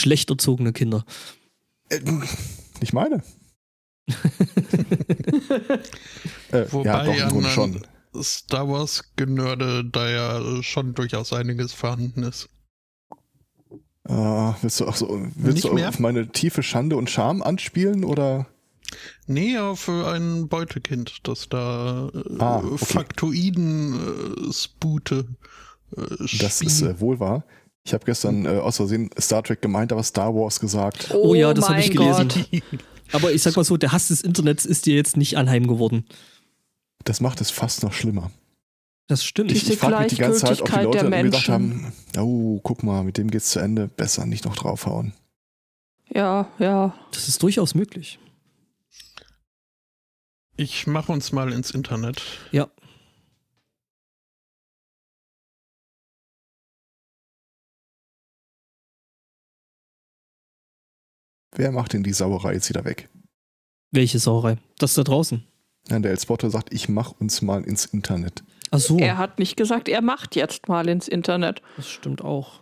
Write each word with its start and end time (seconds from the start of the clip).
schlecht 0.00 0.30
erzogene 0.30 0.72
Kinder. 0.72 1.04
Äh, 1.88 2.00
nicht 2.80 2.92
meine. 2.92 3.22
äh, 6.50 6.66
Wobei 6.70 6.84
ja, 6.84 7.04
doch, 7.04 7.14
im 7.14 7.28
Grunde 7.28 7.48
schon. 7.50 7.86
Star 8.20 8.68
Wars 8.68 9.12
Genörde 9.16 9.84
da 9.84 10.08
ja 10.08 10.62
schon 10.62 10.94
durchaus 10.94 11.32
einiges 11.32 11.72
vorhanden 11.72 12.24
ist. 12.24 12.48
Uh, 14.08 14.54
willst 14.62 14.80
du, 14.80 14.88
auch 14.88 14.96
so, 14.96 15.28
willst 15.36 15.64
du 15.64 15.76
auf 15.76 15.98
meine 16.00 16.28
tiefe 16.28 16.64
Schande 16.64 16.96
und 16.96 17.10
Scham 17.10 17.42
anspielen 17.42 18.02
oder? 18.04 18.46
Nee, 19.26 19.58
auf 19.58 19.88
ein 19.88 20.48
Beutekind, 20.48 21.28
das 21.28 21.48
da 21.48 22.10
äh, 22.12 22.38
ah, 22.40 22.56
okay. 22.58 22.84
Faktoiden 22.84 24.48
äh, 24.48 24.52
spute. 24.52 25.26
Äh, 25.96 26.26
das 26.40 26.60
ist 26.60 26.82
äh, 26.82 26.98
wohl 26.98 27.20
wahr. 27.20 27.44
Ich 27.84 27.94
habe 27.94 28.04
gestern 28.04 28.44
äh, 28.44 28.48
aus 28.48 28.76
Versehen 28.76 29.10
Star 29.18 29.42
Trek 29.42 29.62
gemeint, 29.62 29.92
aber 29.92 30.02
Star 30.02 30.34
Wars 30.34 30.60
gesagt. 30.60 31.10
Oh, 31.12 31.30
oh 31.30 31.34
ja, 31.34 31.54
das 31.54 31.68
habe 31.68 31.80
ich 31.80 31.90
gelesen. 31.90 32.28
aber 33.12 33.32
ich 33.32 33.42
sag 33.42 33.56
mal 33.56 33.64
so, 33.64 33.76
der 33.76 33.92
Hass 33.92 34.08
des 34.08 34.20
Internets 34.20 34.66
ist 34.66 34.86
dir 34.86 34.94
jetzt 34.94 35.16
nicht 35.16 35.36
anheim 35.38 35.66
geworden. 35.66 36.04
Das 37.04 37.20
macht 37.20 37.40
es 37.40 37.50
fast 37.50 37.82
noch 37.82 37.92
schlimmer. 37.92 38.30
Das 39.06 39.24
stimmt. 39.24 39.50
Ich, 39.50 39.68
ich 39.68 39.78
frage 39.78 40.04
mich 40.04 40.14
die 40.14 40.20
ganze 40.20 40.40
Zeit, 40.40 40.60
ob 40.60 40.70
die 40.70 40.78
Leute 40.78 41.08
mir 41.08 41.22
gedacht 41.24 41.48
haben, 41.48 41.92
oh, 42.16 42.60
guck 42.62 42.82
mal, 42.82 43.02
mit 43.02 43.16
dem 43.16 43.30
geht's 43.30 43.50
zu 43.50 43.58
Ende, 43.58 43.88
besser 43.88 44.26
nicht 44.26 44.44
noch 44.44 44.54
draufhauen. 44.54 45.14
Ja, 46.14 46.48
ja. 46.58 46.94
Das 47.12 47.28
ist 47.28 47.42
durchaus 47.42 47.74
möglich. 47.74 48.18
Ich 50.56 50.86
mache 50.86 51.10
uns 51.10 51.32
mal 51.32 51.52
ins 51.52 51.70
Internet. 51.70 52.22
Ja. 52.52 52.68
Wer 61.60 61.72
macht 61.72 61.92
denn 61.92 62.02
die 62.02 62.14
Sauerei 62.14 62.54
jetzt 62.54 62.70
wieder 62.70 62.86
weg? 62.86 63.10
Welche 63.90 64.18
Sauerei? 64.18 64.56
Das 64.78 64.94
da 64.94 65.04
draußen. 65.04 65.44
Ja, 65.90 65.98
der 65.98 66.12
Elspotter 66.12 66.48
sagt, 66.48 66.72
ich 66.72 66.88
mach 66.88 67.12
uns 67.20 67.42
mal 67.42 67.64
ins 67.64 67.84
Internet. 67.84 68.42
Ach 68.70 68.78
so. 68.78 68.96
Er 68.96 69.18
hat 69.18 69.38
nicht 69.38 69.58
gesagt, 69.58 69.86
er 69.90 70.00
macht 70.00 70.36
jetzt 70.36 70.68
mal 70.68 70.88
ins 70.88 71.06
Internet. 71.06 71.60
Das 71.76 71.86
stimmt 71.86 72.22
auch. 72.22 72.60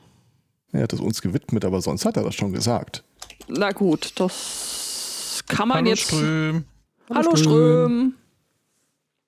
Er 0.72 0.82
hat 0.82 0.92
es 0.92 0.98
uns 0.98 1.22
gewidmet, 1.22 1.64
aber 1.64 1.80
sonst 1.80 2.06
hat 2.06 2.16
er 2.16 2.24
das 2.24 2.34
schon 2.34 2.52
gesagt. 2.52 3.04
Na 3.46 3.70
gut, 3.70 4.14
das 4.16 5.44
kann 5.46 5.68
man 5.68 5.76
Hallo 5.76 5.90
jetzt. 5.90 6.02
Ström. 6.02 6.64
Hallo 7.08 7.36
Ström. 7.36 8.14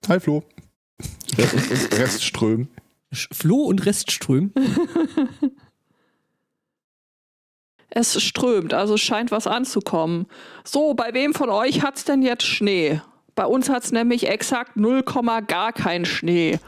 Hi 0.08 0.18
Flo. 0.18 0.42
Restström. 1.92 2.66
Flo 3.12 3.66
und 3.66 3.86
Restström. 3.86 4.52
es 7.90 8.22
strömt, 8.22 8.72
also 8.72 8.96
scheint 8.96 9.30
was 9.30 9.46
anzukommen. 9.46 10.26
So, 10.64 10.94
bei 10.94 11.12
wem 11.12 11.34
von 11.34 11.50
euch 11.50 11.82
hat 11.82 11.96
es 11.96 12.04
denn 12.04 12.22
jetzt 12.22 12.44
Schnee? 12.44 13.00
Bei 13.34 13.46
uns 13.46 13.68
hat 13.68 13.84
es 13.84 13.92
nämlich 13.92 14.28
exakt 14.28 14.76
0, 14.76 15.02
gar 15.46 15.72
keinen 15.72 16.04
Schnee. 16.04 16.58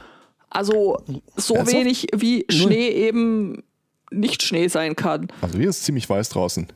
Also 0.50 0.98
so 1.36 1.54
Ernsthaft? 1.54 1.78
wenig 1.78 2.06
wie 2.14 2.44
Schnee 2.50 2.88
eben 2.88 3.62
nicht 4.10 4.42
Schnee 4.42 4.68
sein 4.68 4.96
kann. 4.96 5.28
Also 5.40 5.58
hier 5.58 5.70
ist 5.70 5.84
ziemlich 5.84 6.08
weiß 6.08 6.28
draußen. 6.30 6.68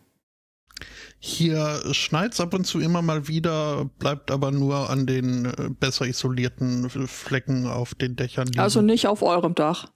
Hier 1.18 1.80
schneit 1.92 2.34
es 2.34 2.40
ab 2.40 2.54
und 2.54 2.66
zu 2.66 2.78
immer 2.78 3.02
mal 3.02 3.28
wieder, 3.28 3.90
bleibt 3.98 4.30
aber 4.30 4.50
nur 4.50 4.90
an 4.90 5.06
den 5.06 5.46
äh, 5.46 5.70
besser 5.70 6.06
isolierten 6.06 6.88
Flecken 6.90 7.66
auf 7.66 7.94
den 7.94 8.16
Dächern 8.16 8.46
liegen. 8.46 8.60
Also 8.60 8.82
nicht 8.82 9.06
auf 9.06 9.22
eurem 9.22 9.54
Dach. 9.54 9.88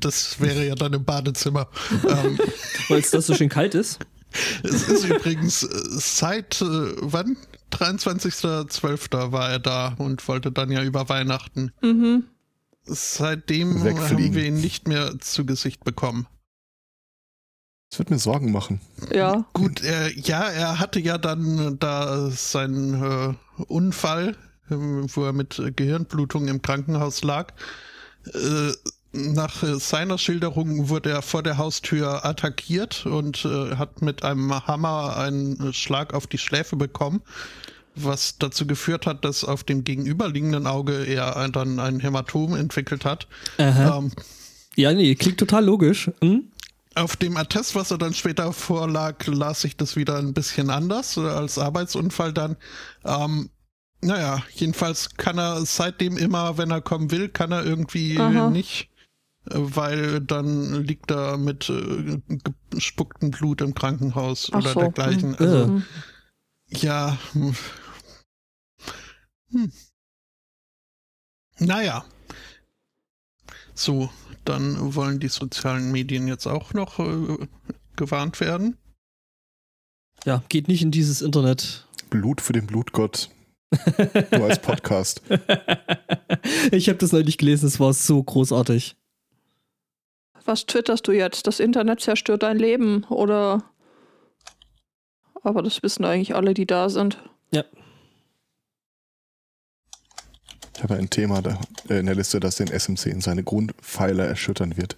Das 0.00 0.40
wäre 0.40 0.66
ja 0.66 0.74
dann 0.74 0.92
im 0.92 1.04
Badezimmer. 1.04 1.68
ähm, 2.08 2.38
Weil 2.88 3.00
es 3.00 3.10
das 3.10 3.26
so 3.26 3.34
schön 3.34 3.48
kalt 3.48 3.74
ist? 3.74 3.98
Es 4.62 4.88
ist 4.88 5.04
übrigens 5.04 5.62
äh, 5.62 5.68
seit 5.88 6.60
äh, 6.60 6.92
wann? 7.00 7.36
23.12. 7.72 9.32
war 9.32 9.50
er 9.50 9.58
da 9.58 9.94
und 9.98 10.26
wollte 10.28 10.52
dann 10.52 10.70
ja 10.70 10.82
über 10.82 11.08
Weihnachten. 11.08 11.72
Mhm. 11.82 12.24
Seitdem 12.84 13.82
haben 13.82 14.34
wir 14.34 14.44
ihn 14.44 14.60
nicht 14.60 14.86
mehr 14.86 15.18
zu 15.18 15.44
Gesicht 15.44 15.84
bekommen. 15.84 16.26
Das 17.90 17.98
wird 17.98 18.10
mir 18.10 18.18
Sorgen 18.18 18.52
machen. 18.52 18.80
Ja. 19.12 19.44
Gut, 19.52 19.82
er, 19.82 20.16
ja, 20.16 20.42
er 20.48 20.78
hatte 20.78 21.00
ja 21.00 21.18
dann 21.18 21.78
da 21.78 22.30
seinen 22.30 23.02
äh, 23.02 23.34
Unfall, 23.64 24.36
wo 24.68 25.24
er 25.24 25.32
mit 25.32 25.60
Gehirnblutung 25.76 26.48
im 26.48 26.62
Krankenhaus 26.62 27.22
lag. 27.22 27.52
Äh, 28.34 28.72
nach 29.12 29.62
seiner 29.78 30.18
Schilderung 30.18 30.88
wurde 30.88 31.10
er 31.10 31.22
vor 31.22 31.42
der 31.42 31.56
Haustür 31.56 32.24
attackiert 32.24 33.06
und 33.06 33.44
äh, 33.44 33.76
hat 33.76 34.02
mit 34.02 34.22
einem 34.22 34.66
Hammer 34.66 35.16
einen 35.16 35.72
Schlag 35.72 36.12
auf 36.12 36.26
die 36.26 36.38
Schläfe 36.38 36.76
bekommen, 36.76 37.22
was 37.94 38.36
dazu 38.38 38.66
geführt 38.66 39.06
hat, 39.06 39.24
dass 39.24 39.42
auf 39.42 39.64
dem 39.64 39.84
gegenüberliegenden 39.84 40.66
Auge 40.66 41.04
er 41.06 41.48
dann 41.48 41.80
ein 41.80 42.00
Hämatom 42.00 42.54
entwickelt 42.54 43.04
hat. 43.04 43.26
Ähm, 43.56 44.12
ja, 44.76 44.92
nee, 44.92 45.14
klingt 45.14 45.38
total 45.38 45.64
logisch. 45.64 46.10
Hm? 46.20 46.50
Auf 46.94 47.16
dem 47.16 47.36
Attest, 47.36 47.74
was 47.74 47.90
er 47.90 47.98
dann 47.98 48.14
später 48.14 48.52
vorlag, 48.52 49.26
las 49.26 49.62
sich 49.62 49.76
das 49.76 49.96
wieder 49.96 50.16
ein 50.16 50.34
bisschen 50.34 50.70
anders 50.70 51.16
als 51.18 51.58
Arbeitsunfall 51.58 52.32
dann. 52.32 52.56
Ähm, 53.04 53.50
naja, 54.06 54.42
jedenfalls 54.54 55.16
kann 55.16 55.38
er 55.38 55.66
seitdem 55.66 56.16
immer, 56.16 56.58
wenn 56.58 56.70
er 56.70 56.80
kommen 56.80 57.10
will, 57.10 57.28
kann 57.28 57.52
er 57.52 57.64
irgendwie 57.64 58.18
Aha. 58.18 58.50
nicht 58.50 58.88
weil 59.48 60.20
dann 60.20 60.84
liegt 60.84 61.10
er 61.10 61.36
mit 61.38 61.70
äh, 61.70 62.20
gespucktem 62.70 63.30
Blut 63.30 63.60
im 63.60 63.74
Krankenhaus 63.74 64.50
Ach 64.52 64.58
oder 64.58 64.72
so. 64.72 64.80
dergleichen. 64.80 65.30
Mhm. 65.30 65.36
Also, 65.38 65.66
mhm. 65.66 65.84
ja. 66.70 67.18
Hm. 69.50 69.72
Naja. 71.58 72.04
So, 73.74 74.10
dann 74.44 74.94
wollen 74.94 75.20
die 75.20 75.28
sozialen 75.28 75.92
Medien 75.92 76.26
jetzt 76.28 76.46
auch 76.46 76.74
noch 76.74 76.98
äh, 76.98 77.46
gewarnt 77.94 78.40
werden. 78.40 78.76
Ja, 80.24 80.42
geht 80.48 80.66
nicht 80.66 80.82
in 80.82 80.90
dieses 80.90 81.22
Internet. 81.22 81.86
Blut 82.10 82.40
für 82.40 82.52
den 82.52 82.66
Blutgott. 82.66 83.30
Nur 84.30 84.44
als 84.44 84.60
Podcast. 84.60 85.22
ich 86.70 86.88
habe 86.88 86.98
das 86.98 87.12
neulich 87.12 87.38
gelesen, 87.38 87.66
es 87.66 87.80
war 87.80 87.92
so 87.92 88.22
großartig 88.22 88.96
was 90.46 90.66
twitterst 90.66 91.06
du 91.06 91.12
jetzt? 91.12 91.46
Das 91.46 91.60
Internet 91.60 92.00
zerstört 92.00 92.42
dein 92.42 92.58
Leben 92.58 93.04
oder. 93.04 93.64
Aber 95.42 95.62
das 95.62 95.82
wissen 95.82 96.04
eigentlich 96.04 96.34
alle, 96.34 96.54
die 96.54 96.66
da 96.66 96.88
sind. 96.88 97.22
Ja. 97.52 97.64
Ich 100.76 100.82
habe 100.82 100.96
ein 100.96 101.08
Thema 101.08 101.40
da, 101.40 101.58
äh, 101.88 102.00
in 102.00 102.06
der 102.06 102.16
Liste, 102.16 102.40
das 102.40 102.56
den 102.56 102.68
SMC 102.68 103.06
in 103.06 103.20
seine 103.20 103.44
Grundpfeiler 103.44 104.26
erschüttern 104.26 104.76
wird. 104.76 104.96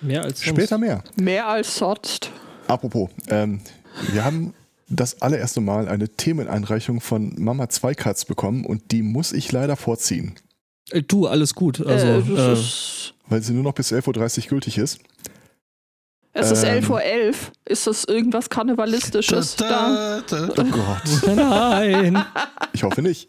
Mehr 0.00 0.22
als 0.22 0.40
sonst. 0.40 0.56
Später 0.58 0.78
mehr. 0.78 1.02
Mehr 1.16 1.46
als 1.46 1.76
sonst. 1.76 2.30
Apropos, 2.66 3.10
ähm, 3.28 3.60
wir 4.12 4.24
haben 4.24 4.54
das 4.88 5.22
allererste 5.22 5.60
Mal 5.60 5.88
eine 5.88 6.08
Themeneinreichung 6.08 7.00
von 7.00 7.34
Mama 7.38 7.68
Zweikatz 7.68 8.24
bekommen 8.24 8.64
und 8.64 8.90
die 8.92 9.02
muss 9.02 9.32
ich 9.32 9.50
leider 9.52 9.76
vorziehen. 9.76 10.34
Äh, 10.90 11.02
du, 11.02 11.26
alles 11.26 11.54
gut. 11.54 11.84
Also, 11.84 12.06
äh, 12.06 12.52
äh, 12.52 12.58
weil 13.28 13.42
sie 13.42 13.52
nur 13.52 13.62
noch 13.62 13.74
bis 13.74 13.92
11.30 13.92 14.44
Uhr 14.44 14.48
gültig 14.50 14.78
ist. 14.78 15.00
Es 16.36 16.50
ist 16.50 16.64
ähm, 16.64 16.84
11.11 16.84 16.90
Uhr. 16.90 17.02
11. 17.02 17.52
Ist 17.64 17.86
das 17.86 18.04
irgendwas 18.04 18.50
Karnevalistisches 18.50 19.54
da? 19.56 20.20
da? 20.28 20.48
Oh 20.50 20.64
Gott. 20.64 21.36
Nein. 21.36 22.24
Ich 22.72 22.82
hoffe 22.82 23.02
nicht. 23.02 23.28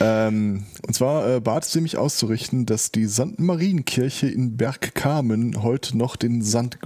Ähm, 0.00 0.64
und 0.86 0.94
zwar 0.94 1.36
äh, 1.36 1.40
bat 1.40 1.64
sie 1.64 1.80
mich 1.80 1.96
auszurichten, 1.96 2.66
dass 2.66 2.92
die 2.92 3.06
St. 3.06 3.38
Marienkirche 3.38 4.28
in 4.28 4.56
Bergkamen 4.56 5.62
heute 5.62 5.96
noch 5.96 6.16
den 6.16 6.42
St. 6.42 6.78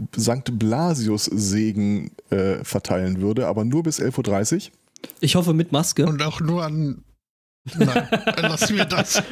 Blasius-Segen 0.59 2.13
äh, 2.31 2.65
verteilen 2.65 3.21
würde, 3.21 3.47
aber 3.47 3.65
nur 3.65 3.83
bis 3.83 4.01
11.30 4.01 4.55
Uhr. 4.55 4.73
Ich 5.21 5.35
hoffe 5.35 5.55
mit 5.55 5.73
Maske. 5.73 6.07
Und 6.07 6.23
auch 6.23 6.41
nur 6.41 6.65
an 6.65 7.03
Nein, 7.77 8.09
lassen 8.41 8.77
wir 8.77 8.87
das. 8.87 9.23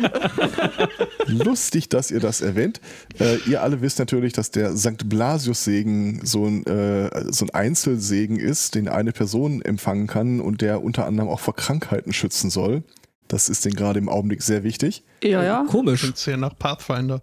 Lustig, 1.26 1.88
dass 1.88 2.11
ihr 2.11 2.20
das 2.20 2.43
erwähnt. 2.43 2.81
Äh, 3.19 3.37
ihr 3.49 3.62
alle 3.62 3.81
wisst 3.81 3.99
natürlich, 3.99 4.35
dass 4.35 4.50
der 4.50 4.76
St. 4.76 5.08
Blasius-Segen 5.08 6.20
so 6.25 6.44
ein, 6.44 6.64
äh, 6.67 7.32
so 7.32 7.47
ein 7.47 7.50
Einzelsegen 7.50 8.38
ist, 8.38 8.75
den 8.75 8.88
eine 8.88 9.12
Person 9.12 9.62
empfangen 9.62 10.06
kann 10.06 10.41
und 10.41 10.61
der 10.61 10.82
unter 10.82 11.06
anderem 11.06 11.31
auch 11.31 11.41
vor 11.41 11.56
Krankheiten 11.56 12.12
schützen 12.12 12.50
soll. 12.50 12.82
Das 13.29 13.49
ist 13.49 13.65
denen 13.65 13.77
gerade 13.77 13.99
im 13.99 14.09
Augenblick 14.09 14.43
sehr 14.43 14.63
wichtig. 14.65 15.03
Ja, 15.23 15.43
ja. 15.45 15.65
Komisch. 15.71 16.01
Klingt 16.01 16.17
sehr 16.19 16.37
nach 16.37 16.59
Pathfinder. 16.59 17.21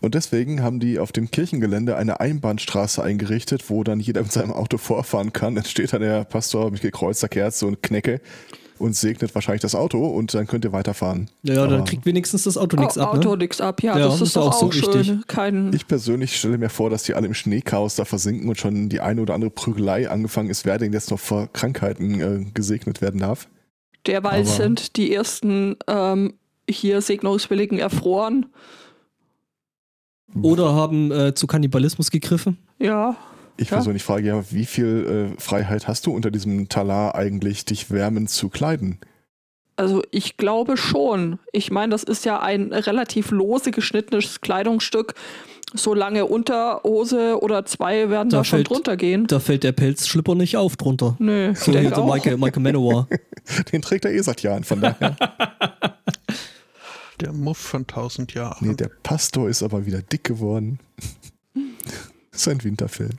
Und 0.00 0.14
deswegen 0.14 0.62
haben 0.62 0.78
die 0.78 0.98
auf 0.98 1.10
dem 1.10 1.30
Kirchengelände 1.30 1.96
eine 1.96 2.20
Einbahnstraße 2.20 3.02
eingerichtet, 3.02 3.70
wo 3.70 3.82
dann 3.82 3.98
jeder 3.98 4.22
mit 4.22 4.30
seinem 4.32 4.52
Auto 4.52 4.76
vorfahren 4.78 5.32
kann. 5.32 5.54
Dann 5.54 5.64
steht 5.64 5.92
da 5.92 5.98
der 5.98 6.24
Pastor 6.24 6.70
mit 6.70 6.82
gekreuzter 6.82 7.28
Kerze 7.28 7.66
und 7.66 7.82
Knecke 7.82 8.20
und 8.78 8.94
segnet 8.94 9.34
wahrscheinlich 9.34 9.62
das 9.62 9.74
Auto 9.74 10.04
und 10.06 10.34
dann 10.34 10.46
könnt 10.46 10.66
ihr 10.66 10.72
weiterfahren. 10.72 11.30
Ja, 11.42 11.62
Aber 11.62 11.68
dann 11.68 11.84
kriegt 11.86 12.04
wenigstens 12.04 12.42
das 12.44 12.58
Auto 12.58 12.76
nichts 12.76 12.98
ab. 12.98 13.14
Auto 13.14 13.30
Ne? 13.30 13.38
nix 13.38 13.60
ab, 13.62 13.82
ja, 13.82 13.96
Ja, 13.98 14.04
das 14.04 14.16
ist 14.16 14.20
ist 14.28 14.36
doch 14.36 14.48
auch 14.48 14.52
so 14.60 14.66
auch 14.66 14.72
schön. 14.72 14.90
richtig. 14.92 15.26
Kein, 15.28 15.72
ich 15.72 15.86
persönlich 15.88 16.36
stelle 16.36 16.58
mir 16.58 16.68
vor, 16.68 16.90
dass 16.90 17.04
die 17.04 17.14
alle 17.14 17.26
im 17.26 17.32
Schneechaos 17.34 17.94
da 17.96 18.04
versinken 18.04 18.48
und 18.50 18.58
schon 18.58 18.90
die 18.90 19.00
eine 19.00 19.22
oder 19.22 19.32
andere 19.32 19.50
Prügelei 19.50 20.10
angefangen 20.10 20.50
ist, 20.50 20.66
wer 20.66 20.76
denn 20.76 20.92
jetzt 20.92 21.10
noch 21.10 21.18
vor 21.20 21.48
Krankheiten 21.54 22.20
äh, 22.20 22.44
gesegnet 22.52 23.00
werden 23.00 23.20
darf. 23.20 23.48
Derweil 24.06 24.40
aber- 24.42 24.48
sind 24.50 24.96
die 24.96 25.12
ersten 25.14 25.76
ähm, 25.86 26.34
hier 26.68 27.00
Segnungswilligen 27.00 27.78
erfroren. 27.78 28.46
Oder 30.42 30.74
haben 30.74 31.10
äh, 31.12 31.34
zu 31.34 31.46
Kannibalismus 31.46 32.10
gegriffen. 32.10 32.58
Ja, 32.78 33.16
Ich 33.56 33.70
Ja. 33.70 33.76
persönlich 33.76 34.02
frage 34.04 34.26
ja, 34.26 34.44
wie 34.50 34.66
viel 34.66 35.32
äh, 35.36 35.40
Freiheit 35.40 35.88
hast 35.88 36.06
du 36.06 36.12
unter 36.12 36.30
diesem 36.30 36.68
Talar 36.68 37.14
eigentlich, 37.14 37.64
dich 37.64 37.90
wärmend 37.90 38.30
zu 38.30 38.48
kleiden? 38.48 38.98
also 39.78 40.02
ich 40.10 40.38
glaube 40.38 40.78
schon. 40.78 41.38
Ich 41.52 41.70
meine, 41.70 41.90
das 41.90 42.02
ist 42.02 42.24
ja 42.24 42.40
ein 42.40 42.72
relativ 42.72 43.30
lose 43.30 43.70
geschnittenes 43.72 44.40
Kleidungsstück. 44.40 45.12
So 45.74 45.94
lange 45.94 46.26
Unterhose 46.26 47.40
oder 47.42 47.64
zwei 47.64 48.08
werden 48.08 48.30
Da 48.30 48.38
da, 48.38 48.44
schon 48.44 48.58
fällt- 48.58 48.70
drunter 48.70 48.96
gehen. 48.96 49.26
Da 49.26 49.40
fällt 49.40 49.64
der 49.64 49.72
Pelzschlipper 49.72 50.34
nicht 50.34 50.56
auf 50.56 50.76
drunter. 50.76 51.16
Nö, 51.18 51.54
So 51.56 51.72
der 51.72 51.98
auch. 51.98 52.06
Michael, 52.12 52.36
Michael 52.38 52.62
Manowar. 52.62 53.08
Den 53.72 53.82
trägt 53.82 54.04
er 54.04 54.12
eh 54.12 54.20
seit 54.22 54.42
Jahren, 54.42 54.62
von 54.64 54.80
daher. 54.80 55.16
Der 57.20 57.32
Muff 57.32 57.58
von 57.58 57.82
1000 57.82 58.34
Jahren. 58.34 58.68
nee, 58.68 58.74
der 58.74 58.90
Pastor 59.02 59.48
ist 59.48 59.62
aber 59.62 59.86
wieder 59.86 60.02
dick 60.02 60.22
geworden. 60.24 60.78
das 62.30 62.40
ist 62.42 62.48
ein 62.48 62.62
Winterfilm. 62.62 63.18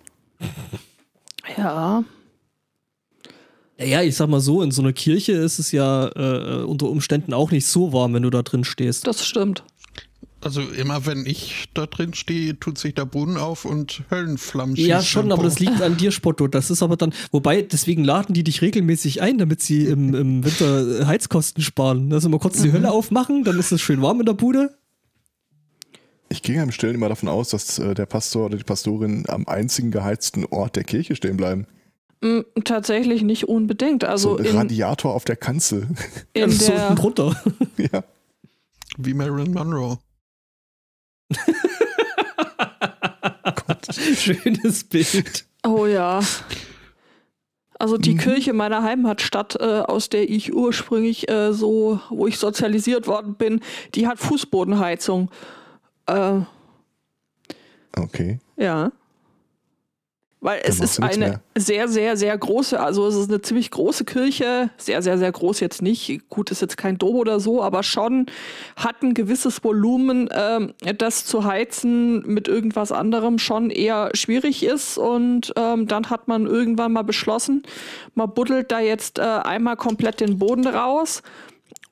Ja, 1.58 2.04
Naja, 3.78 4.02
ich 4.04 4.16
sag 4.16 4.30
mal 4.30 4.40
so, 4.40 4.62
in 4.62 4.72
so 4.72 4.82
einer 4.82 4.94
Kirche 4.94 5.34
ist 5.34 5.60
es 5.60 5.72
ja 5.72 6.08
äh, 6.16 6.64
unter 6.64 6.88
Umständen 6.90 7.34
auch 7.34 7.52
nicht 7.52 7.66
so 7.68 7.92
warm, 7.94 8.14
wenn 8.14 8.24
du 8.24 8.30
da 8.30 8.42
drin 8.44 8.64
stehst. 8.64 9.06
das 9.08 9.26
stimmt. 9.26 9.64
Also 10.40 10.62
immer 10.62 11.06
wenn 11.06 11.26
ich 11.26 11.70
da 11.74 11.88
drin 11.88 12.14
stehe, 12.14 12.60
tut 12.60 12.78
sich 12.78 12.94
der 12.94 13.06
Boden 13.06 13.38
auf 13.38 13.66
und 13.66 14.04
Höllenflammen 14.12 14.76
Ja, 14.76 15.00
schießen 15.00 15.06
schon, 15.06 15.32
aber 15.32 15.44
das 15.44 15.60
liegt 15.60 15.82
an 15.82 15.98
dir, 15.98 16.12
Spotto. 16.12 16.48
Das 16.48 16.70
ist 16.70 16.84
aber 16.84 16.96
dann, 16.96 17.12
wobei, 17.32 17.64
deswegen 17.64 18.04
laden 18.04 18.34
die 18.34 18.44
dich 18.44 18.62
regelmäßig 18.62 19.22
ein, 19.22 19.40
damit 19.40 19.62
sie 19.62 19.86
im, 19.86 20.14
im 20.14 20.46
Winter 20.46 21.02
äh, 21.02 21.06
Heizkosten 21.06 21.64
sparen. 21.64 22.14
Also 22.14 22.30
mal 22.30 22.40
kurz 22.40 22.62
die 22.62 22.72
Hölle 22.72 22.92
aufmachen, 22.92 23.44
dann 23.44 23.58
ist 23.58 23.72
es 23.72 23.82
schön 23.82 24.02
warm 24.02 24.20
in 24.20 24.28
der 24.28 24.34
Bude. 24.34 24.78
Ich 26.30 26.44
gehe 26.44 26.62
im 26.62 26.72
Stillen 26.72 26.96
immer 26.96 27.10
davon 27.10 27.30
aus, 27.30 27.50
dass 27.50 27.80
äh, 27.80 27.96
der 27.96 28.06
Pastor 28.06 28.46
oder 28.46 28.58
die 28.58 28.64
Pastorin 28.64 29.26
am 29.28 29.48
einzigen 29.48 29.92
geheizten 29.92 30.46
Ort 30.46 30.76
der 30.76 30.84
Kirche 30.84 31.16
stehen 31.16 31.38
bleiben. 31.38 31.66
Mm, 32.22 32.42
Tatsächlich 32.64 33.24
nicht 33.24 33.48
unbedingt. 33.48 34.04
Also 34.04 34.32
so 34.32 34.38
ein 34.38 34.46
in, 34.46 34.56
Radiator 34.56 35.14
auf 35.16 35.26
der 35.26 35.36
Kanzel. 35.36 35.88
in 36.34 36.58
der, 36.60 36.90
unten 36.90 36.96
drunter. 36.96 37.44
ja. 37.78 38.04
Wie 38.98 39.14
Marilyn 39.14 39.54
Monroe. 39.54 39.98
Schönes 44.16 44.84
Bild. 44.84 45.46
Oh 45.66 45.86
ja. 45.86 46.22
Also 47.80 47.98
die 47.98 48.14
Mhm. 48.16 48.18
Kirche 48.20 48.54
meiner 48.54 48.82
Heimatstadt, 48.84 49.56
äh, 49.60 49.64
aus 49.64 50.10
der 50.10 50.30
ich 50.30 50.54
ursprünglich 50.54 51.30
äh, 51.30 51.54
so, 51.54 52.00
wo 52.10 52.26
ich 52.28 52.38
sozialisiert 52.40 53.06
worden 53.08 53.36
bin, 53.36 53.62
die 53.94 54.08
hat 54.08 54.20
Fußbodenheizung. 54.20 55.30
Äh, 56.08 56.40
Okay. 57.96 58.40
ja. 58.58 58.92
Weil 60.40 60.62
es 60.64 60.80
ist 60.80 61.02
eine 61.02 61.42
sehr, 61.58 61.88
sehr, 61.88 62.16
sehr 62.16 62.38
große, 62.38 62.80
also 62.80 63.08
es 63.08 63.16
ist 63.16 63.30
eine 63.30 63.42
ziemlich 63.42 63.72
große 63.72 64.06
Kirche, 64.06 64.70
sehr, 64.78 65.02
sehr, 65.02 65.18
sehr 65.18 65.32
groß 65.32 65.60
jetzt 65.62 65.82
nicht. 65.82 66.30
Gut, 66.30 66.52
ist 66.52 66.62
jetzt 66.62 66.78
kein 66.78 67.00
Dom 67.00 67.16
oder 67.16 67.40
so, 67.40 67.64
aber 67.64 67.82
schon 67.82 68.28
hat 68.76 69.02
ein 69.02 69.16
gewisses 69.16 69.64
Volumen, 69.64 70.30
ähm, 70.32 70.74
das 71.00 71.26
zu 71.26 71.44
heizen 71.44 72.22
mit 72.28 72.48
irgendwas 72.48 72.92
anderem 72.92 73.40
schon 73.40 73.72
eher 73.72 74.12
schwierig 74.14 74.64
ist. 74.64 75.00
Und 75.00 75.54
ähm, 75.58 75.88
dann 75.88 76.12
hat 76.12 76.28
man 76.28 76.46
irgendwann 76.46 76.94
mal 76.94 77.04
beschlossen, 77.04 77.64
man 78.14 78.32
buddelt 78.32 78.72
da 78.72 78.80
jetzt 78.80 79.18
äh, 79.18 79.24
einmal 79.24 79.76
komplett 79.76 80.20
den 80.20 80.38
Boden 80.38 80.68
raus 80.68 81.24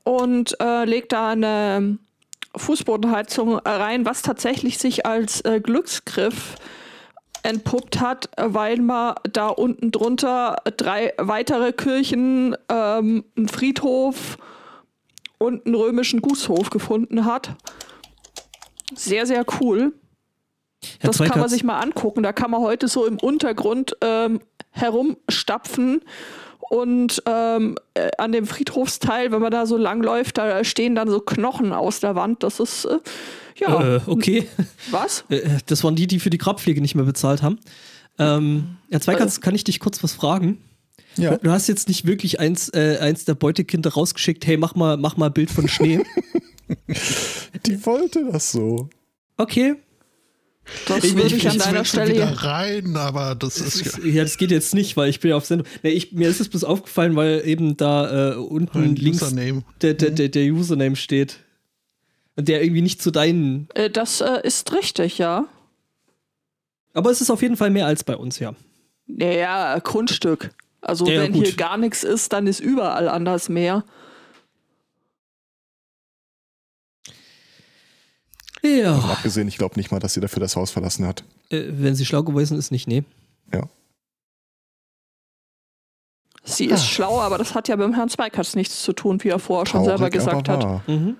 und 0.03 0.55
äh, 0.61 0.85
legt 0.85 1.13
da 1.13 1.29
eine 1.29 1.97
Fußbodenheizung 2.55 3.57
rein, 3.57 4.05
was 4.05 4.21
tatsächlich 4.21 4.77
sich 4.77 5.07
als 5.07 5.41
äh, 5.41 5.59
Glücksgriff 5.59 6.55
entpuppt 7.45 8.01
hat, 8.01 8.29
weil 8.37 8.77
man 8.77 9.15
da 9.31 9.47
unten 9.47 9.91
drunter 9.91 10.57
drei 10.77 11.13
weitere 11.17 11.71
Kirchen, 11.71 12.55
ähm, 12.69 13.23
einen 13.37 13.47
Friedhof 13.47 14.37
und 15.37 15.65
einen 15.65 15.75
römischen 15.75 16.21
Gutshof 16.21 16.69
gefunden 16.69 17.25
hat. 17.25 17.55
Sehr, 18.95 19.25
sehr 19.25 19.45
cool. 19.59 19.93
Herr 20.99 21.11
das 21.11 21.19
kann 21.19 21.39
man 21.39 21.49
sich 21.49 21.63
mal 21.63 21.79
angucken. 21.79 22.23
Da 22.23 22.33
kann 22.33 22.51
man 22.51 22.61
heute 22.61 22.87
so 22.87 23.05
im 23.05 23.17
Untergrund 23.17 23.95
ähm, 24.01 24.39
herumstapfen 24.71 26.01
und 26.69 27.21
ähm, 27.27 27.75
äh, 27.93 28.09
an 28.17 28.31
dem 28.31 28.45
Friedhofsteil, 28.45 29.31
wenn 29.31 29.41
man 29.41 29.51
da 29.51 29.65
so 29.65 29.77
lang 29.77 30.01
läuft, 30.01 30.37
da 30.37 30.63
stehen 30.63 30.95
dann 30.95 31.09
so 31.09 31.19
Knochen 31.19 31.73
aus 31.73 31.99
der 31.99 32.15
Wand. 32.15 32.43
Das 32.43 32.59
ist, 32.59 32.85
äh, 32.85 32.99
ja, 33.55 33.95
äh, 33.97 34.01
okay. 34.07 34.47
was? 34.91 35.23
Äh, 35.29 35.41
Das 35.65 35.83
waren 35.83 35.95
die, 35.95 36.07
die 36.07 36.19
für 36.19 36.29
die 36.29 36.37
Grabpflege 36.37 36.81
nicht 36.81 36.95
mehr 36.95 37.05
bezahlt 37.05 37.41
haben. 37.41 37.59
Ähm, 38.17 38.77
Herr 38.91 39.01
Zweikatz, 39.01 39.41
kann 39.41 39.55
ich 39.55 39.63
dich 39.63 39.79
kurz 39.79 40.03
was 40.03 40.13
fragen? 40.13 40.59
Ja. 41.17 41.37
Du 41.37 41.49
hast 41.51 41.67
jetzt 41.67 41.87
nicht 41.87 42.05
wirklich 42.05 42.39
eins, 42.39 42.69
äh, 42.69 42.97
eins 42.99 43.23
der 43.25 43.35
Beutekinder 43.35 43.91
rausgeschickt, 43.93 44.45
hey, 44.47 44.57
mach 44.57 44.75
mal, 44.75 44.97
mach 44.97 45.15
mal 45.17 45.27
ein 45.27 45.33
Bild 45.33 45.49
von 45.51 45.67
Schnee. 45.67 46.01
Die 47.65 47.85
wollte 47.85 48.29
das 48.31 48.51
so. 48.51 48.89
Okay. 49.37 49.75
Das 50.87 51.03
Ich- 51.03 51.15
würde 51.15 51.27
ich- 51.27 51.35
ich, 51.45 51.49
an 51.49 51.55
Ich 51.57 51.59
will 51.65 51.71
deiner 51.73 51.85
Stelle. 51.85 52.13
wieder 52.15 52.31
rein, 52.31 52.95
aber 52.97 53.35
das 53.35 53.57
ist 53.57 53.81
ist, 53.85 53.99
ja, 54.03 54.23
das 54.23 54.37
geht 54.37 54.49
jetzt 54.49 54.73
nicht, 54.73 54.97
weil 54.97 55.09
ich 55.09 55.19
bin 55.19 55.29
ja 55.29 55.37
auf 55.37 55.45
Sendung. 55.45 55.67
Nee, 55.83 55.91
ich, 55.91 56.11
mir 56.13 56.27
ist 56.27 56.41
es 56.41 56.49
bloß 56.49 56.63
aufgefallen, 56.63 57.15
weil 57.15 57.43
eben 57.45 57.77
da 57.77 58.31
äh, 58.33 58.35
unten 58.35 58.95
links 58.95 59.19
der, 59.81 59.93
der, 59.93 60.09
der, 60.11 60.29
der 60.29 60.51
Username 60.51 60.95
steht. 60.95 61.39
Und 62.35 62.47
der 62.47 62.61
irgendwie 62.63 62.81
nicht 62.81 63.01
zu 63.01 63.11
deinen. 63.11 63.69
Äh, 63.75 63.89
das 63.89 64.21
äh, 64.21 64.41
ist 64.43 64.73
richtig, 64.73 65.17
ja. 65.17 65.45
Aber 66.93 67.11
es 67.11 67.21
ist 67.21 67.29
auf 67.29 67.41
jeden 67.41 67.57
Fall 67.57 67.69
mehr 67.69 67.85
als 67.85 68.03
bei 68.03 68.15
uns, 68.15 68.39
ja. 68.39 68.53
Naja, 69.07 69.79
Grundstück. 69.79 70.51
Also 70.81 71.05
Ja, 71.07 71.13
ja, 71.13 71.21
wenn 71.23 71.33
gut. 71.33 71.45
hier 71.45 71.55
gar 71.55 71.77
nichts 71.77 72.03
ist, 72.03 72.33
dann 72.33 72.47
ist 72.47 72.59
überall 72.59 73.07
anders 73.07 73.49
mehr. 73.49 73.83
Ja. 78.63 78.95
Davon 78.95 79.11
abgesehen, 79.11 79.47
ich 79.47 79.57
glaube 79.57 79.75
nicht 79.77 79.91
mal, 79.91 79.99
dass 79.99 80.13
sie 80.13 80.21
dafür 80.21 80.39
das 80.39 80.55
Haus 80.55 80.71
verlassen 80.71 81.05
hat. 81.05 81.23
Äh, 81.49 81.65
wenn 81.69 81.95
sie 81.95 82.05
schlau 82.05 82.23
gewesen 82.23 82.57
ist, 82.57 82.71
nicht, 82.71 82.87
nee. 82.87 83.03
Sie 86.47 86.65
ist 86.65 86.85
schlau, 86.85 87.19
aber 87.19 87.39
das 87.39 87.55
hat 87.55 87.67
ja 87.67 87.75
beim 87.75 87.95
Herrn 87.95 88.07
Zweikatz 88.07 88.55
nichts 88.55 88.83
zu 88.83 88.93
tun, 88.93 89.23
wie 89.23 89.29
er 89.29 89.39
vorher 89.39 89.65
schon 89.65 89.83
selber 89.83 90.09
Traurig, 90.11 90.13
gesagt 90.13 90.47
hat. 90.47 90.87
Mhm. 90.87 91.17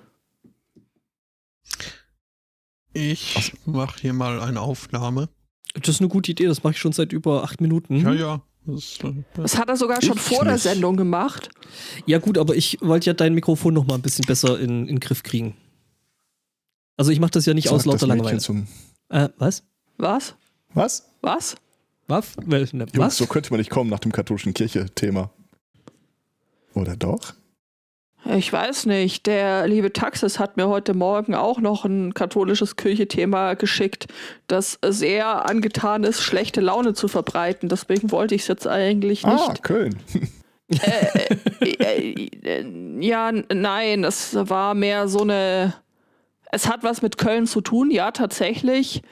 Ich 2.96 3.52
mache 3.66 4.00
hier 4.00 4.12
mal 4.14 4.40
eine 4.40 4.60
Aufnahme. 4.62 5.28
Das 5.74 5.88
ist 5.90 6.00
eine 6.00 6.08
gute 6.08 6.30
Idee, 6.30 6.46
das 6.46 6.62
mache 6.62 6.72
ich 6.72 6.78
schon 6.78 6.92
seit 6.92 7.12
über 7.12 7.44
acht 7.44 7.60
Minuten. 7.60 7.96
Ja, 7.96 8.12
ja. 8.14 8.42
Das, 8.64 8.98
äh, 9.04 9.12
Das 9.34 9.58
hat 9.58 9.68
er 9.68 9.76
sogar 9.76 10.00
schon 10.02 10.16
vor 10.18 10.44
der 10.44 10.54
nicht. 10.54 10.62
Sendung 10.62 10.96
gemacht. 10.96 11.50
Ja, 12.06 12.18
gut, 12.18 12.38
aber 12.38 12.56
ich 12.56 12.78
wollte 12.80 13.06
ja 13.06 13.12
dein 13.14 13.34
Mikrofon 13.34 13.74
noch 13.74 13.86
mal 13.86 13.94
ein 13.96 14.02
bisschen 14.02 14.24
besser 14.24 14.58
in, 14.58 14.80
in 14.82 14.96
den 14.96 15.00
Griff 15.00 15.22
kriegen. 15.22 15.56
Also 16.96 17.10
ich 17.12 17.20
mache 17.20 17.32
das 17.32 17.44
ja 17.44 17.52
nicht 17.52 17.68
aus 17.68 17.82
Sagt 17.82 17.94
das 17.94 18.00
lauter 18.00 18.06
Langeweile. 18.06 18.38
zum. 18.38 18.66
Äh, 19.10 19.28
was? 19.36 19.62
Was? 19.98 20.34
Was? 20.72 21.06
Was? 21.20 21.56
Was? 22.08 22.36
Ne, 22.38 22.60
Jungs, 22.60 22.88
Was? 22.96 23.16
so 23.18 23.26
könnte 23.26 23.50
man 23.50 23.58
nicht 23.58 23.70
kommen 23.70 23.90
nach 23.90 23.98
dem 23.98 24.12
katholischen 24.12 24.54
Kirche-Thema. 24.54 25.30
Oder 26.74 26.96
doch? 26.96 27.34
Ich 28.34 28.52
weiß 28.52 28.86
nicht. 28.86 29.26
Der 29.26 29.66
liebe 29.68 29.92
Taxis 29.92 30.38
hat 30.38 30.56
mir 30.56 30.68
heute 30.68 30.94
Morgen 30.94 31.34
auch 31.34 31.60
noch 31.60 31.84
ein 31.84 32.12
katholisches 32.14 32.76
Kirchethema 32.76 33.54
geschickt, 33.54 34.06
das 34.48 34.78
sehr 34.84 35.48
angetan 35.48 36.02
ist, 36.04 36.22
schlechte 36.22 36.60
Laune 36.60 36.94
zu 36.94 37.08
verbreiten. 37.08 37.68
Deswegen 37.68 38.10
wollte 38.10 38.34
ich 38.34 38.42
es 38.42 38.48
jetzt 38.48 38.66
eigentlich 38.66 39.24
Ah, 39.24 39.48
nicht. 39.48 39.62
Köln. 39.62 40.00
Äh, 40.68 41.64
äh, 41.64 42.28
äh, 42.42 42.98
ja, 43.00 43.30
nein, 43.52 44.02
es 44.02 44.34
war 44.34 44.74
mehr 44.74 45.06
so 45.06 45.20
eine. 45.20 45.74
Es 46.50 46.68
hat 46.68 46.82
was 46.82 47.02
mit 47.02 47.18
Köln 47.18 47.46
zu 47.46 47.60
tun, 47.60 47.90
ja, 47.90 48.10
tatsächlich. 48.10 49.02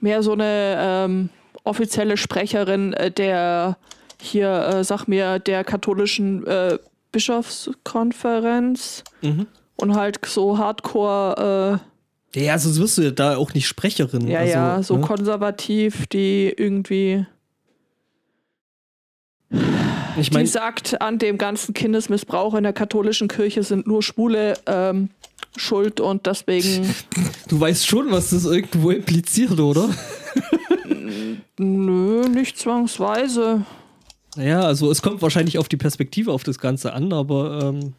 Mehr 0.00 0.22
so 0.22 0.32
eine 0.32 0.76
ähm, 0.78 1.30
offizielle 1.64 2.16
Sprecherin 2.16 2.92
äh, 2.92 3.10
der 3.10 3.76
hier, 4.20 4.50
äh, 4.50 4.84
sag 4.84 5.06
mir, 5.08 5.38
der 5.38 5.64
katholischen 5.64 6.46
äh, 6.46 6.78
Bischofskonferenz 7.12 9.04
Mhm. 9.22 9.46
und 9.76 9.94
halt 9.94 10.18
so 10.26 10.58
Hardcore, 10.58 11.80
Ja, 12.34 12.58
sonst 12.58 12.78
wirst 12.80 12.98
du 12.98 13.02
ja 13.02 13.10
da 13.10 13.36
auch 13.36 13.54
nicht 13.54 13.66
Sprecherin. 13.66 14.28
äh, 14.28 14.32
ja, 14.32 14.38
also, 14.40 14.52
ja, 14.52 14.82
so 14.82 14.96
ne? 14.96 15.00
konservativ, 15.02 16.06
die 16.06 16.48
irgendwie 16.56 17.26
Ich 20.18 20.28
die 20.30 20.34
meine, 20.34 20.46
sagt, 20.48 21.00
an 21.00 21.18
dem 21.18 21.38
ganzen 21.38 21.74
Kindesmissbrauch 21.74 22.54
in 22.54 22.62
der 22.62 22.72
katholischen 22.72 23.28
Kirche 23.28 23.62
sind 23.62 23.86
nur 23.86 24.02
Schwule 24.02 24.54
ähm, 24.66 25.10
schuld 25.56 25.98
und 26.00 26.26
deswegen, 26.26 26.94
du 27.48 27.58
weißt 27.60 27.86
schon, 27.86 28.10
was 28.12 28.30
das 28.30 28.44
irgendwo 28.44 28.90
impliziert, 28.90 29.58
oder? 29.58 29.88
nö, 31.58 32.28
nicht 32.28 32.58
zwangsweise. 32.58 33.64
Naja, 34.40 34.62
also 34.62 34.90
es 34.90 35.02
kommt 35.02 35.20
wahrscheinlich 35.20 35.58
auf 35.58 35.68
die 35.68 35.76
Perspektive 35.76 36.32
auf 36.32 36.44
das 36.44 36.58
Ganze 36.58 36.94
an, 36.94 37.12
aber 37.12 37.60
ähm, 37.62 37.92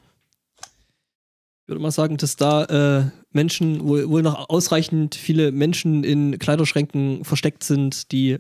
ich 0.59 1.67
würde 1.67 1.79
mal 1.83 1.91
sagen, 1.91 2.17
dass 2.17 2.35
da 2.35 2.63
äh, 2.63 3.03
Menschen, 3.31 3.87
wohl, 3.87 4.09
wohl 4.09 4.23
noch 4.23 4.49
ausreichend 4.49 5.13
viele 5.13 5.51
Menschen 5.51 6.03
in 6.03 6.39
Kleiderschränken 6.39 7.23
versteckt 7.25 7.63
sind, 7.63 8.11
die 8.11 8.39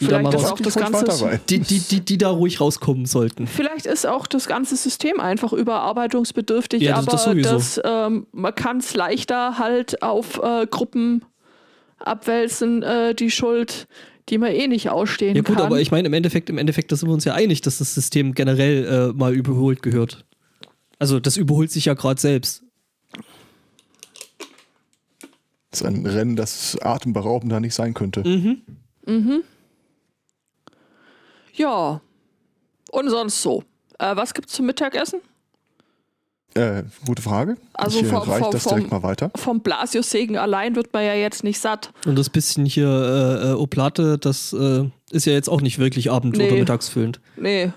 die 0.00 0.06
da, 0.06 0.16
Vielleicht 0.18 0.24
mal 0.24 0.34
ist 0.34 0.44
auch 0.50 0.58
das 0.58 0.74
ganze, 0.74 1.40
die, 1.48 1.60
die, 1.60 1.78
die, 1.78 2.00
die 2.00 2.18
da 2.18 2.30
ruhig 2.30 2.60
rauskommen 2.60 3.06
sollten. 3.06 3.46
vielleicht 3.46 3.86
ist 3.86 4.06
auch 4.08 4.26
das 4.26 4.48
ganze 4.48 4.74
System 4.74 5.20
einfach 5.20 5.52
überarbeitungsbedürftig, 5.52 6.82
Ja, 6.82 6.96
das- 6.96 7.02
aber 7.02 7.12
das 7.12 7.24
sowieso. 7.24 7.50
das, 7.54 7.80
ähm, 7.84 8.26
man 8.32 8.54
kann 8.56 8.78
es 8.78 8.94
leichter 8.94 9.56
halt 9.58 10.02
auf 10.02 10.40
äh, 10.42 10.66
Gruppen 10.66 11.24
abwälzen, 11.98 12.82
äh, 12.82 13.14
die 13.14 13.30
Schuld, 13.30 13.86
die 14.30 14.38
man 14.38 14.52
eh 14.52 14.68
nicht 14.68 14.88
ausstehen 14.88 15.36
Ja 15.36 15.42
gut, 15.42 15.56
kann. 15.56 15.66
aber 15.66 15.80
ich 15.80 15.90
meine, 15.90 16.06
im 16.06 16.14
Endeffekt, 16.14 16.48
im 16.50 16.58
Endeffekt, 16.58 16.92
da 16.92 16.96
sind 16.96 17.08
wir 17.08 17.14
uns 17.14 17.24
ja 17.24 17.34
einig, 17.34 17.60
dass 17.60 17.78
das 17.78 17.94
System 17.94 18.34
generell 18.34 19.10
äh, 19.10 19.12
mal 19.12 19.34
überholt 19.34 19.82
gehört. 19.82 20.24
Also 20.98 21.18
das 21.18 21.36
überholt 21.36 21.70
sich 21.70 21.86
ja 21.86 21.94
gerade 21.94 22.20
selbst. 22.20 22.62
Das 25.70 25.80
ist 25.82 25.86
ein 25.86 26.04
Rennen, 26.06 26.36
das 26.36 26.78
atemberaubender 26.80 27.60
nicht 27.60 27.74
sein 27.74 27.94
könnte. 27.94 28.22
Mhm. 28.26 29.42
ja. 31.54 32.00
Und 32.90 33.08
sonst 33.08 33.40
so. 33.42 33.62
Äh, 33.98 34.16
was 34.16 34.34
gibt's 34.34 34.52
zum 34.52 34.66
Mittagessen? 34.66 35.20
Äh, 36.54 36.82
gute 37.06 37.22
Frage. 37.22 37.56
Also 37.74 37.98
ich 38.00 38.06
äh, 38.06 38.08
vom- 38.08 38.18
reich 38.28 38.42
vom- 38.42 38.50
das 38.52 38.64
direkt 38.64 38.88
vom- 38.88 39.00
mal 39.00 39.02
weiter. 39.08 39.30
Vom 39.36 39.60
Blasius-Segen 39.60 40.36
allein 40.36 40.74
wird 40.74 40.92
man 40.92 41.04
ja 41.04 41.14
jetzt 41.14 41.44
nicht 41.44 41.60
satt. 41.60 41.92
Und 42.06 42.16
das 42.16 42.28
bisschen 42.28 42.66
hier 42.66 42.88
äh, 42.88 43.50
äh, 43.50 43.52
Oplate, 43.52 44.18
das 44.18 44.52
äh, 44.52 44.84
ist 45.12 45.26
ja 45.26 45.32
jetzt 45.32 45.48
auch 45.48 45.60
nicht 45.60 45.78
wirklich 45.78 46.10
abend- 46.10 46.36
Nee. 46.36 46.48
oder 46.48 46.56
mittagsfüllend. 46.56 47.20
Nee. 47.36 47.70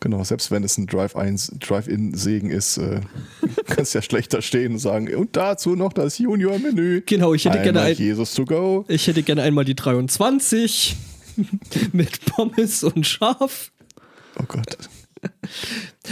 Genau, 0.00 0.22
selbst 0.22 0.50
wenn 0.52 0.62
es 0.62 0.78
ein 0.78 0.86
Drive-In- 0.86 1.58
Drive-In-Segen 1.60 2.50
ist, 2.50 2.78
äh, 2.78 3.00
kannst 3.66 3.94
ja 3.94 4.02
schlechter 4.02 4.42
stehen 4.42 4.72
und 4.74 4.78
sagen, 4.78 5.12
und 5.14 5.36
dazu 5.36 5.74
noch 5.76 5.92
das 5.92 6.18
Junior-Menü. 6.18 7.02
Genau, 7.06 7.34
ich 7.34 7.44
hätte 7.44 7.56
gerne 7.62 7.80
Einmal 7.80 7.92
ein, 7.92 7.96
Jesus 7.96 8.34
to 8.34 8.44
go. 8.44 8.84
ich 8.88 9.06
hätte 9.06 9.22
gerne 9.22 9.42
einmal 9.42 9.64
die 9.64 9.74
23 9.76 10.96
mit 11.92 12.24
Pommes 12.26 12.82
und 12.84 13.06
Schaf. 13.06 13.70
Oh 14.40 14.44
Gott. 14.46 14.76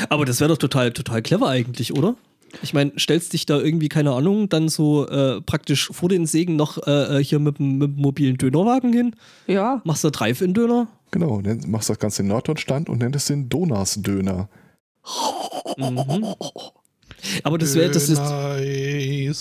Aber 0.08 0.24
das 0.24 0.40
wäre 0.40 0.48
doch 0.48 0.58
total, 0.58 0.92
total 0.92 1.22
clever 1.22 1.48
eigentlich, 1.48 1.92
oder? 1.96 2.14
Ich 2.62 2.72
meine, 2.72 2.92
stellst 2.98 3.32
dich 3.32 3.44
da 3.44 3.58
irgendwie, 3.58 3.88
keine 3.88 4.12
Ahnung, 4.12 4.48
dann 4.48 4.68
so 4.68 5.06
äh, 5.08 5.40
praktisch 5.42 5.88
vor 5.92 6.08
den 6.08 6.26
Segen 6.26 6.56
noch 6.56 6.78
äh, 6.86 7.18
äh, 7.18 7.24
hier 7.24 7.38
mit, 7.38 7.58
dem- 7.58 7.78
mobilen 7.96 8.36
Dönerwagen 8.38 8.92
hin, 8.92 9.14
Ja. 9.46 9.82
machst 9.84 10.04
da 10.04 10.10
Drive-In-Döner. 10.10 10.88
Genau, 11.10 11.38
nenn- 11.40 11.66
machst 11.68 11.90
das 11.90 11.98
Ganze 11.98 12.22
in 12.22 12.28
Norddeutschland 12.28 12.88
und 12.88 12.98
nennst 12.98 13.16
es 13.16 13.26
den 13.26 13.48
Donas-Döner. 13.48 14.48
Mhm. 15.76 16.34
Aber 17.42 17.58
das 17.58 17.74
wäre, 17.74 17.90
das 17.90 18.08
ist, 18.08 18.20
äh, 18.20 19.32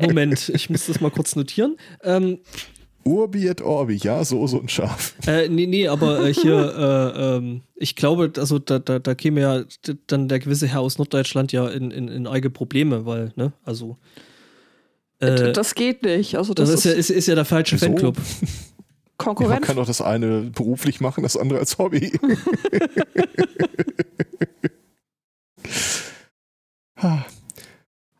Moment, 0.00 0.48
ich 0.48 0.70
muss 0.70 0.86
das 0.86 1.00
mal 1.00 1.10
kurz 1.10 1.36
notieren. 1.36 1.76
Ähm, 2.02 2.38
Urbi 3.08 3.46
et 3.48 3.62
Orbi, 3.62 3.96
ja, 3.96 4.22
so, 4.24 4.46
so 4.46 4.60
ein 4.60 4.68
Schaf. 4.68 5.14
Äh, 5.26 5.48
nee, 5.48 5.66
nee, 5.66 5.88
aber 5.88 6.26
äh, 6.26 6.34
hier, 6.34 6.54
äh, 7.16 7.36
ähm, 7.36 7.62
ich 7.74 7.96
glaube, 7.96 8.32
also 8.36 8.58
da, 8.58 8.78
da, 8.78 8.98
da 8.98 9.14
käme 9.14 9.40
ja 9.40 9.64
dann 10.06 10.28
der 10.28 10.38
gewisse 10.38 10.66
Herr 10.66 10.80
aus 10.80 10.98
Norddeutschland 10.98 11.52
ja 11.52 11.68
in, 11.68 11.90
in, 11.90 12.08
in 12.08 12.26
eigene 12.26 12.50
Probleme, 12.50 13.06
weil, 13.06 13.32
ne, 13.36 13.52
also. 13.64 13.96
Äh, 15.20 15.52
das 15.52 15.74
geht 15.74 16.02
nicht. 16.02 16.36
Also 16.36 16.54
das, 16.54 16.70
das, 16.70 16.80
ist, 16.80 16.84
ja, 16.84 16.92
ist, 16.92 17.10
ist 17.10 17.26
ja 17.26 17.34
der 17.34 17.44
falsche 17.44 17.76
Wieso? 17.76 17.86
Fanclub. 17.86 18.16
Ja, 19.20 19.48
man 19.48 19.62
kann 19.62 19.74
doch 19.74 19.86
das 19.86 20.00
eine 20.00 20.42
beruflich 20.42 21.00
machen, 21.00 21.24
das 21.24 21.36
andere 21.36 21.58
als 21.58 21.76
Hobby. 21.76 22.12
Ah, 27.00 27.24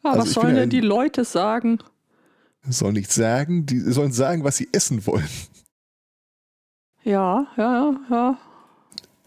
Ah, 0.02 0.10
Also 0.10 0.20
was 0.22 0.32
sollen 0.32 0.54
denn 0.54 0.70
die 0.70 0.80
Leute 0.80 1.24
sagen? 1.24 1.78
Sollen 2.70 2.94
nichts 2.94 3.14
sagen, 3.14 3.66
die 3.66 3.80
sollen 3.80 4.12
sagen, 4.12 4.44
was 4.44 4.56
sie 4.56 4.68
essen 4.72 5.06
wollen. 5.06 5.28
Ja, 7.04 7.46
ja, 7.56 7.96
ja. 8.10 8.38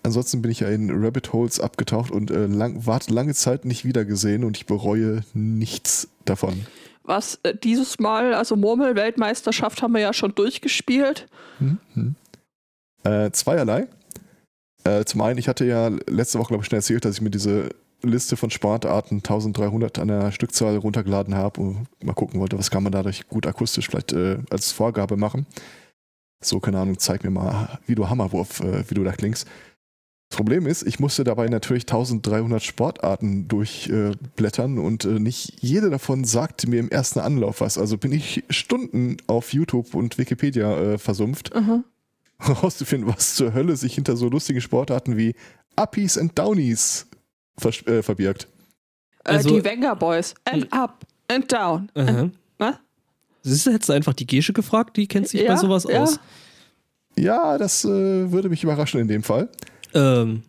Ansonsten 0.04 0.42
bin 0.42 0.52
ich 0.52 0.62
ja 0.62 0.70
in 0.70 0.90
Rabbit 0.92 1.32
Holes 1.32 1.60
abgetaucht 1.60 2.12
und 2.12 2.32
äh, 2.32 2.48
lang, 2.48 2.86
warte 2.86 3.14
lange 3.14 3.34
Zeit 3.34 3.66
nicht 3.66 3.86
wiedergesehen 3.86 4.44
und 4.44 4.58
ich 4.58 4.66
bereue 4.66 5.24
nichts 5.34 6.08
davon. 6.26 6.66
Was 7.04 7.40
äh, 7.44 7.56
dieses 7.56 8.00
Mal, 8.00 8.34
also 8.34 8.56
Murmel-Weltmeisterschaft 8.56 9.82
haben 9.82 9.94
wir 9.94 10.02
ja 10.02 10.14
schon 10.14 10.34
durchgespielt. 10.34 11.28
Mhm. 11.60 12.16
Äh, 13.04 13.32
zweierlei. 13.32 13.88
Äh, 14.84 15.06
zum 15.06 15.22
einen, 15.22 15.38
ich 15.38 15.48
hatte 15.48 15.66
ja 15.66 15.90
letzte 16.08 16.40
Woche, 16.40 16.50
glaube 16.50 16.64
ich, 16.64 16.70
schon 16.70 16.78
erzählt, 16.78 17.06
dass 17.06 17.16
ich 17.16 17.22
mir 17.22 17.30
diese 17.30 17.70
Liste 18.04 18.38
von 18.38 18.50
Sportarten 18.50 19.18
1300 19.18 20.00
an 20.00 20.08
der 20.08 20.32
Stückzahl 20.32 20.78
runtergeladen 20.78 21.36
habe 21.36 21.62
und 21.62 21.88
mal 22.04 22.14
gucken 22.14 22.40
wollte, 22.40 22.58
was 22.58 22.72
kann 22.72 22.84
man 22.84 22.92
dadurch 22.92 23.28
gut 23.28 23.46
akustisch 23.46 23.88
vielleicht 23.88 24.14
äh, 24.14 24.40
als 24.50 24.72
Vorgabe 24.72 25.18
machen. 25.18 25.46
So, 26.44 26.60
keine 26.60 26.80
Ahnung, 26.80 26.98
zeig 26.98 27.24
mir 27.24 27.30
mal, 27.30 27.80
wie 27.86 27.96
du 27.96 28.10
Hammerwurf, 28.10 28.62
äh, 28.62 28.84
wie 28.90 28.96
du 28.96 29.04
da 29.04 29.12
klingst. 29.12 29.48
Das 30.32 30.38
Problem 30.38 30.66
ist, 30.66 30.84
ich 30.84 31.00
musste 31.00 31.26
dabei 31.26 31.48
natürlich 31.50 31.84
1300 31.84 32.64
Sportarten 32.64 33.50
durchblättern 33.50 34.78
und 34.78 35.04
äh, 35.04 35.20
nicht 35.20 35.62
jede 35.62 35.90
davon 35.90 36.24
sagte 36.24 36.70
mir 36.70 36.80
im 36.80 36.90
ersten 36.90 37.20
Anlauf 37.20 37.60
was. 37.60 37.78
Also 37.78 37.98
bin 37.98 38.14
ich 38.14 38.44
Stunden 38.50 39.18
auf 39.28 39.52
YouTube 39.52 39.94
und 39.94 40.18
Wikipedia 40.18 40.94
äh, 40.94 40.98
versumpft 40.98 41.54
Mhm. 41.54 41.84
herauszufinden, 42.40 43.14
was 43.14 43.36
zur 43.36 43.54
Hölle 43.54 43.76
sich 43.76 43.94
hinter 43.94 44.16
so 44.16 44.30
lustigen 44.30 44.62
Sportarten 44.62 45.18
wie 45.18 45.36
Uppies 45.76 46.18
and 46.18 46.40
Downies 46.40 47.08
äh, 47.86 48.02
verbirgt. 48.02 48.48
Also- 49.24 49.50
äh, 49.50 49.54
die 49.54 49.64
Wenger 49.66 49.96
Boys. 49.96 50.34
And 50.46 50.72
up 50.74 51.06
and 51.28 51.52
down. 51.52 51.90
And, 51.96 52.34
was? 52.58 52.76
Siehst 53.44 53.66
du, 53.66 53.72
hättest 53.72 53.90
du 53.90 53.94
einfach 53.94 54.14
die 54.14 54.28
Gesche 54.28 54.54
gefragt, 54.54 54.98
die 54.98 55.08
kennt 55.08 55.28
sich 55.28 55.42
Ja, 55.42 55.54
bei 55.54 55.60
sowas 55.60 55.86
ja. 55.90 56.04
aus. 56.04 56.20
Ja, 57.18 57.58
das 57.58 57.84
äh, 57.86 58.32
würde 58.32 58.50
mich 58.50 58.64
überraschen 58.64 59.00
in 59.02 59.08
dem 59.08 59.24
Fall. 59.24 59.50
Ähm, 59.94 60.44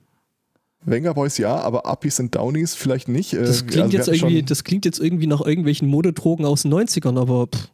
Wenger 0.84 1.14
Boys 1.14 1.38
ja, 1.38 1.56
aber 1.56 1.86
Uppies 1.86 2.20
and 2.20 2.34
Downies 2.34 2.74
vielleicht 2.74 3.08
nicht. 3.08 3.32
Äh, 3.34 3.44
das, 3.44 3.66
klingt 3.66 3.84
also 3.94 3.96
jetzt 3.96 4.08
irgendwie, 4.08 4.38
schon- 4.38 4.46
das 4.46 4.64
klingt 4.64 4.84
jetzt 4.84 4.98
irgendwie 5.00 5.26
nach 5.26 5.40
irgendwelchen 5.40 5.88
Modedrogen 5.88 6.44
aus 6.44 6.62
den 6.62 6.72
90ern, 6.74 7.18
aber 7.18 7.46
pff, 7.48 7.68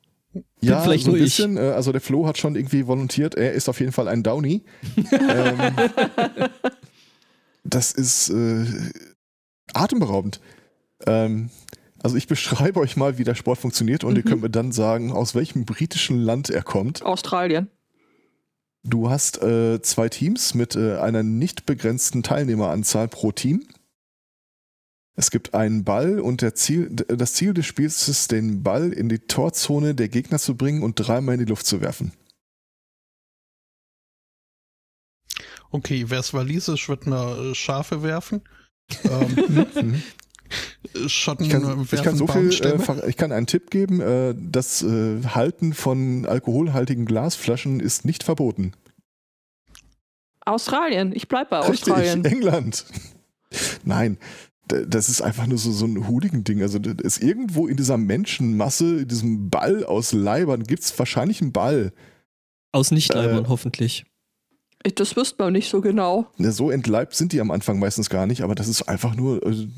ja, 0.60 0.80
vielleicht 0.82 1.04
so 1.04 1.10
ein 1.10 1.16
nur 1.16 1.18
ich. 1.26 1.36
bisschen. 1.36 1.56
Äh, 1.56 1.60
also 1.70 1.90
der 1.92 2.00
Flo 2.00 2.26
hat 2.26 2.38
schon 2.38 2.54
irgendwie 2.54 2.86
volontiert, 2.86 3.34
er 3.34 3.52
ist 3.52 3.68
auf 3.68 3.80
jeden 3.80 3.92
Fall 3.92 4.08
ein 4.08 4.22
Downy. 4.22 4.62
ähm, 5.12 5.60
das 7.64 7.92
ist 7.92 8.30
äh, 8.30 8.64
atemberaubend. 9.74 10.40
Ähm, 11.06 11.50
also 12.00 12.16
ich 12.16 12.26
beschreibe 12.28 12.80
euch 12.80 12.96
mal, 12.96 13.18
wie 13.18 13.24
der 13.24 13.34
Sport 13.34 13.58
funktioniert 13.58 14.04
und 14.04 14.16
ihr 14.16 14.24
Mhm. 14.24 14.28
könnt 14.28 14.42
mir 14.42 14.50
dann 14.50 14.72
sagen, 14.72 15.12
aus 15.12 15.34
welchem 15.34 15.64
britischen 15.64 16.18
Land 16.18 16.50
er 16.50 16.62
kommt. 16.62 17.02
Australien. 17.02 17.68
Du 18.84 19.10
hast 19.10 19.42
äh, 19.42 19.82
zwei 19.82 20.08
Teams 20.08 20.54
mit 20.54 20.76
äh, 20.76 20.98
einer 20.98 21.22
nicht 21.22 21.66
begrenzten 21.66 22.22
Teilnehmeranzahl 22.22 23.08
pro 23.08 23.32
Team. 23.32 23.66
Es 25.16 25.32
gibt 25.32 25.52
einen 25.52 25.82
Ball 25.82 26.20
und 26.20 26.42
der 26.42 26.54
Ziel, 26.54 26.90
das 26.90 27.34
Ziel 27.34 27.52
des 27.52 27.66
Spiels 27.66 28.06
ist, 28.08 28.30
den 28.30 28.62
Ball 28.62 28.92
in 28.92 29.08
die 29.08 29.18
Torzone 29.18 29.96
der 29.96 30.08
Gegner 30.08 30.38
zu 30.38 30.56
bringen 30.56 30.84
und 30.84 30.94
dreimal 30.94 31.34
in 31.34 31.40
die 31.40 31.50
Luft 31.50 31.66
zu 31.66 31.80
werfen. 31.80 32.12
Okay, 35.70 36.04
wer 36.08 36.20
es 36.20 36.32
walisisch 36.32 36.88
wird 36.88 37.06
eine 37.06 37.54
Schafe 37.54 38.02
werfen. 38.02 38.42
Ähm, 39.04 39.66
Mhm. 40.94 41.08
Schotten 41.08 41.44
Ich 41.44 41.50
kann, 41.50 41.86
ich 41.90 42.02
kann 42.02 42.16
so 42.16 42.26
viel, 42.26 42.50
äh, 42.64 43.08
ich 43.08 43.16
kann 43.16 43.32
einen 43.32 43.46
Tipp 43.46 43.70
geben, 43.70 44.00
äh, 44.00 44.34
das 44.36 44.82
äh, 44.82 45.22
Halten 45.22 45.74
von 45.74 46.24
alkoholhaltigen 46.26 47.04
Glasflaschen 47.04 47.80
ist 47.80 48.04
nicht 48.04 48.22
verboten. 48.22 48.72
Australien. 50.44 51.12
Ich 51.14 51.28
bleib 51.28 51.50
bei 51.50 51.58
Australien. 51.58 52.22
Richtig, 52.22 52.32
England. 52.32 52.86
Nein, 53.84 54.18
das 54.66 55.08
ist 55.08 55.20
einfach 55.20 55.46
nur 55.46 55.58
so, 55.58 55.72
so 55.72 55.86
ein 55.86 56.08
Hooligan-Ding. 56.08 56.62
Also 56.62 56.78
das 56.78 56.94
ist 57.04 57.22
irgendwo 57.22 57.66
in 57.66 57.76
dieser 57.76 57.98
Menschenmasse, 57.98 59.00
in 59.00 59.08
diesem 59.08 59.50
Ball 59.50 59.84
aus 59.84 60.12
Leibern, 60.12 60.64
gibt 60.64 60.82
es 60.82 60.98
wahrscheinlich 60.98 61.42
einen 61.42 61.52
Ball. 61.52 61.92
aus 62.72 62.90
Nichtleibern 62.90 63.44
Äh, 63.44 63.48
hoffentlich. 63.48 64.06
Ich, 64.88 64.94
das 64.94 65.16
wüsste 65.16 65.42
man 65.42 65.52
nicht 65.52 65.68
so 65.68 65.82
genau. 65.82 66.28
Ja, 66.38 66.50
so 66.50 66.70
entleibt 66.70 67.14
sind 67.14 67.32
die 67.32 67.42
am 67.42 67.50
Anfang 67.50 67.78
meistens 67.78 68.08
gar 68.08 68.26
nicht, 68.26 68.40
aber 68.40 68.54
das 68.54 68.68
ist 68.68 68.88
einfach 68.88 69.14
nur 69.14 69.44
äh, 69.44 69.68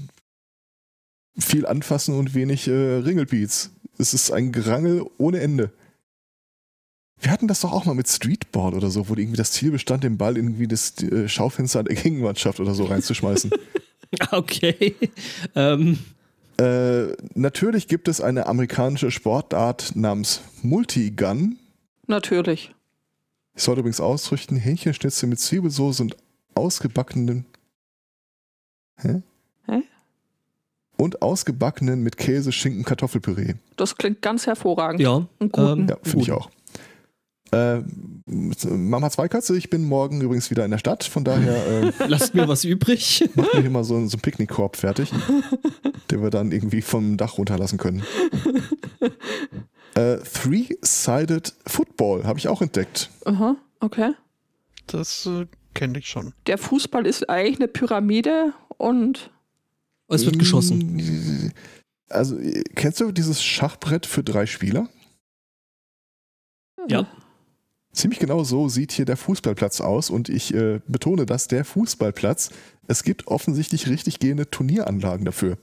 viel 1.37 1.67
anfassen 1.67 2.17
und 2.17 2.33
wenig 2.35 2.69
äh, 2.69 2.99
Ringelpiez. 2.99 3.73
Es 3.99 4.15
ist 4.15 4.31
ein 4.31 4.53
Gerangel 4.53 5.05
ohne 5.19 5.41
Ende. 5.41 5.73
Wir 7.19 7.33
hatten 7.33 7.49
das 7.49 7.61
doch 7.61 7.73
auch 7.73 7.87
mal 7.87 7.95
mit 7.95 8.09
Streetball 8.09 8.73
oder 8.73 8.89
so, 8.89 9.09
wo 9.09 9.15
irgendwie 9.15 9.37
das 9.37 9.51
Ziel 9.51 9.73
bestand, 9.73 10.05
den 10.05 10.17
Ball 10.17 10.37
irgendwie 10.37 10.69
das 10.69 10.97
äh, 11.03 11.29
Schaufenster 11.29 11.83
der 11.83 11.97
Gegenmannschaft 11.97 12.61
oder 12.61 12.75
so 12.75 12.85
reinzuschmeißen. 12.85 13.51
Okay. 14.33 14.97
ähm, 15.55 16.01
äh, 16.57 17.13
natürlich 17.37 17.87
gibt 17.87 18.09
es 18.09 18.21
eine 18.21 18.47
amerikanische 18.47 19.13
Sportart 19.13 19.95
namens 19.95 20.41
Multigun. 20.63 21.61
Natürlich. 22.09 22.75
Ich 23.61 23.65
sollte 23.65 23.81
übrigens 23.81 24.01
ausrichten, 24.01 24.57
Hähnchenschnitzel 24.57 25.29
mit 25.29 25.39
Zwiebelsauce 25.39 26.01
und 26.01 26.17
ausgebackenen. 26.55 27.45
Hä? 28.97 29.21
Hä? 29.67 29.83
Und 30.97 31.21
ausgebackenen 31.21 32.03
mit 32.03 32.17
Käse, 32.17 32.53
Schinken, 32.53 32.87
Kartoffelpüree. 32.87 33.57
Das 33.77 33.97
klingt 33.97 34.23
ganz 34.23 34.47
hervorragend. 34.47 35.03
ja. 35.03 35.27
Und 35.39 35.53
guten. 35.53 35.81
Ähm, 35.81 35.89
Ja, 35.91 35.97
finde 36.03 36.23
ich 36.23 36.33
auch. 36.33 36.51
Äh, 37.53 37.83
Mama 38.27 39.11
Zweikatze, 39.11 39.55
ich 39.59 39.69
bin 39.69 39.85
morgen 39.85 40.23
übrigens 40.23 40.51
wieder 40.51 40.65
in 40.65 40.71
der 40.71 40.79
Stadt, 40.79 41.05
von 41.05 41.25
daher 41.25 41.67
äh, 42.01 42.07
Lasst 42.07 42.35
mir 42.35 42.49
was 42.49 42.65
übrig. 42.65 43.29
machen 43.35 43.49
wir 43.53 43.61
hier 43.61 43.71
mal 43.71 43.85
so, 43.85 43.95
so 44.07 44.15
einen 44.17 44.23
Picknickkorb 44.23 44.77
fertig, 44.77 45.13
den 46.11 46.23
wir 46.23 46.31
dann 46.31 46.51
irgendwie 46.51 46.81
vom 46.81 47.19
Dach 47.19 47.37
runterlassen 47.37 47.77
können. 47.77 48.05
Äh, 49.95 50.19
Three-Sided 50.19 51.55
Football 51.67 52.25
habe 52.25 52.39
ich 52.39 52.49
auch 52.49 52.63
entdeckt. 52.63 53.11
Aha, 53.25 53.57
okay. 53.81 54.13
Das 54.87 55.27
äh, 55.27 55.47
kenne 55.75 55.99
ich 55.99 56.09
schon. 56.09 56.33
Der 56.47 56.59
Fußball 56.59 57.07
ist 57.07 57.29
eigentlich 57.29 57.59
eine 57.59 57.69
Pyramide 57.69 58.53
und 58.77 59.31
Es 60.09 60.25
wird 60.25 60.39
geschossen. 60.39 61.53
Also, 62.09 62.39
kennst 62.75 63.01
du 63.01 63.13
dieses 63.13 63.43
Schachbrett 63.43 64.07
für 64.07 64.25
drei 64.25 64.47
Spieler? 64.47 64.89
Ja. 66.89 67.07
Ziemlich 67.93 68.21
genau 68.21 68.45
so 68.45 68.69
sieht 68.69 68.93
hier 68.93 69.05
der 69.05 69.17
Fußballplatz 69.17 69.81
aus 69.81 70.11
und 70.11 70.29
ich 70.29 70.55
äh, 70.55 70.81
betone 70.87 71.27
das, 71.27 71.49
der 71.49 71.65
Fußballplatz. 71.65 72.51
Es 72.87 73.03
gibt 73.03 73.27
offensichtlich 73.27 73.89
richtig 73.89 74.19
gehende 74.21 74.49
Turnieranlagen 74.49 75.25
dafür. 75.25 75.59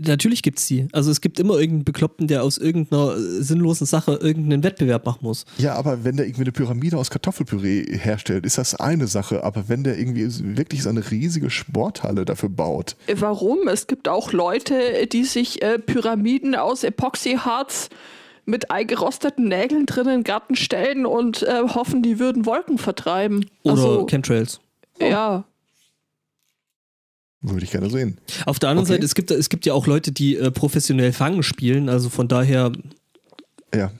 Natürlich 0.00 0.42
gibt's 0.42 0.66
die. 0.66 0.88
Also 0.92 1.10
es 1.10 1.20
gibt 1.20 1.38
immer 1.38 1.54
irgendeinen 1.54 1.84
Bekloppten, 1.84 2.26
der 2.26 2.42
aus 2.42 2.58
irgendeiner 2.58 3.16
äh, 3.16 3.42
sinnlosen 3.42 3.86
Sache 3.86 4.14
irgendeinen 4.14 4.62
Wettbewerb 4.62 5.06
machen 5.06 5.20
muss. 5.22 5.44
Ja, 5.58 5.74
aber 5.74 6.04
wenn 6.04 6.16
der 6.16 6.26
irgendwie 6.26 6.42
eine 6.42 6.52
Pyramide 6.52 6.96
aus 6.96 7.10
Kartoffelpüree 7.10 7.84
herstellt, 7.98 8.46
ist 8.46 8.58
das 8.58 8.74
eine 8.74 9.06
Sache. 9.06 9.44
Aber 9.44 9.68
wenn 9.68 9.84
der 9.84 9.98
irgendwie 9.98 10.28
wirklich 10.56 10.82
so 10.82 10.88
eine 10.88 11.10
riesige 11.10 11.50
Sporthalle 11.50 12.24
dafür 12.24 12.48
baut, 12.48 12.96
warum? 13.14 13.68
Es 13.68 13.86
gibt 13.86 14.08
auch 14.08 14.32
Leute, 14.32 15.06
die 15.06 15.24
sich 15.24 15.62
äh, 15.62 15.78
Pyramiden 15.78 16.54
aus 16.54 16.84
Epoxyharz 16.84 17.88
mit 18.44 18.70
eingerosteten 18.70 19.48
Nägeln 19.48 19.86
drin 19.86 20.06
in 20.06 20.12
den 20.20 20.24
Garten 20.24 20.56
stellen 20.56 21.06
und 21.06 21.42
äh, 21.42 21.62
hoffen, 21.62 22.02
die 22.02 22.18
würden 22.18 22.44
Wolken 22.46 22.78
vertreiben. 22.78 23.46
Oder 23.62 23.72
also, 23.72 24.06
Chemtrails. 24.06 24.60
ja. 25.00 25.44
Würde 27.42 27.64
ich 27.64 27.70
gerne 27.70 27.90
sehen. 27.90 28.18
Auf 28.46 28.58
der 28.58 28.70
anderen 28.70 28.86
Okay. 28.86 28.94
Seite, 28.94 29.04
es 29.04 29.14
gibt, 29.14 29.30
es 29.30 29.48
gibt 29.48 29.66
ja 29.66 29.74
auch 29.74 29.86
Leute, 29.86 30.12
die 30.12 30.36
äh, 30.36 30.50
professionell 30.50 31.12
Fangen 31.12 31.42
spielen. 31.42 31.88
Also 31.88 32.08
von 32.08 32.28
daher, 32.28 32.72
Ja. 33.74 33.90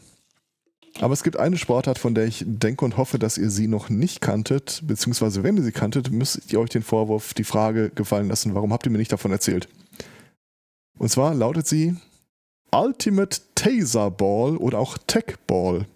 Aber 1.01 1.15
es 1.15 1.23
gibt 1.23 1.39
eine 1.39 1.57
Sportart, 1.57 1.99
von 1.99 2.15
der 2.15 2.27
ich 2.27 2.45
denke 2.47 2.85
und 2.85 2.99
hoffe, 2.99 3.19
dass 3.19 3.39
ihr 3.39 3.49
sie 3.51 3.67
noch 3.67 3.89
nicht 3.89 4.21
kanntet, 4.21 4.83
beziehungsweise 4.87 5.43
wenn 5.43 5.57
ihr 5.57 5.63
sie 5.63 5.73
kanntet, 5.73 6.11
müsst 6.13 6.53
ihr 6.53 6.61
euch 6.61 6.69
den 6.69 6.83
Vorwurf, 6.83 7.33
die 7.33 7.45
Frage 7.45 7.89
gefallen 7.91 8.29
lassen, 8.29 8.55
warum 8.55 8.73
habt 8.75 8.87
ihr 8.87 8.93
mir 8.93 8.99
nicht 8.99 9.11
davon 9.13 9.33
erzählt? 9.33 9.69
Und 10.99 11.09
zwar 11.09 11.35
lautet 11.35 11.67
sie 11.67 11.97
Ultimate 12.73 13.41
Taser 13.55 14.11
Ball 14.11 14.57
oder 14.59 14.79
auch 14.79 14.99
Tech 15.07 15.37
Ball. 15.47 15.87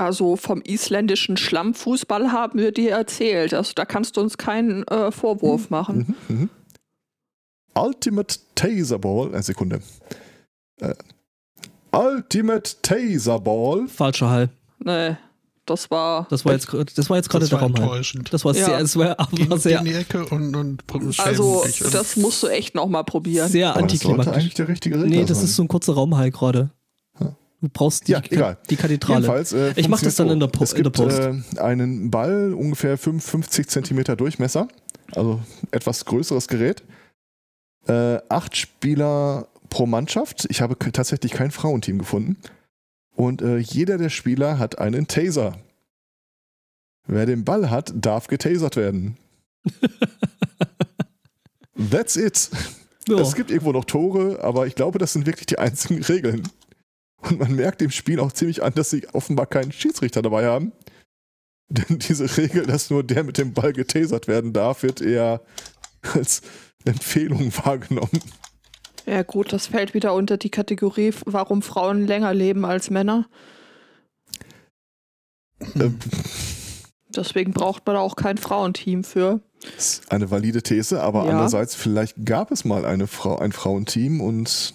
Also 0.00 0.36
vom 0.36 0.62
isländischen 0.64 1.36
Schlammfußball 1.36 2.32
haben 2.32 2.58
wir 2.58 2.72
dir 2.72 2.92
erzählt. 2.92 3.52
Also 3.52 3.72
da 3.74 3.84
kannst 3.84 4.16
du 4.16 4.22
uns 4.22 4.38
keinen 4.38 4.82
äh, 4.88 5.12
Vorwurf 5.12 5.68
machen. 5.68 6.16
Mhm, 6.28 6.36
mhm. 6.36 6.50
Ultimate 7.74 8.38
Taser 8.54 8.98
Ball, 8.98 9.28
eine 9.34 9.42
Sekunde. 9.42 9.80
Äh, 10.80 10.94
Ultimate 11.92 12.76
Taser 12.82 13.40
Ball. 13.40 13.88
falscher 13.88 14.30
Hall. 14.30 14.48
Nee, 14.78 15.16
das 15.66 15.90
war. 15.90 16.26
Das 16.30 16.46
war 16.46 16.52
jetzt, 16.54 16.72
das 16.96 17.10
war 17.10 17.18
jetzt 17.18 17.28
gerade 17.28 17.42
Das 17.42 17.50
der 17.50 17.58
war 17.60 17.64
Raumhall. 17.68 17.82
enttäuschend. 17.82 18.32
Das 18.32 18.44
war 18.46 18.54
Ja. 18.56 18.64
sehr, 18.64 18.78
das 18.80 18.96
war, 18.96 19.16
war 19.18 19.58
sehr, 19.58 19.80
in 19.80 19.84
die 19.84 19.92
Ecke 19.92 20.24
und, 20.26 20.56
und 20.56 20.82
Also, 21.18 21.62
das 21.92 22.16
musst 22.16 22.42
du 22.42 22.46
echt 22.48 22.74
nochmal 22.74 23.04
probieren. 23.04 23.48
sehr 23.50 23.68
Aber 23.70 23.82
das 23.82 23.92
antiklimatisch. 23.92 24.32
eigentlich 24.32 24.54
der 24.54 24.68
richtige 24.68 24.94
Regler 24.96 25.08
Nee, 25.08 25.24
das 25.26 25.36
sein. 25.38 25.44
ist 25.44 25.56
so 25.56 25.62
ein 25.62 25.68
kurzer 25.68 25.92
Raumhall 25.92 26.30
gerade. 26.30 26.70
Du 27.62 27.68
brauchst 27.70 28.08
die, 28.08 28.12
Ja, 28.12 28.22
egal. 28.30 28.56
die 28.70 28.76
Kathedrale. 28.76 29.20
Jedenfalls, 29.20 29.52
äh, 29.52 29.72
Ich 29.76 29.88
mach 29.88 30.00
das 30.00 30.16
dann 30.16 30.30
in 30.30 30.40
der 30.40 30.46
Po- 30.46 30.64
es 30.64 30.72
in 30.72 30.76
der 30.82 30.84
gibt, 30.84 30.96
Post. 30.96 31.18
Äh, 31.18 31.60
einen 31.60 32.10
Ball, 32.10 32.54
ungefähr 32.54 32.96
55 32.96 33.68
Zentimeter 33.68 34.16
Durchmesser, 34.16 34.68
also 35.12 35.40
etwas 35.70 36.04
größeres 36.06 36.48
Gerät. 36.48 36.82
Äh, 37.86 38.18
acht 38.28 38.56
Spieler 38.56 39.48
pro 39.68 39.86
Mannschaft. 39.86 40.46
Ich 40.50 40.60
habe 40.62 40.76
tatsächlich 40.78 41.32
kein 41.32 41.50
Frauenteam 41.50 41.98
gefunden. 41.98 42.36
Und 43.14 43.42
äh, 43.42 43.58
jeder 43.58 43.98
der 43.98 44.08
Spieler 44.08 44.58
hat 44.58 44.78
einen 44.78 45.06
Taser. 45.06 45.58
Wer 47.06 47.26
den 47.26 47.44
Ball 47.44 47.70
hat, 47.70 47.92
darf 47.94 48.26
getasert 48.28 48.76
werden. 48.76 49.16
That's 51.90 52.16
it. 52.16 52.50
Ja. 53.08 53.18
Es 53.20 53.34
gibt 53.34 53.50
irgendwo 53.50 53.72
noch 53.72 53.84
Tore, 53.84 54.42
aber 54.42 54.66
ich 54.66 54.74
glaube, 54.74 54.98
das 54.98 55.12
sind 55.12 55.26
wirklich 55.26 55.46
die 55.46 55.58
einzigen 55.58 56.02
Regeln. 56.02 56.42
Und 57.22 57.38
man 57.38 57.54
merkt 57.54 57.80
dem 57.80 57.90
Spiel 57.90 58.18
auch 58.20 58.32
ziemlich 58.32 58.62
an, 58.62 58.72
dass 58.74 58.90
sie 58.90 59.06
offenbar 59.12 59.46
keinen 59.46 59.72
Schiedsrichter 59.72 60.22
dabei 60.22 60.46
haben. 60.46 60.72
Denn 61.68 61.98
diese 61.98 62.36
Regel, 62.36 62.66
dass 62.66 62.90
nur 62.90 63.04
der 63.04 63.22
mit 63.24 63.38
dem 63.38 63.52
Ball 63.52 63.72
getasert 63.72 64.26
werden 64.26 64.52
darf, 64.52 64.82
wird 64.82 65.00
eher 65.00 65.40
als 66.14 66.42
Empfehlung 66.84 67.52
wahrgenommen. 67.64 68.20
Ja, 69.06 69.22
gut, 69.22 69.52
das 69.52 69.68
fällt 69.68 69.94
wieder 69.94 70.14
unter 70.14 70.36
die 70.36 70.50
Kategorie, 70.50 71.12
warum 71.26 71.62
Frauen 71.62 72.06
länger 72.06 72.34
leben 72.34 72.64
als 72.64 72.90
Männer. 72.90 73.28
Ähm, 75.76 75.98
Deswegen 77.08 77.52
braucht 77.52 77.86
man 77.86 77.96
da 77.96 78.00
auch 78.00 78.14
kein 78.16 78.38
Frauenteam 78.38 79.02
für. 79.04 79.40
Das 79.76 79.88
ist 79.88 80.12
eine 80.12 80.30
valide 80.30 80.62
These, 80.62 81.02
aber 81.02 81.24
Ja. 81.24 81.30
andererseits, 81.30 81.74
vielleicht 81.74 82.24
gab 82.24 82.50
es 82.50 82.64
mal 82.64 82.84
eine 82.84 83.06
Frau, 83.06 83.36
ein 83.38 83.52
Frauenteam 83.52 84.20
und 84.20 84.74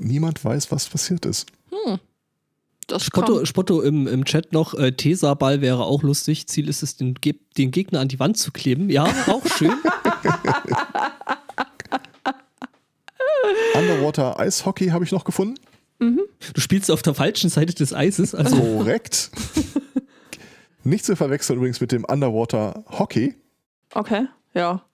niemand 0.00 0.44
weiß, 0.44 0.70
was 0.70 0.88
passiert 0.88 1.26
ist. 1.26 1.46
Hm. 1.70 1.98
Das 2.86 3.04
Spotto, 3.04 3.44
Spotto 3.44 3.82
im, 3.82 4.06
im 4.06 4.24
Chat 4.24 4.52
noch, 4.52 4.72
äh, 4.74 4.92
Tesa-Ball 4.92 5.60
wäre 5.60 5.84
auch 5.84 6.02
lustig. 6.02 6.46
Ziel 6.46 6.68
ist 6.68 6.82
es, 6.82 6.96
den, 6.96 7.14
den 7.58 7.70
Gegner 7.70 8.00
an 8.00 8.08
die 8.08 8.18
Wand 8.18 8.38
zu 8.38 8.50
kleben. 8.50 8.88
Ja, 8.88 9.04
auch 9.26 9.46
schön. 9.46 9.72
Underwater 13.74 14.40
Eishockey 14.40 14.88
habe 14.88 15.04
ich 15.04 15.12
noch 15.12 15.24
gefunden. 15.24 15.56
Du 16.54 16.60
spielst 16.60 16.90
auf 16.90 17.02
der 17.02 17.14
falschen 17.14 17.50
Seite 17.50 17.74
des 17.74 17.92
Eises. 17.92 18.34
Also, 18.34 18.56
Korrekt. 18.56 19.30
Nicht 20.84 21.04
zu 21.04 21.16
verwechseln 21.16 21.56
übrigens 21.58 21.80
mit 21.80 21.92
dem 21.92 22.04
Underwater 22.04 22.84
Hockey. 22.88 23.34
okay, 23.94 24.26
ja. 24.54 24.84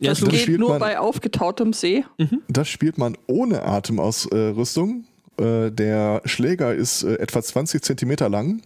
Ja, 0.00 0.10
Das 0.10 0.20
du- 0.20 0.26
geht 0.28 0.40
spielt 0.40 0.58
nur 0.60 0.70
man- 0.70 0.80
bei 0.80 0.98
aufgetautem 0.98 1.72
See. 1.72 2.04
Das 2.48 2.68
spielt 2.68 2.98
man 2.98 3.16
ohne 3.26 3.62
Atemausrüstung. 3.62 5.04
Äh, 5.38 5.70
der 5.70 6.22
Schläger 6.24 6.74
ist 6.74 7.02
äh, 7.04 7.14
etwa 7.16 7.42
20 7.42 7.82
Zentimeter 7.82 8.28
lang. 8.28 8.62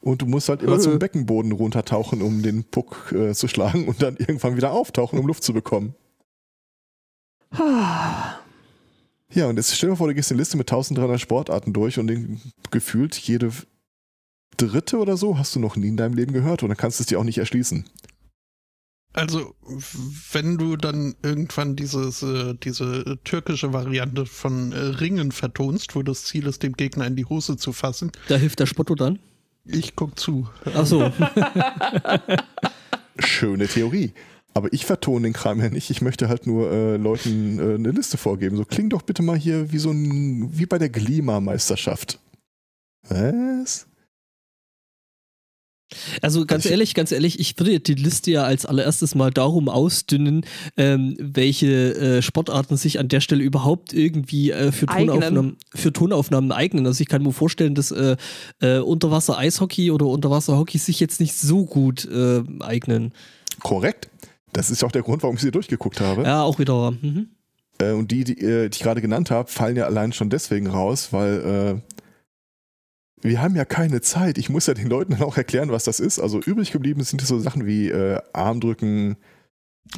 Und 0.00 0.22
du 0.22 0.26
musst 0.26 0.48
halt 0.48 0.62
immer 0.62 0.76
Äh. 0.76 0.80
zum 0.80 0.98
Beckenboden 1.00 1.50
runtertauchen, 1.52 2.22
um 2.22 2.42
den 2.42 2.62
Puck 2.64 3.12
äh, 3.12 3.32
zu 3.34 3.48
schlagen 3.48 3.88
und 3.88 4.00
dann 4.02 4.16
irgendwann 4.16 4.56
wieder 4.56 4.72
auftauchen, 4.72 5.18
um 5.18 5.26
Luft 5.26 5.42
zu 5.42 5.52
bekommen. 5.52 5.94
Ja, 9.30 9.46
und 9.46 9.56
jetzt 9.56 9.74
stell 9.74 9.88
dir 9.88 9.92
mal 9.92 9.96
vor, 9.96 10.08
du 10.08 10.14
gehst 10.14 10.30
eine 10.30 10.38
Liste 10.38 10.56
mit 10.56 10.70
1300 10.70 11.20
Sportarten 11.20 11.72
durch 11.72 11.98
und 11.98 12.06
den, 12.06 12.40
gefühlt 12.70 13.16
jede 13.18 13.50
dritte 14.56 14.98
oder 14.98 15.16
so 15.16 15.38
hast 15.38 15.54
du 15.54 15.60
noch 15.60 15.76
nie 15.76 15.88
in 15.88 15.96
deinem 15.96 16.14
Leben 16.14 16.32
gehört 16.32 16.62
und 16.62 16.68
dann 16.70 16.76
kannst 16.76 16.98
du 16.98 17.02
es 17.02 17.06
dir 17.08 17.18
auch 17.20 17.24
nicht 17.24 17.38
erschließen. 17.38 17.84
Also, 19.18 19.54
wenn 20.32 20.58
du 20.58 20.76
dann 20.76 21.16
irgendwann 21.24 21.74
dieses, 21.74 22.22
äh, 22.22 22.54
diese 22.62 23.18
türkische 23.24 23.72
Variante 23.72 24.26
von 24.26 24.70
äh, 24.70 24.76
Ringen 24.76 25.32
vertonst, 25.32 25.96
wo 25.96 26.02
das 26.02 26.22
Ziel 26.24 26.46
ist, 26.46 26.62
dem 26.62 26.74
Gegner 26.74 27.04
in 27.06 27.16
die 27.16 27.24
Hose 27.24 27.56
zu 27.56 27.72
fassen, 27.72 28.12
da 28.28 28.36
hilft 28.36 28.60
der 28.60 28.66
Spotto 28.66 28.94
dann. 28.94 29.18
ich 29.64 29.96
guck 29.96 30.18
zu. 30.18 30.48
Achso. 30.72 31.12
Schöne 33.18 33.66
Theorie. 33.66 34.12
Aber 34.54 34.72
ich 34.72 34.86
vertone 34.86 35.24
den 35.24 35.32
Kram 35.32 35.60
ja 35.60 35.68
nicht. 35.68 35.90
Ich 35.90 36.00
möchte 36.00 36.28
halt 36.28 36.46
nur 36.46 36.70
äh, 36.70 36.96
Leuten 36.96 37.58
äh, 37.58 37.74
eine 37.74 37.90
Liste 37.90 38.18
vorgeben. 38.18 38.56
So 38.56 38.64
klingt 38.64 38.92
doch 38.92 39.02
bitte 39.02 39.22
mal 39.22 39.36
hier 39.36 39.72
wie 39.72 39.78
so 39.78 39.90
ein, 39.90 40.56
wie 40.56 40.66
bei 40.66 40.78
der 40.78 40.90
Glima-Meisterschaft. 40.90 42.20
Was? 43.08 43.86
Also 46.20 46.44
ganz 46.44 46.66
ehrlich, 46.66 46.94
ganz 46.94 47.12
ehrlich, 47.12 47.40
ich 47.40 47.58
würde 47.58 47.80
die 47.80 47.94
Liste 47.94 48.30
ja 48.30 48.44
als 48.44 48.66
allererstes 48.66 49.14
mal 49.14 49.30
darum 49.30 49.68
ausdünnen, 49.68 50.44
ähm, 50.76 51.16
welche 51.18 51.94
äh, 51.94 52.22
Sportarten 52.22 52.76
sich 52.76 52.98
an 52.98 53.08
der 53.08 53.20
Stelle 53.20 53.42
überhaupt 53.42 53.92
irgendwie 53.92 54.50
äh, 54.50 54.70
für. 54.72 54.86
Tonaufnahmen, 54.86 55.56
für 55.74 55.92
Tonaufnahmen 55.92 56.52
eignen. 56.52 56.86
Also 56.86 57.00
ich 57.00 57.08
kann 57.08 57.22
mir 57.22 57.32
vorstellen, 57.32 57.74
dass 57.74 57.90
äh, 57.90 58.16
äh, 58.60 58.78
Unterwasser-Eishockey 58.78 59.90
oder 59.90 60.06
Unterwasser-Hockey 60.06 60.78
sich 60.78 61.00
jetzt 61.00 61.20
nicht 61.20 61.34
so 61.34 61.64
gut 61.64 62.04
äh, 62.06 62.42
eignen. 62.60 63.12
Korrekt. 63.60 64.08
Das 64.52 64.70
ist 64.70 64.84
auch 64.84 64.92
der 64.92 65.02
Grund, 65.02 65.22
warum 65.22 65.36
ich 65.36 65.42
sie 65.42 65.50
durchgeguckt 65.50 66.00
habe. 66.00 66.22
Ja, 66.22 66.42
auch 66.42 66.58
wieder. 66.58 66.90
Mhm. 66.90 67.28
Äh, 67.80 67.92
und 67.92 68.10
die, 68.10 68.24
die, 68.24 68.34
die 68.34 68.68
ich 68.70 68.80
gerade 68.80 69.00
genannt 69.00 69.30
habe, 69.30 69.50
fallen 69.50 69.76
ja 69.76 69.84
allein 69.84 70.12
schon 70.12 70.30
deswegen 70.30 70.66
raus, 70.66 71.08
weil 71.12 71.82
wir 73.22 73.40
haben 73.42 73.56
ja 73.56 73.64
keine 73.64 74.00
Zeit. 74.00 74.38
Ich 74.38 74.48
muss 74.48 74.66
ja 74.66 74.74
den 74.74 74.88
Leuten 74.88 75.12
dann 75.12 75.22
auch 75.22 75.36
erklären, 75.36 75.70
was 75.70 75.84
das 75.84 76.00
ist. 76.00 76.18
Also 76.18 76.40
übrig 76.40 76.72
geblieben 76.72 77.02
sind 77.04 77.20
so 77.22 77.38
Sachen 77.38 77.66
wie 77.66 77.88
äh, 77.88 78.20
Armdrücken, 78.32 79.16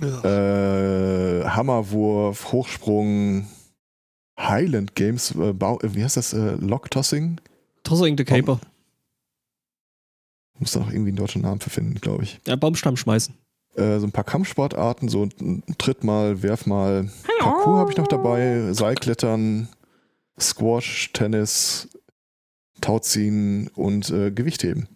Ja. 0.00 1.40
äh, 1.40 1.44
Hammerwurf, 1.48 2.52
Hochsprung, 2.52 3.46
Highland 4.38 4.94
Games, 4.94 5.35
äh, 5.35 5.50
äh, 5.50 5.54
wie 5.94 6.02
heißt 6.04 6.16
das? 6.16 6.33
Äh, 6.33 6.56
Locktossing? 6.61 7.40
Tossing 7.83 8.16
the 8.16 8.24
Caper. 8.24 8.61
Muss 10.59 10.72
da 10.72 10.80
noch 10.80 10.90
irgendwie 10.90 11.11
einen 11.11 11.16
deutschen 11.16 11.42
Namen 11.42 11.61
für 11.61 11.70
finden, 11.70 11.94
glaube 12.00 12.24
ich. 12.24 12.38
Ja, 12.46 12.54
Baumstamm 12.56 12.96
schmeißen. 12.96 13.35
Äh, 13.76 13.98
so 13.98 14.06
ein 14.06 14.12
paar 14.12 14.24
Kampfsportarten, 14.24 15.09
so 15.09 15.24
ein 15.40 15.62
Tritt 15.78 16.04
mal, 16.04 16.42
werf 16.42 16.66
mal. 16.66 17.11
Parkour 17.40 17.78
habe 17.78 17.90
ich 17.90 17.96
noch 17.96 18.09
dabei, 18.09 18.72
Seilklettern, 18.72 19.68
Squash, 20.38 21.12
Tennis, 21.12 21.88
Tauziehen 22.80 23.68
und 23.68 24.10
äh, 24.10 24.30
Gewichtheben. 24.30 24.88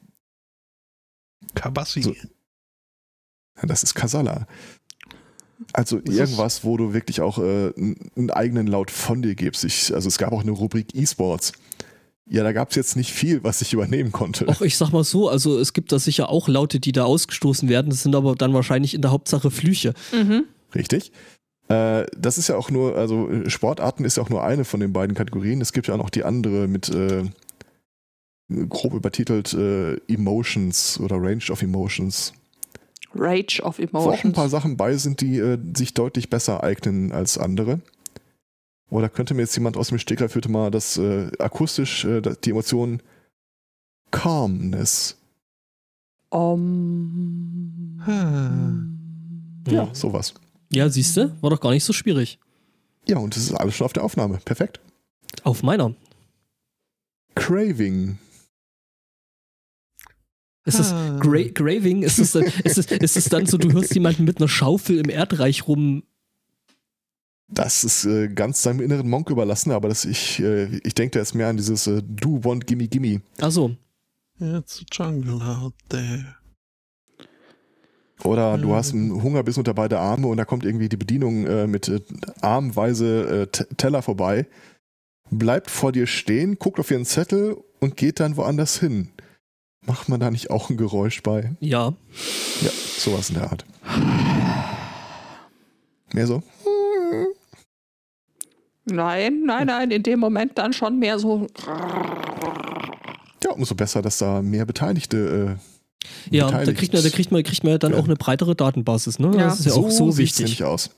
Kabassi. 1.55 2.03
So. 2.03 2.15
Ja, 3.57 3.67
das 3.67 3.83
ist 3.83 3.95
Kasala. 3.95 4.47
Also 5.73 6.01
Das 6.01 6.15
irgendwas, 6.15 6.65
wo 6.65 6.77
du 6.77 6.93
wirklich 6.93 7.21
auch 7.21 7.39
äh, 7.39 7.73
einen 7.77 8.31
eigenen 8.31 8.67
Laut 8.67 8.91
von 8.91 9.23
dir 9.23 9.35
gibst. 9.35 9.65
Ich, 9.65 9.95
also 9.95 10.09
es 10.09 10.19
gab 10.19 10.33
auch 10.33 10.43
eine 10.43 10.51
Rubrik 10.51 10.95
E-Sports. 10.95 11.53
Ja, 12.27 12.43
da 12.43 12.53
gab 12.53 12.71
es 12.71 12.77
jetzt 12.77 12.97
nicht 12.97 13.13
viel, 13.13 13.45
was 13.45 13.61
ich 13.61 13.73
übernehmen 13.73 14.11
konnte. 14.11 14.49
Auch 14.49 14.63
ich 14.63 14.77
sag 14.77 14.93
mal 14.93 15.05
so, 15.05 15.29
also 15.29 15.59
es 15.59 15.75
gibt 15.75 15.93
da 15.93 15.99
sicher 15.99 16.31
auch 16.31 16.49
Laute, 16.49 16.81
die 16.81 16.93
da 16.93 17.05
ausgestoßen 17.05 17.69
werden. 17.69 17.91
Das 17.91 18.03
sind 18.03 18.15
aber 18.15 18.35
dann 18.35 18.55
wahrscheinlich 18.55 18.95
in 18.95 19.03
der 19.03 19.11
Hauptsache 19.11 19.51
Flüche. 19.51 19.93
Mhm. 20.13 20.45
Richtig. 20.75 21.13
Äh, 21.69 22.07
das 22.17 22.39
ist 22.39 22.49
ja 22.49 22.57
auch 22.57 22.71
nur, 22.71 22.97
also 22.97 23.29
Sportarten 23.49 24.05
ist 24.05 24.17
ja 24.17 24.23
auch 24.23 24.31
nur 24.31 24.43
eine 24.43 24.65
von 24.65 24.81
den 24.81 24.93
beiden 24.93 25.15
Kategorien. 25.15 25.61
Es 25.61 25.73
gibt 25.73 25.87
ja 25.87 25.97
noch 25.97 26.11
die 26.11 26.25
andere 26.25 26.67
mit 26.67 26.89
äh, 26.89 27.25
grob 28.69 28.95
übertitelt 28.95 29.53
äh, 29.55 29.97
Emotions 30.09 30.99
oder 31.01 31.17
Range 31.17 31.45
of 31.51 31.63
Emotions. 31.63 32.33
Rage 33.15 33.63
of 33.63 33.79
Wo 33.79 33.83
auch 33.83 34.05
ein 34.07 34.11
Emotions. 34.13 34.35
paar 34.35 34.49
Sachen 34.49 34.77
bei 34.77 34.97
sind, 34.97 35.21
die 35.21 35.39
äh, 35.39 35.59
sich 35.77 35.95
deutlich 35.95 36.31
besser 36.31 36.63
eignen 36.65 37.13
als 37.13 37.39
andere. 37.39 37.81
Oder 38.91 39.09
könnte 39.09 39.35
mir 39.35 39.43
jetzt 39.43 39.57
jemand 39.57 39.77
aus 39.77 39.89
dem 39.89 39.99
Stegreif 39.99 40.35
bitte 40.35 40.51
mal 40.51 40.71
das 40.71 40.99
äh, 40.99 41.31
akustisch, 41.39 42.05
äh, 42.05 42.21
die 42.45 42.51
Emotion 42.51 43.01
Calmness. 44.11 45.17
Um, 46.31 48.01
Ah. 48.07 48.75
Ja, 49.71 49.89
sowas. 49.95 50.35
Ja, 50.71 50.89
siehst 50.91 51.17
du, 51.17 51.35
war 51.41 51.51
doch 51.51 51.61
gar 51.61 51.71
nicht 51.71 51.85
so 51.85 51.93
schwierig. 51.93 52.39
Ja, 53.09 53.19
und 53.19 53.35
das 53.35 53.45
ist 53.45 53.53
alles 53.55 53.75
schon 53.77 53.85
auf 53.87 53.93
der 53.93 54.05
Aufnahme. 54.05 54.39
Perfekt. 54.45 54.81
Auf 55.43 55.63
meiner. 55.63 55.95
Craving. 57.35 58.19
Ist 60.65 60.79
das. 60.79 60.91
Gra 61.21 61.43
Graving? 61.53 62.03
Ist 62.03 62.19
es, 62.19 62.33
dann, 62.33 62.45
ist, 62.65 62.79
es, 62.79 62.87
ist 62.87 63.17
es 63.17 63.25
dann 63.29 63.47
so, 63.47 63.59
du 63.59 63.71
hörst 63.73 63.95
jemanden 63.95 64.25
mit 64.25 64.39
einer 64.39 64.49
Schaufel 64.49 64.99
im 64.99 65.11
Erdreich 65.11 65.69
rum? 65.69 66.05
Das 67.49 67.85
ist 67.85 68.07
äh, 68.07 68.29
ganz 68.29 68.63
seinem 68.63 68.81
inneren 68.81 69.09
Monk 69.09 69.29
überlassen, 69.31 69.71
aber 69.73 69.89
das 69.89 70.05
ich, 70.07 70.41
äh, 70.41 70.77
ich 70.79 70.95
denke 70.95 71.13
da 71.13 71.19
jetzt 71.21 71.35
mehr 71.35 71.49
an 71.49 71.57
dieses 71.59 71.87
äh, 71.87 72.03
Do 72.03 72.43
Want 72.43 72.67
Gimme 72.67 72.89
Gimme. 72.89 73.21
Achso. 73.41 73.77
It's 74.41 74.81
a 74.81 74.85
jungle 74.91 75.41
out 75.43 75.75
there. 75.91 76.37
Oder 78.25 78.57
du 78.59 78.69
Mhm. 78.69 78.73
hast 78.73 78.95
einen 78.95 79.23
Hungerbiss 79.23 79.59
unter 79.59 79.75
beide 79.75 79.99
Arme 79.99 80.29
und 80.29 80.39
da 80.39 80.45
kommt 80.45 80.65
irgendwie 80.65 80.89
die 80.89 80.97
Bedienung 80.97 81.47
äh, 81.47 81.67
mit 81.67 81.89
äh, 81.89 82.01
armweise 82.41 83.43
äh, 83.53 83.75
Teller 83.77 84.03
vorbei, 84.03 84.47
bleibt 85.31 85.71
vor 85.71 85.93
dir 85.93 86.07
stehen, 86.07 86.59
guckt 86.59 86.81
auf 86.81 86.91
ihren 86.91 87.05
Zettel 87.05 87.57
und 87.81 87.97
geht 87.97 88.21
dann 88.21 88.37
woanders 88.37 88.79
hin. 88.79 89.11
Macht 89.87 90.09
man 90.09 90.19
da 90.21 90.31
nicht 90.31 90.51
auch 90.51 90.71
ein 90.71 90.77
Geräusch 90.77 91.23
bei? 91.23 91.53
Ja. 91.61 91.93
Ja, 92.63 92.71
sowas 92.99 93.29
in 93.31 93.37
der 93.37 93.51
Art. 93.51 93.65
Mehr 96.13 96.27
so? 96.27 96.43
Nein, 98.87 99.43
nein, 99.47 99.67
nein, 99.67 99.91
in 99.91 100.03
dem 100.03 100.21
Moment 100.21 100.59
dann 100.59 100.73
schon 100.73 100.99
mehr 100.99 101.19
so. 101.19 101.47
Ja, 103.43 103.51
umso 103.53 103.75
besser, 103.75 104.03
dass 104.03 104.19
da 104.19 104.43
mehr 104.43 104.65
Beteiligte. 104.67 105.59
Äh, 105.59 106.07
Ja, 106.37 106.51
da 106.51 106.73
kriegt 106.73 106.93
man, 106.93 107.03
da 107.03 107.09
kriegt 107.09 107.33
man, 107.33 107.43
kriegt 107.43 107.63
man 107.65 107.73
ja 107.73 107.79
dann 107.79 107.93
Ja. 107.93 107.99
auch 107.99 108.05
eine 108.05 108.17
breitere 108.17 108.55
Datenbasis, 108.55 109.19
ne? 109.19 109.29
Ja. 109.37 109.45
Das 109.45 109.61
ist 109.61 109.67
ja 109.67 109.73
auch 109.73 109.91
so 109.91 110.17
wichtig. 110.19 110.63
aus. 110.65 110.91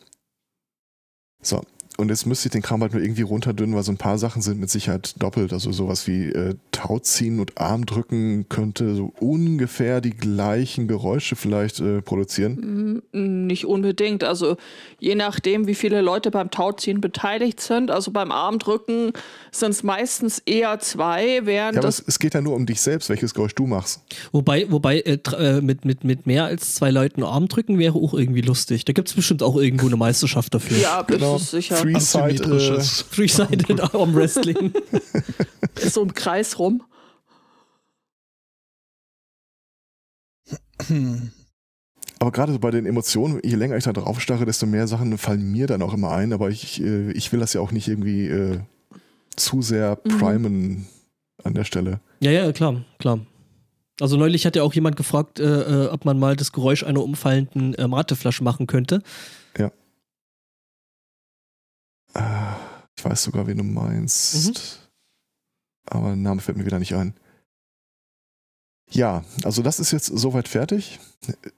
So, 1.43 1.63
und 1.97 2.09
jetzt 2.11 2.27
müsste 2.27 2.49
ich 2.49 2.53
den 2.53 2.63
Kram 2.63 2.83
halt 2.83 2.93
nur 2.93 3.03
irgendwie 3.03 3.23
runterdünnen, 3.23 3.75
weil 3.75 3.83
so 3.83 3.93
ein 3.93 3.97
paar 3.97 4.19
Sachen 4.19 4.43
sind 4.43 4.61
mit 4.61 4.71
Sicherheit 4.71 5.15
doppelt. 5.19 5.53
Also 5.53 5.73
sowas 5.73 6.07
wie 6.07 6.27
äh, 6.27 6.55
Tauziehen 6.73 7.41
und 7.41 7.59
Armdrücken 7.59 8.49
könnte 8.49 8.95
so 8.95 9.13
ungefähr 9.21 10.01
die 10.01 10.11
gleichen 10.11 10.89
Geräusche 10.89 11.37
vielleicht 11.37 11.81
äh, 11.81 12.03
produzieren. 12.03 13.03
Mm, 13.13 13.47
Nicht 13.47 13.65
unbedingt. 13.67 14.25
Also 14.25 14.57
je 14.99 15.15
nachdem, 15.15 15.67
wie 15.67 15.75
viele 15.75 16.01
Leute 16.03 16.31
beim 16.31 16.51
Tauziehen 16.51 17.01
beteiligt 17.01 17.61
sind. 17.61 17.91
Also 17.91 18.11
beim 18.11 18.31
Armdrücken 18.33 19.13
sind 19.51 19.71
es 19.71 19.83
meistens 19.83 20.39
eher 20.45 20.79
zwei, 20.81 21.41
während 21.45 21.75
Ja, 21.77 21.81
aber 21.81 21.89
es, 21.89 21.97
das. 21.99 22.09
es 22.09 22.19
geht 22.19 22.35
ja 22.35 22.41
nur 22.41 22.55
um 22.55 22.67
dich 22.67 22.81
selbst, 22.81 23.09
welches 23.09 23.35
Geräusch 23.35 23.55
du 23.55 23.67
machst. 23.67 24.01
Wobei, 24.33 24.71
wobei 24.71 25.01
äh, 25.01 25.19
äh, 25.39 25.61
mit, 25.61 25.85
mit, 25.85 26.05
mit 26.05 26.27
mehr 26.27 26.45
als 26.45 26.75
zwei 26.75 26.91
Leuten 26.91 27.23
Arm 27.23 27.49
drücken 27.49 27.79
wäre 27.79 27.95
auch 27.97 28.15
irgendwie 28.15 28.43
lustig. 28.43 28.85
Da 28.85 28.93
gibt 28.93 29.09
es 29.09 29.15
bestimmt 29.15 29.43
auch 29.43 29.57
irgendwo 29.57 29.87
eine 29.87 29.97
Meisterschaft 29.97 30.55
dafür. 30.55 30.77
Ja, 30.79 31.03
das 31.03 31.17
Genau. 31.17 31.37
ist 31.37 31.51
sicher. 31.51 31.77
Three-Sided 31.95 33.81
Arm 33.95 34.15
Wrestling. 34.15 34.73
Ist 35.81 35.95
so 35.95 36.03
im 36.03 36.15
Kreis 36.15 36.59
rum. 36.59 36.83
Aber 42.19 42.33
gerade 42.33 42.53
so 42.53 42.59
bei 42.59 42.71
den 42.71 42.87
Emotionen, 42.87 43.41
je 43.45 43.57
länger 43.57 43.77
ich 43.77 43.85
da 43.85 43.93
drauf 43.93 44.21
starre, 44.21 44.47
desto 44.47 44.67
mehr 44.67 44.87
Sachen 44.87 45.17
fallen 45.19 45.51
mir 45.53 45.67
dann 45.67 45.83
auch 45.83 45.93
immer 45.95 46.13
ein. 46.13 46.33
Aber 46.33 46.49
ich, 46.51 46.81
äh, 46.83 47.11
ich 47.13 47.33
will 47.33 47.41
das 47.41 47.53
ja 47.53 47.61
auch 47.61 47.73
nicht 47.73 47.89
irgendwie 47.89 48.27
äh, 48.29 48.59
zu 49.37 49.61
sehr 49.63 49.99
Mhm. 50.05 50.19
primen 50.19 50.87
an 51.45 51.55
der 51.55 51.65
Stelle. 51.65 52.01
ja, 52.21 52.31
ja, 52.31 52.51
klar, 52.53 52.85
klar. 52.99 53.21
Also 54.01 54.17
neulich 54.19 54.45
hat 54.45 54.57
ja 54.57 54.63
auch 54.63 54.75
jemand 54.75 54.97
gefragt, 54.97 55.41
äh, 55.41 55.45
äh, 55.85 55.89
ob 55.89 56.05
man 56.05 56.19
mal 56.19 56.37
das 56.37 56.53
Geräusch 56.53 56.83
einer 56.85 57.03
umfallenden 57.03 57.75
äh, 57.75 57.89
Mateflasche 57.89 58.45
machen 58.45 58.67
könnte. 58.67 59.03
Äh, 62.17 62.55
Ich 62.99 63.05
weiß 63.05 63.25
sogar, 63.25 63.47
wen 63.47 63.59
du 63.59 63.65
meinst. 63.65 64.47
Mhm. 64.49 64.55
Aber 65.89 66.07
der 66.09 66.17
Name 66.17 66.41
fällt 66.41 66.57
mir 66.59 66.67
wieder 66.67 66.79
nicht 66.79 66.95
ein. 66.95 67.15
Ja, 68.91 69.25
also 69.43 69.63
das 69.63 69.81
ist 69.81 69.91
jetzt 69.93 70.07
soweit 70.07 70.49
fertig. 70.49 71.01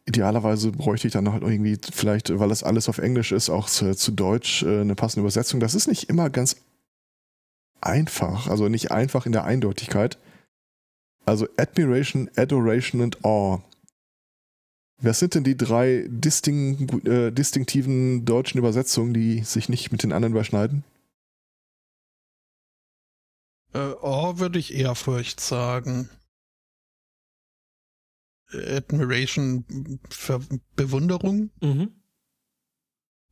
Idealerweise 0.06 0.72
bräuchte 0.72 1.08
ich 1.08 1.12
dann 1.12 1.24
noch 1.24 1.34
irgendwie 1.34 1.78
vielleicht, 1.92 2.36
weil 2.38 2.48
das 2.48 2.62
alles 2.62 2.88
auf 2.88 2.98
Englisch 2.98 3.32
ist, 3.32 3.50
auch 3.50 3.68
zu, 3.68 3.94
zu 3.94 4.12
Deutsch 4.12 4.62
äh, 4.62 4.80
eine 4.80 4.94
passende 4.94 5.20
Übersetzung. 5.20 5.60
Das 5.60 5.74
ist 5.74 5.88
nicht 5.88 6.08
immer 6.08 6.30
ganz 6.30 6.56
einfach, 7.80 8.48
also 8.48 8.68
nicht 8.68 8.90
einfach 8.90 9.26
in 9.26 9.32
der 9.32 9.44
Eindeutigkeit. 9.44 10.18
Also 11.26 11.46
Admiration, 11.58 12.30
Adoration 12.36 13.02
und 13.02 13.24
Awe. 13.24 13.62
Was 15.00 15.20
sind 15.20 15.34
denn 15.34 15.44
die 15.44 15.56
drei 15.56 16.06
disting, 16.08 17.06
äh, 17.06 17.30
distinktiven 17.30 18.24
deutschen 18.24 18.58
Übersetzungen, 18.58 19.14
die 19.14 19.44
sich 19.44 19.68
nicht 19.68 19.92
mit 19.92 20.02
den 20.02 20.12
anderen 20.12 20.32
überschneiden? 20.32 20.82
Äh, 23.74 23.92
oh, 24.02 24.38
würde 24.38 24.58
ich 24.58 24.74
Ehrfurcht 24.74 25.40
sagen. 25.40 26.10
Admiration, 28.50 30.00
Ver 30.10 30.40
Bewunderung 30.74 31.50
Mhm. 31.62 31.92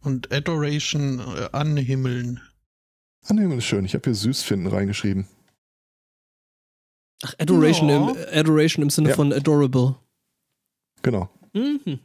und 0.02 0.30
Adoration, 0.30 1.20
äh, 1.20 1.48
Anhimmeln. 1.52 2.40
Annehmen 3.24 3.58
ist 3.58 3.64
schön. 3.64 3.84
Ich 3.86 3.94
habe 3.94 4.04
hier 4.04 4.14
süß 4.14 4.42
finden 4.42 4.66
reingeschrieben. 4.66 5.26
Ach, 7.24 7.34
Adoration, 7.38 7.88
Ja. 7.88 7.96
im, 8.10 8.38
Adoration 8.38 8.82
im 8.82 8.90
Sinne 8.90 9.08
Ja. 9.08 9.14
von 9.16 9.32
adorable. 9.32 9.96
Genau. 11.02 11.30
Mhm. 11.56 11.98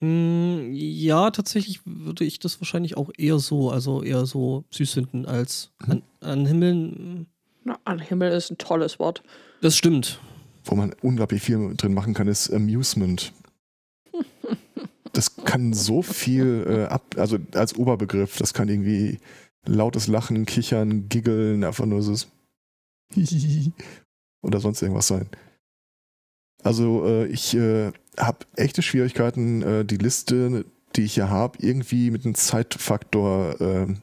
Mm, 0.00 0.72
Ja, 0.72 1.30
tatsächlich 1.30 1.80
würde 1.84 2.24
ich 2.24 2.38
das 2.40 2.60
wahrscheinlich 2.60 2.96
auch 2.96 3.10
eher 3.16 3.38
so, 3.38 3.70
also 3.70 4.02
eher 4.02 4.26
so 4.26 4.64
süß 4.70 4.92
finden 4.94 5.26
als 5.26 5.70
an, 5.86 6.02
an 6.20 6.46
Himmeln. 6.46 7.26
Na, 7.64 7.78
an 7.84 8.00
Himmel 8.00 8.32
ist 8.32 8.50
ein 8.50 8.58
tolles 8.58 8.98
Wort. 8.98 9.22
Das 9.60 9.76
stimmt. 9.76 10.20
wo 10.64 10.74
man 10.74 10.92
unglaublich 11.02 11.42
viel 11.42 11.74
drin 11.76 11.94
machen 11.94 12.14
kann, 12.14 12.26
ist 12.28 12.50
Amusement. 12.52 13.32
Das 15.12 15.36
kann 15.36 15.72
so 15.74 16.02
viel 16.02 16.64
äh, 16.68 16.84
ab, 16.92 17.02
also 17.16 17.38
als 17.54 17.76
Oberbegriff, 17.76 18.38
das 18.38 18.54
kann 18.54 18.68
irgendwie 18.68 19.18
lautes 19.66 20.06
Lachen, 20.08 20.46
Kichern, 20.46 21.08
Giggeln, 21.08 21.62
einfach 21.64 21.84
nur 21.86 22.02
so 22.02 22.14
oder 24.42 24.58
sonst 24.60 24.82
irgendwas 24.82 25.06
sein. 25.08 25.28
Also 26.62 27.06
äh, 27.06 27.26
ich 27.26 27.54
äh, 27.54 27.92
habe 28.18 28.46
echte 28.56 28.82
Schwierigkeiten, 28.82 29.62
äh, 29.62 29.84
die 29.84 29.96
Liste, 29.96 30.64
die 30.96 31.02
ich 31.02 31.14
hier 31.14 31.28
habe, 31.28 31.58
irgendwie 31.60 32.10
mit 32.10 32.24
einem 32.24 32.34
Zeitfaktor 32.34 33.60
äh, 33.60 33.94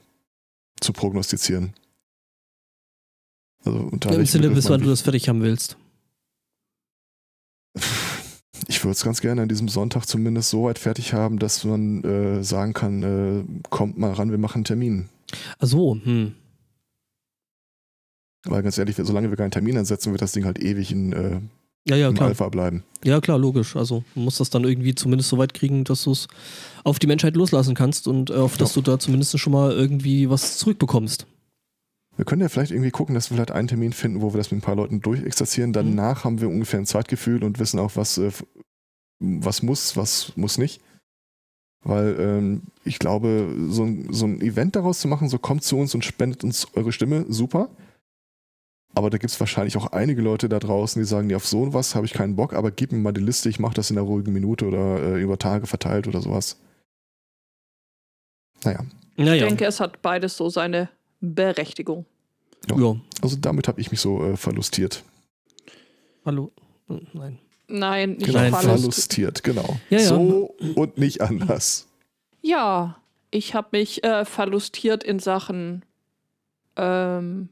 zu 0.81 0.93
prognostizieren. 0.93 1.73
Also 3.63 3.79
unter 3.79 4.13
Im 4.13 4.25
Sinne, 4.25 4.49
bis 4.49 4.69
wann 4.69 4.81
du 4.81 4.89
das 4.89 5.01
fertig 5.01 5.29
haben 5.29 5.41
willst. 5.41 5.77
Ich 8.67 8.83
würde 8.83 8.91
es 8.91 9.03
ganz 9.03 9.21
gerne 9.21 9.41
an 9.41 9.49
diesem 9.49 9.69
Sonntag 9.69 10.05
zumindest 10.05 10.49
so 10.49 10.63
weit 10.63 10.79
fertig 10.79 11.13
haben, 11.13 11.39
dass 11.39 11.63
man 11.63 12.03
äh, 12.03 12.43
sagen 12.43 12.73
kann, 12.73 13.03
äh, 13.03 13.43
kommt 13.69 13.97
mal 13.97 14.13
ran, 14.13 14.31
wir 14.31 14.37
machen 14.37 14.59
einen 14.59 14.63
Termin. 14.65 15.09
Ach 15.59 15.67
so, 15.67 15.95
hm. 15.95 16.35
Weil 18.45 18.63
ganz 18.63 18.77
ehrlich, 18.77 18.95
solange 18.97 19.29
wir 19.29 19.37
keinen 19.37 19.51
Termin 19.51 19.77
ansetzen, 19.77 20.11
wird 20.11 20.21
das 20.21 20.31
Ding 20.31 20.45
halt 20.45 20.59
ewig 20.59 20.91
in, 20.91 21.13
äh, 21.13 21.41
ja, 21.89 21.95
ja, 21.95 22.09
im 22.09 22.15
klar. 22.15 22.29
Alpha 22.29 22.49
bleiben. 22.49 22.83
Ja, 23.03 23.19
klar, 23.21 23.37
logisch. 23.37 23.75
Also 23.75 24.03
man 24.15 24.25
muss 24.25 24.37
das 24.37 24.49
dann 24.49 24.63
irgendwie 24.63 24.95
zumindest 24.95 25.29
so 25.29 25.37
weit 25.37 25.53
kriegen, 25.53 25.83
dass 25.83 26.03
du 26.03 26.11
es 26.11 26.27
auf 26.83 26.99
die 26.99 27.07
Menschheit 27.07 27.35
loslassen 27.35 27.75
kannst 27.75 28.07
und 28.07 28.29
äh, 28.29 28.33
auf 28.33 28.57
dass 28.57 28.73
du 28.73 28.81
da 28.81 28.99
zumindest 28.99 29.37
schon 29.39 29.53
mal 29.53 29.71
irgendwie 29.71 30.29
was 30.29 30.57
zurückbekommst. 30.57 31.25
Wir 32.15 32.25
können 32.25 32.41
ja 32.41 32.49
vielleicht 32.49 32.71
irgendwie 32.71 32.91
gucken, 32.91 33.15
dass 33.15 33.29
wir 33.29 33.35
vielleicht 33.35 33.51
einen 33.51 33.69
Termin 33.69 33.93
finden, 33.93 34.21
wo 34.21 34.33
wir 34.33 34.37
das 34.37 34.51
mit 34.51 34.59
ein 34.59 34.61
paar 34.61 34.75
Leuten 34.75 34.99
durchexerzieren. 34.99 35.71
Danach 35.71 36.19
mhm. 36.19 36.23
haben 36.25 36.41
wir 36.41 36.49
ungefähr 36.49 36.79
ein 36.79 36.85
Zeitgefühl 36.85 37.43
und 37.43 37.59
wissen 37.59 37.79
auch, 37.79 37.95
was, 37.95 38.17
äh, 38.17 38.31
was 39.19 39.63
muss, 39.63 39.95
was 39.95 40.33
muss 40.35 40.57
nicht. 40.57 40.81
Weil 41.81 42.17
ähm, 42.19 42.63
ich 42.83 42.99
glaube, 42.99 43.55
so 43.69 43.83
ein, 43.83 44.11
so 44.11 44.25
ein 44.25 44.41
Event 44.41 44.75
daraus 44.75 44.99
zu 44.99 45.07
machen, 45.07 45.29
so 45.29 45.39
kommt 45.39 45.63
zu 45.63 45.77
uns 45.77 45.95
und 45.95 46.03
spendet 46.03 46.43
uns 46.43 46.67
eure 46.73 46.91
Stimme, 46.91 47.25
super. 47.29 47.69
Aber 48.95 49.09
da 49.09 49.17
gibt 49.17 49.31
es 49.31 49.39
wahrscheinlich 49.39 49.77
auch 49.77 49.91
einige 49.91 50.21
Leute 50.21 50.49
da 50.49 50.59
draußen, 50.59 51.01
die 51.01 51.07
sagen, 51.07 51.27
nee, 51.27 51.35
auf 51.35 51.45
so 51.45 51.73
was 51.73 51.95
habe 51.95 52.05
ich 52.05 52.13
keinen 52.13 52.35
Bock, 52.35 52.53
aber 52.53 52.71
gib 52.71 52.91
mir 52.91 52.97
mal 52.97 53.11
die 53.11 53.21
Liste, 53.21 53.49
ich 53.49 53.59
mache 53.59 53.75
das 53.75 53.91
in 53.91 53.97
einer 53.97 54.07
ruhigen 54.07 54.33
Minute 54.33 54.65
oder 54.65 55.01
äh, 55.01 55.21
über 55.21 55.37
Tage 55.37 55.67
verteilt 55.67 56.07
oder 56.07 56.21
sowas. 56.21 56.57
Naja. 58.63 58.83
naja. 59.15 59.35
Ich 59.35 59.47
denke, 59.47 59.65
es 59.65 59.79
hat 59.79 60.01
beides 60.01 60.35
so 60.35 60.49
seine 60.49 60.89
Berechtigung. 61.21 62.05
Ja. 62.67 62.77
ja. 62.77 62.95
Also 63.21 63.37
damit 63.37 63.67
habe 63.67 63.79
ich 63.79 63.91
mich 63.91 64.01
so 64.01 64.23
äh, 64.23 64.37
verlustiert. 64.37 65.03
Hallo? 66.25 66.51
Nein. 67.13 67.39
Nein, 67.67 68.13
nicht 68.13 68.25
genau, 68.25 68.57
verlustiert, 68.57 69.43
genau. 69.43 69.79
Ja, 69.91 69.99
ja. 69.99 70.05
So 70.05 70.55
und 70.75 70.97
nicht 70.97 71.21
anders. 71.21 71.87
Ja, 72.41 72.97
ich 73.29 73.53
habe 73.53 73.69
mich 73.73 74.03
äh, 74.03 74.25
verlustiert 74.25 75.03
in 75.03 75.19
Sachen 75.19 75.85
ähm, 76.75 77.49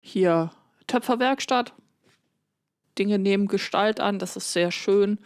hier 0.00 0.50
Töpferwerkstatt. 0.86 1.72
Dinge 2.98 3.18
nehmen 3.18 3.46
Gestalt 3.46 4.00
an, 4.00 4.18
das 4.18 4.36
ist 4.36 4.52
sehr 4.52 4.72
schön. 4.72 5.18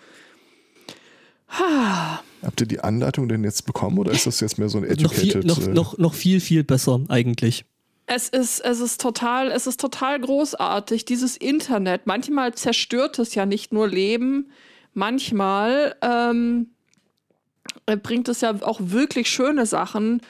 Habt 2.42 2.60
ihr 2.60 2.66
die 2.66 2.80
Anleitung 2.80 3.28
denn 3.28 3.44
jetzt 3.44 3.64
bekommen 3.66 3.98
oder 3.98 4.12
ist 4.12 4.26
das 4.26 4.40
jetzt 4.40 4.58
mehr 4.58 4.68
so 4.68 4.78
ein 4.78 4.84
educated? 4.84 5.44
Noch 5.44 5.56
viel, 5.56 5.64
noch, 5.64 5.68
äh, 5.68 5.74
noch, 5.74 5.98
noch 5.98 6.14
viel, 6.14 6.40
viel 6.40 6.64
besser 6.64 7.00
eigentlich. 7.08 7.64
Es 8.06 8.28
ist, 8.28 8.60
es 8.60 8.80
ist 8.80 9.00
total, 9.00 9.50
es 9.50 9.66
ist 9.66 9.80
total 9.80 10.20
großartig, 10.20 11.04
dieses 11.04 11.36
Internet. 11.36 12.06
Manchmal 12.06 12.54
zerstört 12.54 13.18
es 13.18 13.34
ja 13.34 13.46
nicht 13.46 13.72
nur 13.72 13.88
Leben, 13.88 14.50
manchmal 14.92 15.96
ähm, 16.02 16.68
bringt 18.02 18.28
es 18.28 18.42
ja 18.42 18.54
auch 18.62 18.80
wirklich 18.82 19.30
schöne 19.30 19.64
Sachen 19.64 20.20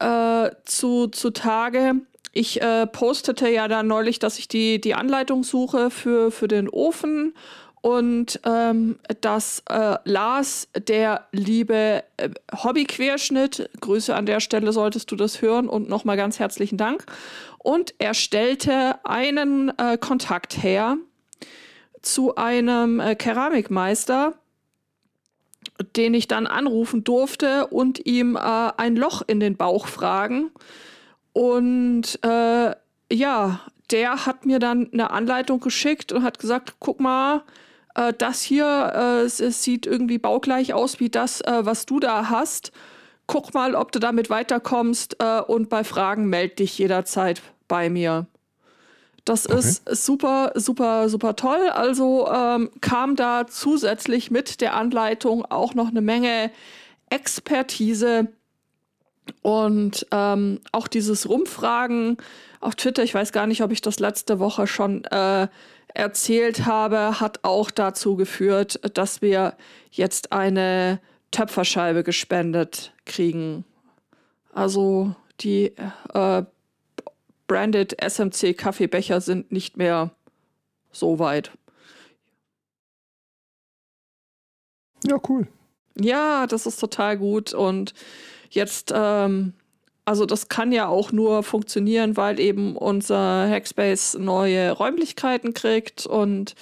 äh, 0.00 0.50
zu, 0.64 1.08
zutage. 1.08 1.94
Ich 2.32 2.62
äh, 2.62 2.86
postete 2.86 3.48
ja 3.48 3.68
da 3.68 3.82
neulich, 3.82 4.18
dass 4.18 4.38
ich 4.38 4.48
die, 4.48 4.80
die 4.80 4.94
Anleitung 4.94 5.44
suche 5.44 5.90
für, 5.90 6.30
für 6.30 6.48
den 6.48 6.68
Ofen 6.68 7.34
und 7.82 8.40
ähm, 8.46 8.98
dass 9.20 9.62
äh, 9.68 9.96
Lars, 10.04 10.68
der 10.88 11.26
liebe 11.32 12.04
äh, 12.16 12.30
Hobbyquerschnitt, 12.54 13.68
Grüße 13.80 14.14
an 14.14 14.24
der 14.24 14.40
Stelle, 14.40 14.72
solltest 14.72 15.10
du 15.10 15.16
das 15.16 15.42
hören 15.42 15.68
und 15.68 15.88
nochmal 15.88 16.16
ganz 16.16 16.38
herzlichen 16.38 16.78
Dank. 16.78 17.04
Und 17.58 17.92
er 17.98 18.14
stellte 18.14 19.04
einen 19.04 19.76
äh, 19.78 19.98
Kontakt 19.98 20.62
her 20.62 20.96
zu 22.02 22.36
einem 22.36 23.00
äh, 23.00 23.16
Keramikmeister, 23.16 24.34
den 25.96 26.14
ich 26.14 26.28
dann 26.28 26.46
anrufen 26.46 27.02
durfte 27.02 27.66
und 27.66 28.06
ihm 28.06 28.36
äh, 28.36 28.40
ein 28.40 28.94
Loch 28.94 29.22
in 29.26 29.40
den 29.40 29.56
Bauch 29.56 29.88
fragen. 29.88 30.52
Und 31.32 32.18
äh, 32.24 32.74
ja, 33.12 33.60
der 33.90 34.26
hat 34.26 34.46
mir 34.46 34.58
dann 34.58 34.90
eine 34.92 35.10
Anleitung 35.10 35.60
geschickt 35.60 36.12
und 36.12 36.22
hat 36.22 36.38
gesagt, 36.38 36.74
guck 36.78 37.00
mal, 37.00 37.42
äh, 37.94 38.12
das 38.16 38.42
hier, 38.42 38.92
äh, 38.94 39.20
es, 39.22 39.40
es, 39.40 39.62
sieht 39.62 39.86
irgendwie 39.86 40.18
baugleich 40.18 40.72
aus 40.74 41.00
wie 41.00 41.10
das, 41.10 41.40
äh, 41.42 41.64
was 41.64 41.86
du 41.86 42.00
da 42.00 42.28
hast. 42.28 42.72
Guck 43.26 43.54
mal, 43.54 43.74
ob 43.74 43.92
du 43.92 43.98
damit 43.98 44.30
weiterkommst 44.30 45.16
äh, 45.20 45.40
und 45.40 45.68
bei 45.68 45.84
Fragen 45.84 46.26
meld 46.26 46.58
dich 46.58 46.76
jederzeit 46.78 47.42
bei 47.68 47.88
mir. 47.88 48.26
Das 49.24 49.46
okay. 49.46 49.58
ist 49.58 50.04
super, 50.04 50.52
super, 50.56 51.08
super 51.08 51.36
toll. 51.36 51.68
Also 51.68 52.28
ähm, 52.28 52.70
kam 52.80 53.14
da 53.14 53.46
zusätzlich 53.46 54.30
mit 54.30 54.60
der 54.60 54.74
Anleitung 54.74 55.44
auch 55.44 55.74
noch 55.74 55.88
eine 55.88 56.00
Menge 56.00 56.50
Expertise 57.08 58.28
und 59.42 60.06
ähm, 60.10 60.60
auch 60.72 60.88
dieses 60.88 61.28
Rumfragen 61.28 62.16
auf 62.60 62.74
Twitter, 62.74 63.02
ich 63.02 63.14
weiß 63.14 63.32
gar 63.32 63.46
nicht, 63.46 63.62
ob 63.62 63.72
ich 63.72 63.80
das 63.80 63.98
letzte 63.98 64.38
Woche 64.38 64.66
schon 64.66 65.04
äh, 65.04 65.48
erzählt 65.94 66.66
habe, 66.66 67.20
hat 67.20 67.40
auch 67.42 67.70
dazu 67.70 68.16
geführt, 68.16 68.80
dass 68.96 69.22
wir 69.22 69.56
jetzt 69.90 70.32
eine 70.32 71.00
Töpferscheibe 71.30 72.02
gespendet 72.02 72.92
kriegen. 73.04 73.64
Also 74.52 75.14
die 75.40 75.72
äh, 76.14 76.42
branded 77.46 77.96
SMC 78.00 78.54
Kaffeebecher 78.56 79.20
sind 79.20 79.52
nicht 79.52 79.76
mehr 79.76 80.10
so 80.92 81.18
weit. 81.18 81.50
Ja, 85.04 85.18
cool. 85.28 85.48
Ja, 85.98 86.46
das 86.46 86.66
ist 86.66 86.78
total 86.78 87.18
gut 87.18 87.52
und 87.52 87.92
jetzt 88.54 88.92
ähm, 88.94 89.54
also 90.04 90.26
das 90.26 90.48
kann 90.48 90.72
ja 90.72 90.88
auch 90.88 91.12
nur 91.12 91.42
funktionieren, 91.42 92.16
weil 92.16 92.40
eben 92.40 92.76
unser 92.76 93.48
Hackspace 93.48 94.18
neue 94.18 94.72
Räumlichkeiten 94.72 95.54
kriegt 95.54 96.06
und 96.06 96.54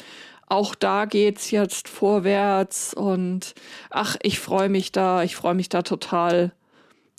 auch 0.46 0.74
da 0.74 1.04
geht's 1.04 1.50
jetzt 1.50 1.88
vorwärts 1.88 2.92
und 2.92 3.54
ach, 3.88 4.16
ich 4.22 4.40
freue 4.40 4.68
mich 4.68 4.92
da, 4.92 5.22
ich 5.22 5.36
freue 5.36 5.54
mich 5.54 5.68
da 5.68 5.82
total. 5.82 6.52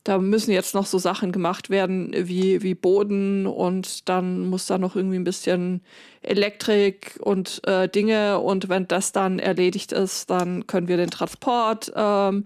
Da 0.03 0.17
müssen 0.17 0.51
jetzt 0.51 0.73
noch 0.73 0.85
so 0.87 0.97
Sachen 0.97 1.31
gemacht 1.31 1.69
werden 1.69 2.11
wie, 2.13 2.61
wie 2.63 2.73
Boden 2.73 3.45
und 3.47 4.09
dann 4.09 4.47
muss 4.47 4.65
da 4.65 4.77
noch 4.77 4.95
irgendwie 4.95 5.17
ein 5.17 5.23
bisschen 5.23 5.81
Elektrik 6.23 7.19
und 7.21 7.61
äh, 7.67 7.87
Dinge 7.87 8.39
und 8.39 8.67
wenn 8.67 8.87
das 8.87 9.11
dann 9.11 9.39
erledigt 9.39 9.91
ist, 9.91 10.29
dann 10.29 10.67
können 10.67 10.87
wir 10.87 10.97
den 10.97 11.11
Transport 11.11 11.91
ähm, 11.95 12.43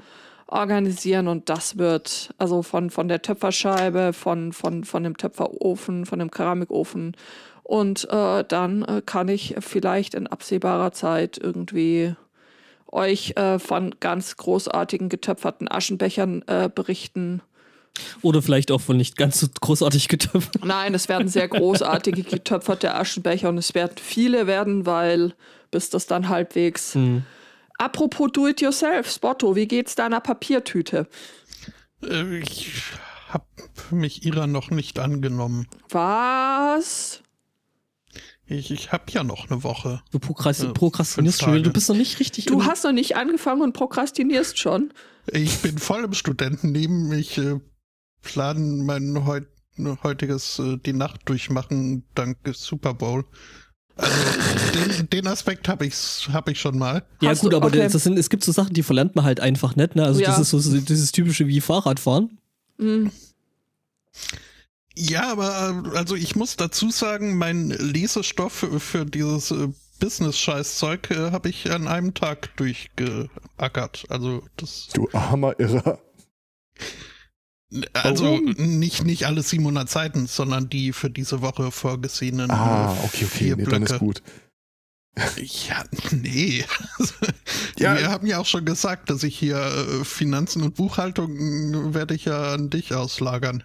organisieren 0.47 1.27
und 1.27 1.49
das 1.49 1.77
wird 1.77 2.33
also 2.37 2.61
von, 2.61 2.89
von 2.89 3.07
der 3.07 3.21
Töpferscheibe, 3.21 4.13
von, 4.13 4.53
von, 4.53 4.83
von 4.83 5.03
dem 5.03 5.17
Töpferofen, 5.17 6.05
von 6.05 6.19
dem 6.19 6.31
Keramikofen 6.31 7.15
und 7.63 8.07
äh, 8.11 8.43
dann 8.47 8.83
äh, 8.83 9.01
kann 9.03 9.27
ich 9.27 9.55
vielleicht 9.59 10.13
in 10.13 10.27
absehbarer 10.27 10.91
Zeit 10.91 11.39
irgendwie 11.41 12.15
euch 12.91 13.33
äh, 13.35 13.57
von 13.57 13.95
ganz 13.99 14.37
großartigen 14.37 15.09
getöpferten 15.09 15.69
Aschenbechern 15.69 16.43
äh, 16.47 16.69
berichten. 16.73 17.41
Oder 18.21 18.41
vielleicht 18.41 18.71
auch 18.71 18.81
von 18.81 18.97
nicht 18.97 19.17
ganz 19.17 19.39
so 19.39 19.47
großartig 19.59 20.09
getöpferten. 20.09 20.67
Nein, 20.67 20.93
es 20.93 21.09
werden 21.09 21.27
sehr 21.27 21.47
großartige 21.47 22.21
getöpferte 22.29 22.93
Aschenbecher 22.93 23.49
und 23.49 23.57
es 23.57 23.73
werden 23.73 23.95
viele 23.97 24.45
werden, 24.45 24.85
weil 24.85 25.33
bis 25.71 25.89
das 25.89 26.05
dann 26.05 26.29
halbwegs 26.29 26.93
hm 26.93 27.23
Apropos 27.77 28.31
Do-it-yourself, 28.31 29.11
Spotto, 29.11 29.55
wie 29.55 29.67
geht's 29.67 29.95
deiner 29.95 30.21
Papiertüte? 30.21 31.07
Äh, 32.03 32.39
ich 32.39 32.81
hab 33.29 33.47
mich 33.91 34.25
ihrer 34.25 34.47
noch 34.47 34.71
nicht 34.71 34.99
angenommen. 34.99 35.67
Was? 35.89 37.21
Ich, 38.47 38.69
ich 38.69 38.91
hab 38.91 39.09
ja 39.11 39.23
noch 39.23 39.49
eine 39.49 39.63
Woche. 39.63 40.03
Du 40.11 40.19
prokrasti 40.19 40.67
äh, 40.67 40.73
prokrastinierst 40.73 41.41
schon, 41.41 41.63
du 41.63 41.71
bist 41.71 41.89
noch 41.89 41.95
nicht 41.95 42.19
richtig. 42.19 42.45
Du 42.45 42.63
hast 42.63 42.83
noch 42.83 42.91
nicht 42.91 43.17
angefangen 43.17 43.61
und 43.61 43.73
prokrastinierst 43.73 44.59
schon. 44.59 44.93
Ich 45.31 45.61
bin 45.61 45.79
voll 45.79 46.03
im 46.03 46.13
Studentenleben. 46.13 47.11
Ich 47.13 47.37
äh, 47.39 47.59
plane 48.21 48.83
mein 48.83 49.25
heut, 49.25 49.47
heutiges 50.03 50.59
äh, 50.59 50.77
die 50.77 50.93
Nacht 50.93 51.21
durchmachen 51.25 52.05
dank 52.13 52.37
Super 52.53 52.93
Bowl. 52.93 53.25
Den, 53.97 55.09
den 55.09 55.27
Aspekt 55.27 55.67
habe 55.69 55.85
ich, 55.85 56.27
hab 56.33 56.49
ich 56.49 56.59
schon 56.59 56.77
mal. 56.77 57.03
Ja, 57.21 57.29
Hast 57.29 57.41
gut, 57.41 57.53
du- 57.53 57.57
aber 57.57 57.67
okay. 57.67 57.87
das 57.89 58.03
sind, 58.03 58.17
es 58.19 58.29
gibt 58.29 58.43
so 58.43 58.51
Sachen, 58.51 58.73
die 58.73 58.83
verlernt 58.83 59.15
man 59.15 59.23
halt 59.25 59.39
einfach 59.39 59.75
nicht, 59.75 59.95
ne? 59.95 60.03
Also 60.05 60.19
Ja. 60.19 60.27
das 60.27 60.39
ist 60.39 60.49
so, 60.49 60.59
so 60.59 60.77
dieses 60.79 61.11
typische 61.13 61.47
wie 61.47 61.61
Fahrradfahren. 61.61 62.37
Hm. 62.77 63.11
Ja, 64.97 65.31
aber 65.31 65.83
äh, 65.93 65.97
also 65.97 66.15
ich 66.15 66.35
muss 66.35 66.55
dazu 66.57 66.89
sagen, 66.89 67.37
mein 67.37 67.69
Lesestoff 67.69 68.53
für, 68.53 68.79
für 68.79 69.05
dieses 69.05 69.51
äh, 69.51 69.67
Business-Scheißzeug 69.99 71.11
äh, 71.11 71.31
habe 71.31 71.49
ich 71.49 71.71
an 71.71 71.87
einem 71.87 72.13
Tag 72.13 72.55
durchgeackert. 72.57 74.05
Also 74.09 74.43
das, 74.57 74.87
Du 74.93 75.09
armer 75.13 75.57
Irrer. 75.59 75.99
Also 77.93 78.25
Warum? 78.25 78.51
nicht, 78.57 79.03
nicht 79.03 79.25
alle 79.25 79.41
700 79.41 79.89
Seiten, 79.89 80.27
sondern 80.27 80.69
die 80.69 80.93
für 80.93 81.09
diese 81.09 81.41
Woche 81.41 81.71
vorgesehenen 81.71 82.51
Ah, 82.51 82.91
okay, 82.91 83.05
okay, 83.05 83.25
vier 83.25 83.55
nee, 83.57 83.63
dann 83.63 83.83
Blöcke. 83.83 83.93
ist 83.93 83.99
gut. 83.99 84.23
Ja, 85.37 85.83
nee. 86.11 86.63
Ja. 87.77 87.97
Wir 87.97 88.09
haben 88.09 88.25
ja 88.25 88.39
auch 88.39 88.45
schon 88.45 88.63
gesagt, 88.63 89.09
dass 89.09 89.23
ich 89.23 89.37
hier 89.37 89.57
äh, 89.57 90.05
Finanzen 90.05 90.61
und 90.63 90.75
Buchhaltung 90.75 91.35
äh, 91.35 91.93
werde 91.93 92.15
ich 92.15 92.23
ja 92.25 92.53
an 92.53 92.69
dich 92.69 92.93
auslagern. 92.93 93.63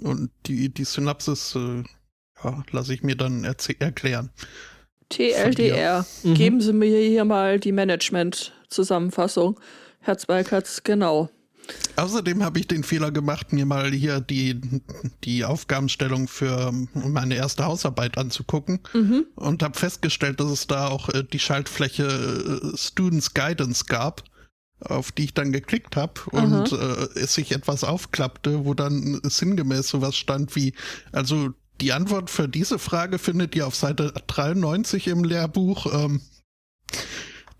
Und 0.00 0.30
die, 0.46 0.70
die 0.70 0.84
Synapsis, 0.84 1.54
äh, 1.54 1.82
ja, 2.42 2.62
lasse 2.70 2.94
ich 2.94 3.02
mir 3.02 3.16
dann 3.16 3.44
erklären. 3.44 4.30
TLDR. 5.10 6.06
Mhm. 6.22 6.34
Geben 6.34 6.60
Sie 6.62 6.72
mir 6.72 6.98
hier 7.00 7.26
mal 7.26 7.60
die 7.60 7.72
Management-Zusammenfassung. 7.72 9.60
Herr 10.00 10.16
Zweikatz, 10.16 10.82
genau. 10.84 11.28
Außerdem 11.96 12.42
habe 12.42 12.58
ich 12.58 12.66
den 12.66 12.82
Fehler 12.82 13.10
gemacht, 13.10 13.52
mir 13.52 13.66
mal 13.66 13.90
hier 13.92 14.20
die, 14.20 14.60
die 15.22 15.44
Aufgabenstellung 15.44 16.28
für 16.28 16.72
meine 16.92 17.36
erste 17.36 17.64
Hausarbeit 17.64 18.18
anzugucken 18.18 18.80
Mhm. 18.92 19.26
und 19.36 19.62
habe 19.62 19.78
festgestellt, 19.78 20.40
dass 20.40 20.50
es 20.50 20.66
da 20.66 20.88
auch 20.88 21.08
äh, 21.08 21.24
die 21.24 21.38
Schaltfläche 21.38 22.04
äh, 22.04 22.76
Students 22.76 23.34
Guidance 23.34 23.84
gab, 23.86 24.24
auf 24.80 25.12
die 25.12 25.24
ich 25.24 25.34
dann 25.34 25.52
geklickt 25.52 25.96
habe 25.96 26.20
und 26.32 26.72
äh, 26.72 27.18
es 27.18 27.34
sich 27.34 27.52
etwas 27.52 27.84
aufklappte, 27.84 28.64
wo 28.64 28.74
dann 28.74 29.20
sinngemäß 29.22 29.88
sowas 29.88 30.16
stand 30.16 30.56
wie, 30.56 30.74
also 31.12 31.50
die 31.80 31.92
Antwort 31.92 32.30
für 32.30 32.48
diese 32.48 32.78
Frage 32.78 33.18
findet 33.18 33.54
ihr 33.56 33.66
auf 33.66 33.74
Seite 33.74 34.12
93 34.26 35.06
im 35.08 35.24
Lehrbuch. 35.24 35.86
Ähm, 35.92 36.20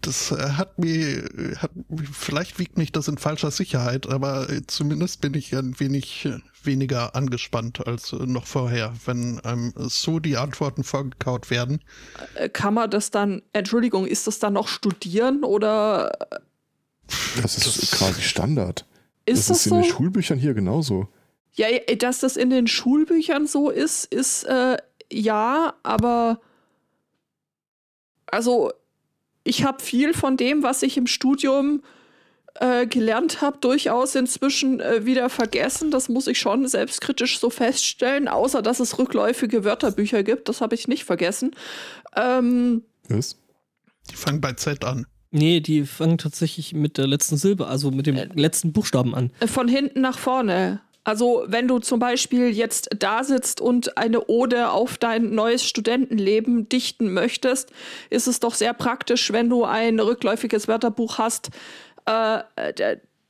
das 0.07 0.31
äh, 0.33 0.37
hat 0.53 0.79
mir, 0.79 1.25
äh, 1.35 1.57
hat, 1.57 1.71
vielleicht 2.13 2.59
wiegt 2.59 2.77
mich 2.79 2.93
das 2.93 3.09
in 3.09 3.19
falscher 3.19 3.51
Sicherheit, 3.51 4.09
aber 4.09 4.49
äh, 4.51 4.63
zumindest 4.67 5.21
bin 5.21 5.35
ich 5.35 5.55
ein 5.55 5.79
wenig 5.81 6.29
weniger 6.63 7.15
angespannt 7.15 7.87
als 7.87 8.13
noch 8.13 8.47
vorher, 8.47 8.95
wenn 9.05 9.39
einem 9.41 9.73
so 9.77 10.19
die 10.19 10.37
Antworten 10.37 10.83
vorgekaut 10.85 11.51
werden. 11.51 11.83
Kann 12.55 12.75
man 12.75 12.91
das 12.91 13.11
dann, 13.11 13.43
Entschuldigung, 13.53 14.07
ist 14.07 14.27
das 14.27 14.39
dann 14.39 14.55
noch 14.55 14.69
studieren 14.69 15.45
oder 15.45 16.13
Das 17.43 17.59
ist 17.59 17.67
Das- 17.83 17.91
quasi 17.91 18.23
Standard. 18.23 18.87
ist 19.27 19.39
das 19.41 19.47
das, 19.49 19.57
ist 19.59 19.67
in 19.67 19.71
so? 19.71 19.81
den 19.83 19.91
Schulbüchern 19.91 20.39
hier 20.39 20.55
genauso. 20.55 21.09
Ja, 21.53 21.67
ja, 21.69 21.81
dass 21.97 22.21
das 22.21 22.37
in 22.37 22.51
den 22.51 22.67
Schulbüchern 22.67 23.47
so 23.47 23.69
ist, 23.71 24.07
ist 24.07 24.45
äh, 24.45 24.77
ja, 25.13 25.75
aber 25.83 26.41
also 28.27 28.73
ich 29.45 29.65
habe 29.65 29.83
viel 29.83 30.15
von 30.15 30.37
dem, 30.37 30.63
was 30.63 30.83
ich 30.83 30.97
im 30.97 31.07
Studium 31.07 31.83
äh, 32.55 32.87
gelernt 32.87 33.41
habe, 33.41 33.59
durchaus 33.61 34.15
inzwischen 34.15 34.81
äh, 34.81 35.05
wieder 35.05 35.29
vergessen. 35.29 35.91
Das 35.91 36.09
muss 36.09 36.27
ich 36.27 36.39
schon 36.39 36.67
selbstkritisch 36.67 37.39
so 37.39 37.51
feststellen, 37.51 38.29
außer 38.29 38.63
dass 38.63 38.81
es 38.81 38.99
rückläufige 38.99 39.65
Wörterbücher 39.65 40.23
gibt. 40.23 40.49
Das 40.49 40.61
habe 40.61 40.75
ich 40.75 40.89
nicht 40.89 41.05
vergessen. 41.05 41.53
Ähm, 42.17 42.83
Was? 43.09 43.37
Die 44.11 44.17
fangen 44.17 44.41
bei 44.41 44.53
Z 44.53 44.85
an. 44.85 45.07
Nee, 45.31 45.61
die 45.61 45.85
fangen 45.85 46.17
tatsächlich 46.17 46.75
mit 46.75 46.97
der 46.97 47.09
letzten 47.09 47.37
Silbe, 47.37 47.67
also 47.67 47.91
mit 47.91 48.07
dem 48.07 48.15
letzten 48.35 48.73
Buchstaben 48.73 49.15
an. 49.17 49.33
Von 49.47 49.67
hinten 49.67 50.01
nach 50.01 50.19
vorne. 50.19 50.81
Also 51.05 51.45
wenn 51.47 51.69
du 51.69 51.79
zum 51.81 52.01
Beispiel 52.01 52.49
jetzt 52.49 52.89
da 52.99 53.25
sitzt 53.25 53.61
und 53.61 53.99
eine 53.99 54.27
Ode 54.27 54.71
auf 54.71 54.97
dein 54.97 55.35
neues 55.35 55.65
Studentenleben 55.65 56.69
dichten 56.71 57.13
möchtest, 57.13 57.73
ist 58.09 58.27
es 58.27 58.41
doch 58.41 58.55
sehr 58.55 58.73
praktisch, 58.73 59.31
wenn 59.31 59.51
du 59.51 59.65
ein 59.65 60.01
rückläufiges 60.01 60.67
Wörterbuch 60.67 61.19
hast, 61.19 61.51
äh, 62.07 62.43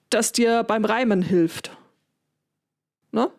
das 0.09 0.31
dir 0.31 0.63
beim 0.63 0.85
Reimen 0.85 1.21
hilft. 1.21 1.73
Ne? 3.11 3.31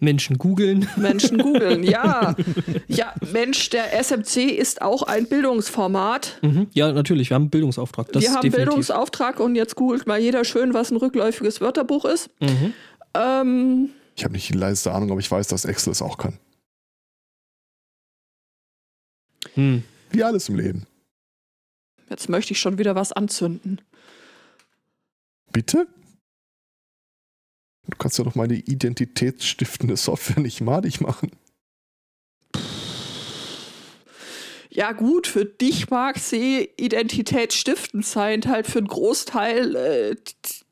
Menschen 0.00 0.38
googeln. 0.38 0.88
Menschen 0.96 1.38
googeln, 1.38 1.82
ja. 1.82 2.34
Ja, 2.88 3.12
Mensch, 3.32 3.70
der 3.70 3.92
SMC 3.98 4.36
ist 4.50 4.82
auch 4.82 5.02
ein 5.02 5.26
Bildungsformat. 5.28 6.38
Mhm. 6.42 6.68
Ja, 6.72 6.92
natürlich, 6.92 7.30
wir 7.30 7.34
haben 7.36 7.42
einen 7.44 7.50
Bildungsauftrag. 7.50 8.12
Das 8.12 8.22
Wir 8.22 8.30
haben 8.30 8.42
definitiv. 8.42 8.64
Bildungsauftrag 8.64 9.40
und 9.40 9.54
jetzt 9.54 9.74
googelt 9.76 10.06
mal 10.06 10.18
jeder 10.18 10.44
schön, 10.44 10.74
was 10.74 10.90
ein 10.90 10.96
rückläufiges 10.96 11.60
Wörterbuch 11.60 12.04
ist. 12.04 12.30
Mhm. 12.40 12.72
Ähm, 13.14 13.90
Ich 14.16 14.24
habe 14.24 14.34
nicht 14.34 14.48
die 14.48 14.54
leiseste 14.54 14.92
Ahnung, 14.92 15.10
aber 15.10 15.20
ich 15.20 15.30
weiß, 15.30 15.46
dass 15.48 15.64
Excel 15.64 15.92
es 15.92 16.02
auch 16.02 16.18
kann. 16.18 16.38
Hm. 19.54 19.82
Wie 20.10 20.22
alles 20.24 20.48
im 20.48 20.56
Leben. 20.56 20.86
Jetzt 22.10 22.28
möchte 22.28 22.52
ich 22.52 22.60
schon 22.60 22.78
wieder 22.78 22.94
was 22.94 23.12
anzünden. 23.12 23.80
Bitte? 25.52 25.86
Du 27.90 27.96
kannst 27.98 28.18
ja 28.18 28.24
doch 28.24 28.34
meine 28.34 28.54
identitätsstiftende 28.54 29.96
Software 29.96 30.42
nicht 30.42 30.60
madig 30.60 31.00
machen. 31.00 31.30
Ja 34.70 34.92
gut, 34.92 35.26
für 35.26 35.44
dich 35.44 35.90
mag 35.90 36.18
sie 36.18 36.70
identitätsstiftend 36.76 38.06
sein. 38.06 38.42
Halt 38.46 38.66
für 38.66 38.78
einen 38.78 38.86
Großteil 38.86 39.74
äh, 39.74 40.14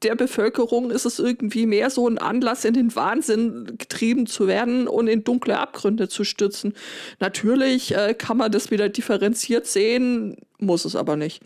der 0.03 0.15
Bevölkerung 0.15 0.91
ist 0.91 1.07
es 1.07 1.19
irgendwie 1.19 1.67
mehr 1.67 1.91
so 1.91 2.07
ein 2.07 2.19
Anlass, 2.19 2.65
in 2.65 2.75
den 2.75 2.95
Wahnsinn 2.95 3.77
getrieben 3.79 4.27
zu 4.27 4.47
werden 4.47 4.87
und 4.87 5.09
in 5.09 5.25
dunkle 5.25 5.59
Abgründe 5.59 6.09
zu 6.09 6.23
stürzen. 6.23 6.75
Natürlich 7.19 7.97
äh, 7.97 8.15
kann 8.15 8.37
man 8.37 8.53
das 8.53 8.71
wieder 8.71 8.89
differenziert 8.91 9.67
sehen, 9.67 10.37
muss 10.59 10.85
es 10.85 10.95
aber 10.95 11.17
nicht. 11.17 11.43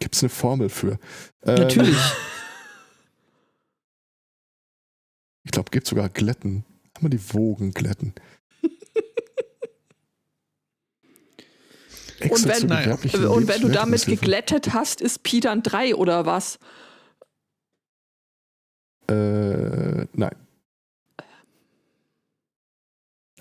Gibt 0.00 0.16
es 0.16 0.22
eine 0.22 0.30
Formel 0.30 0.68
für? 0.68 0.98
Ähm, 1.46 1.54
Natürlich. 1.54 1.96
Ich 1.96 2.43
glaube, 5.54 5.70
gibt 5.70 5.86
sogar 5.86 6.08
Glätten. 6.08 6.64
Kann 6.94 7.02
man 7.02 7.10
die 7.10 7.32
Wogen 7.32 7.72
glätten? 7.72 8.14
Und 12.30 12.46
wenn, 12.46 13.26
und 13.26 13.48
wenn 13.48 13.60
du 13.60 13.68
damit 13.68 14.06
geglättet 14.06 14.72
hast, 14.72 15.00
ist 15.00 15.24
Pi 15.24 15.40
dann 15.40 15.62
3 15.62 15.94
oder 15.96 16.24
was? 16.24 16.58
Äh, 19.08 20.06
nein. 20.12 20.34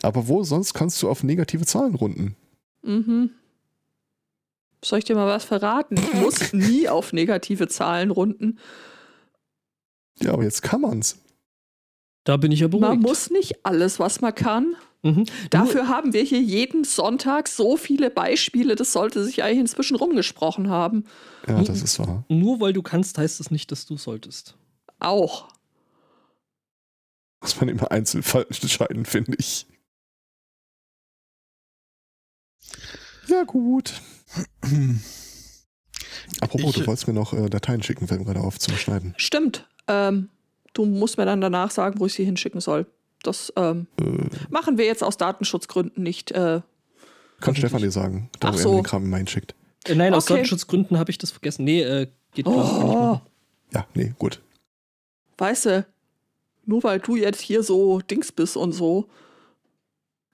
Aber 0.01 0.27
wo 0.27 0.43
sonst 0.43 0.73
kannst 0.73 1.01
du 1.01 1.09
auf 1.09 1.23
negative 1.23 1.65
Zahlen 1.65 1.95
runden? 1.95 2.35
Mhm. 2.81 3.29
Soll 4.83 4.99
ich 4.99 5.05
dir 5.05 5.15
mal 5.15 5.27
was 5.27 5.45
verraten? 5.45 5.95
Ich 5.95 6.13
muss 6.15 6.51
nie 6.53 6.89
auf 6.89 7.13
negative 7.13 7.69
Zahlen 7.69 8.11
runden. 8.11 8.59
Ja, 10.19 10.33
aber 10.33 10.43
jetzt 10.43 10.61
kann 10.61 10.81
man's. 10.81 11.22
Da 12.23 12.37
bin 12.37 12.51
ich 12.51 12.61
ja 12.61 12.67
beruhigt. 12.67 12.89
Man 12.89 12.99
muss 12.99 13.29
nicht 13.29 13.65
alles, 13.65 13.99
was 13.99 14.21
man 14.21 14.33
kann. 14.33 14.75
Mhm. 15.01 15.25
Dafür 15.49 15.89
haben 15.89 16.13
wir 16.13 16.23
hier 16.23 16.39
jeden 16.41 16.85
Sonntag 16.85 17.49
so 17.49 17.75
viele 17.75 18.09
Beispiele, 18.09 18.75
das 18.75 18.93
sollte 18.93 19.23
sich 19.25 19.43
eigentlich 19.43 19.59
inzwischen 19.59 19.97
rumgesprochen 19.97 20.69
haben. 20.69 21.03
Ja, 21.47 21.61
das 21.61 21.81
ist 21.81 21.99
wahr. 21.99 22.23
Nur, 22.29 22.61
weil 22.61 22.71
du 22.71 22.81
kannst, 22.81 23.17
heißt 23.17 23.41
es 23.41 23.51
nicht, 23.51 23.69
dass 23.73 23.85
du 23.85 23.97
solltest. 23.97 24.55
Auch. 24.99 25.49
Muss 27.41 27.59
man 27.59 27.67
immer 27.67 27.91
einzeln 27.91 28.23
entscheiden, 28.23 29.03
finde 29.05 29.33
ich. 29.37 29.65
Ja, 33.27 33.43
gut. 33.43 34.01
Apropos, 36.39 36.69
Ich- 36.75 36.81
du 36.81 36.87
wolltest 36.87 37.07
mir 37.07 37.13
noch 37.13 37.33
äh, 37.33 37.49
Dateien 37.49 37.83
schicken, 37.83 38.07
fällt 38.07 38.21
mir 38.21 38.25
gerade 38.25 38.39
auf 38.39 38.59
zum 38.59 38.75
Schneiden. 38.77 39.13
Stimmt. 39.17 39.67
Ähm, 39.87 40.29
du 40.73 40.85
musst 40.85 41.17
mir 41.17 41.25
dann 41.25 41.41
danach 41.41 41.71
sagen, 41.71 41.99
wo 41.99 42.05
ich 42.05 42.13
sie 42.13 42.25
hinschicken 42.25 42.61
soll. 42.61 42.85
Das 43.23 43.53
ähm, 43.55 43.87
Äh, 43.99 44.03
machen 44.49 44.77
wir 44.77 44.85
jetzt 44.85 45.03
aus 45.03 45.17
Datenschutzgründen 45.17 46.03
nicht. 46.03 46.31
Äh, 46.31 46.61
kann 47.39 47.55
Stefan 47.55 47.81
dir 47.81 47.91
sagen, 47.91 48.29
da 48.39 48.49
Ach 48.49 48.53
wo 48.53 48.57
so. 48.57 48.69
er 48.69 48.75
mir 48.75 48.81
den 48.81 48.85
Kram 48.85 49.03
immer 49.05 49.17
hinschickt. 49.17 49.55
Äh, 49.85 49.95
nein, 49.95 50.13
aus 50.13 50.25
Okay. 50.25 50.33
Datenschutzgründen 50.35 50.97
habe 50.99 51.11
ich 51.11 51.17
das 51.17 51.31
vergessen. 51.31 51.63
Nee, 51.65 51.81
äh, 51.83 52.07
geht 52.33 52.47
oh. 52.47 53.19
Ja, 53.73 53.85
nee, 53.95 54.13
gut. 54.19 54.41
weißt 55.37 55.65
du, 55.65 55.85
nur 56.65 56.83
weil 56.83 56.99
du 56.99 57.15
jetzt 57.15 57.41
hier 57.41 57.63
so 57.63 57.99
Dings 57.99 58.31
bist 58.31 58.55
und 58.55 58.71
so, 58.71 59.07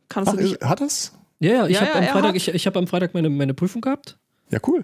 kannst 0.09 0.31
Ach, 0.31 0.35
du 0.37 0.43
nicht. 0.43 0.61
hat 0.63 0.81
das? 0.81 1.13
Ja, 1.39 1.51
ja, 1.53 1.67
ich 1.67 1.73
Ja, 1.75 1.81
habe 1.81 1.89
ja, 1.91 1.95
am 1.97 2.03
Freitag, 2.05 2.29
hat- 2.29 2.35
ich, 2.35 2.47
ich 2.49 2.67
hab 2.67 2.75
am 2.77 2.87
Freitag 2.87 3.13
meine, 3.13 3.29
meine 3.29 3.53
Prüfung 3.53 3.81
gehabt. 3.81 4.17
Ja, 4.51 4.59
cool. 4.67 4.83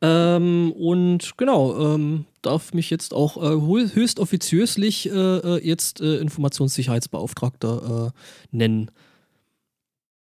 Ähm, 0.00 0.72
und 0.72 1.36
genau, 1.36 1.94
ähm, 1.94 2.24
darf 2.46 2.72
mich 2.74 2.90
jetzt 2.90 3.12
auch 3.14 3.36
äh, 3.36 3.40
hö- 3.56 3.94
höchst 3.94 4.18
offiziöslich 4.20 5.08
äh, 5.10 5.12
äh, 5.12 5.66
jetzt 5.66 6.00
äh, 6.00 6.16
Informationssicherheitsbeauftragter 6.18 8.12
äh, 8.12 8.56
nennen. 8.56 8.90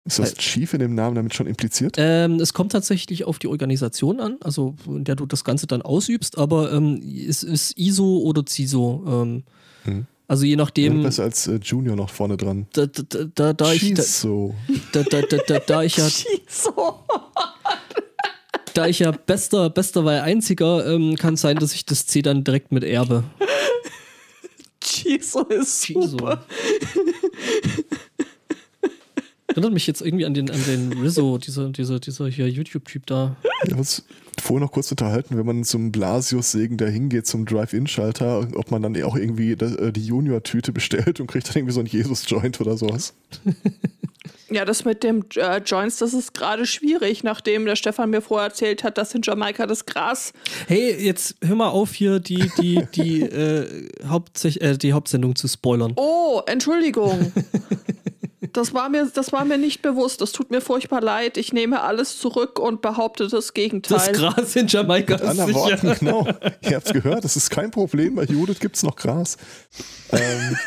Ist 0.08 0.20
das 0.20 0.36
Chief 0.36 0.72
in 0.74 0.80
dem 0.82 0.94
Namen 0.94 1.16
damit 1.16 1.34
schon 1.34 1.48
impliziert? 1.48 1.96
Ähm, 1.98 2.40
es 2.40 2.54
kommt 2.54 2.72
tatsächlich 2.74 3.24
auf 3.24 3.40
die 3.40 3.48
Organisation 3.48 4.20
an, 4.20 4.38
also 4.42 4.76
in 4.86 5.04
der 5.04 5.16
du 5.16 5.26
das 5.26 5.44
Ganze 5.44 5.66
dann 5.66 5.82
ausübst, 5.82 6.38
aber 6.38 6.72
ähm, 6.72 7.02
es 7.28 7.42
ist 7.42 7.76
ISO 7.78 8.20
oder 8.20 8.44
CISO. 8.48 9.04
Ähm, 9.08 9.44
Hm. 9.84 10.06
Also 10.28 10.46
je 10.46 10.52
Ja, 10.54 10.58
nachdem, 10.58 11.04
besser 11.04 11.22
als 11.24 11.46
äh, 11.48 11.60
Junior 11.62 11.96
noch 11.96 12.10
vorne 12.10 12.38
dran. 12.38 12.66
da, 12.74 12.88
da, 12.88 13.04
da, 13.08 13.26
da, 13.36 13.54
da, 13.54 13.74
ich, 13.74 13.94
da, 13.94 14.02
so. 14.02 14.56
da, 14.92 15.04
da, 15.04 15.22
da, 15.22 15.38
da, 15.48 15.60
da 15.60 15.84
ich 15.84 15.98
ja 15.98 16.08
So. 16.48 16.74
Da 18.76 18.88
ich 18.88 19.00
ja 19.00 19.12
bester, 19.12 19.70
bester 19.70 20.06
weil 20.06 20.22
einziger, 20.22 20.86
ähm, 20.86 21.16
kann 21.16 21.36
sein, 21.38 21.58
dass 21.58 21.74
ich 21.74 21.86
das 21.86 22.06
C 22.06 22.22
dann 22.22 22.44
direkt 22.44 22.72
mit 22.72 22.84
erbe. 22.84 23.24
Chiso 24.82 25.42
ist 25.44 25.84
Chiso. 25.84 26.08
super. 26.10 26.46
Erinnert 29.48 29.74
mich 29.74 29.88
jetzt 29.88 30.02
irgendwie 30.02 30.26
an 30.26 30.34
den, 30.34 30.50
an 30.50 30.62
den 30.68 30.92
Rizzo, 30.94 31.38
dieser, 31.38 31.70
dieser, 31.70 32.00
dieser 32.00 32.28
hier 32.28 32.50
YouTube-Typ 32.50 33.06
da. 33.06 33.38
Wir 33.64 33.72
haben 33.72 33.80
uns 33.80 34.04
vorher 34.42 34.66
noch 34.66 34.72
kurz 34.74 34.92
unterhalten, 34.92 35.38
wenn 35.38 35.46
man 35.46 35.64
zum 35.64 35.94
Blasius-Segen 35.94 36.76
da 36.78 36.88
hingeht, 36.88 37.26
zum 37.26 37.46
Drive-In-Schalter, 37.46 38.50
ob 38.56 38.72
man 38.72 38.82
dann 38.82 39.02
auch 39.04 39.16
irgendwie 39.16 39.52
äh, 39.52 39.94
die 39.94 40.06
Junior-Tüte 40.06 40.74
bestellt 40.74 41.22
und 41.22 41.28
kriegt 41.28 41.48
dann 41.48 41.56
irgendwie 41.56 41.74
so 41.74 41.80
einen 41.80 41.88
Jesus-Joint 41.88 42.60
oder 42.60 42.76
sowas. 42.76 43.14
Ja, 44.50 44.64
das 44.64 44.86
mit 44.86 45.04
dem 45.04 45.26
äh, 45.36 45.58
Joints, 45.58 45.98
das 45.98 46.14
ist 46.14 46.34
gerade 46.34 46.68
schwierig, 46.68 47.24
nachdem 47.24 47.66
der 47.66 47.76
Stefan 47.76 48.12
mir 48.12 48.22
vorher 48.22 48.50
erzählt 48.50 48.84
hat, 48.84 48.98
dass 48.98 49.16
in 49.16 49.22
Jamaika 49.24 49.66
das 49.66 49.86
Gras. 49.86 50.34
Hey, 50.68 50.96
jetzt 51.04 51.36
hör 51.44 51.56
mal 51.56 51.70
auf, 51.70 51.94
hier 51.94 52.20
die, 52.20 52.52
die, 52.60 52.86
die, 52.94 53.22
äh, 53.24 53.90
Hauptsech 54.08 54.62
äh, 54.62 54.78
die 54.78 54.94
Hauptsendung 54.94 55.36
zu 55.36 55.48
spoilern. 55.48 55.94
Oh, 55.96 56.42
Entschuldigung. 56.46 57.32
Das 58.54 58.74
war, 58.74 58.88
mir, 58.88 59.06
das 59.14 59.34
war 59.34 59.44
mir 59.44 59.58
nicht 59.58 59.82
bewusst. 59.82 60.22
Das 60.22 60.32
tut 60.32 60.50
mir 60.50 60.62
furchtbar 60.62 61.02
leid. 61.02 61.36
Ich 61.36 61.52
nehme 61.52 61.82
alles 61.82 62.20
zurück 62.20 62.58
und 62.58 62.82
behaupte 62.82 63.28
das 63.28 63.54
Gegenteil. 63.54 63.98
Das 63.98 64.14
Gras 64.14 64.56
in 64.56 64.68
Jamaika 64.68 65.16
Mit 65.16 65.24
ist 65.24 65.30
anderen 65.30 65.54
Worten, 65.54 65.78
sicher. 65.90 65.96
genau. 66.00 66.28
Ihr 66.62 66.76
habt's 66.78 66.94
gehört, 66.94 67.26
das 67.26 67.36
ist 67.36 67.50
kein 67.50 67.70
Problem. 67.70 68.16
Bei 68.16 68.24
Judith 68.24 68.60
gibt's 68.62 68.82
noch 68.84 68.96
Gras. 68.96 69.36
Ähm, 70.14 70.58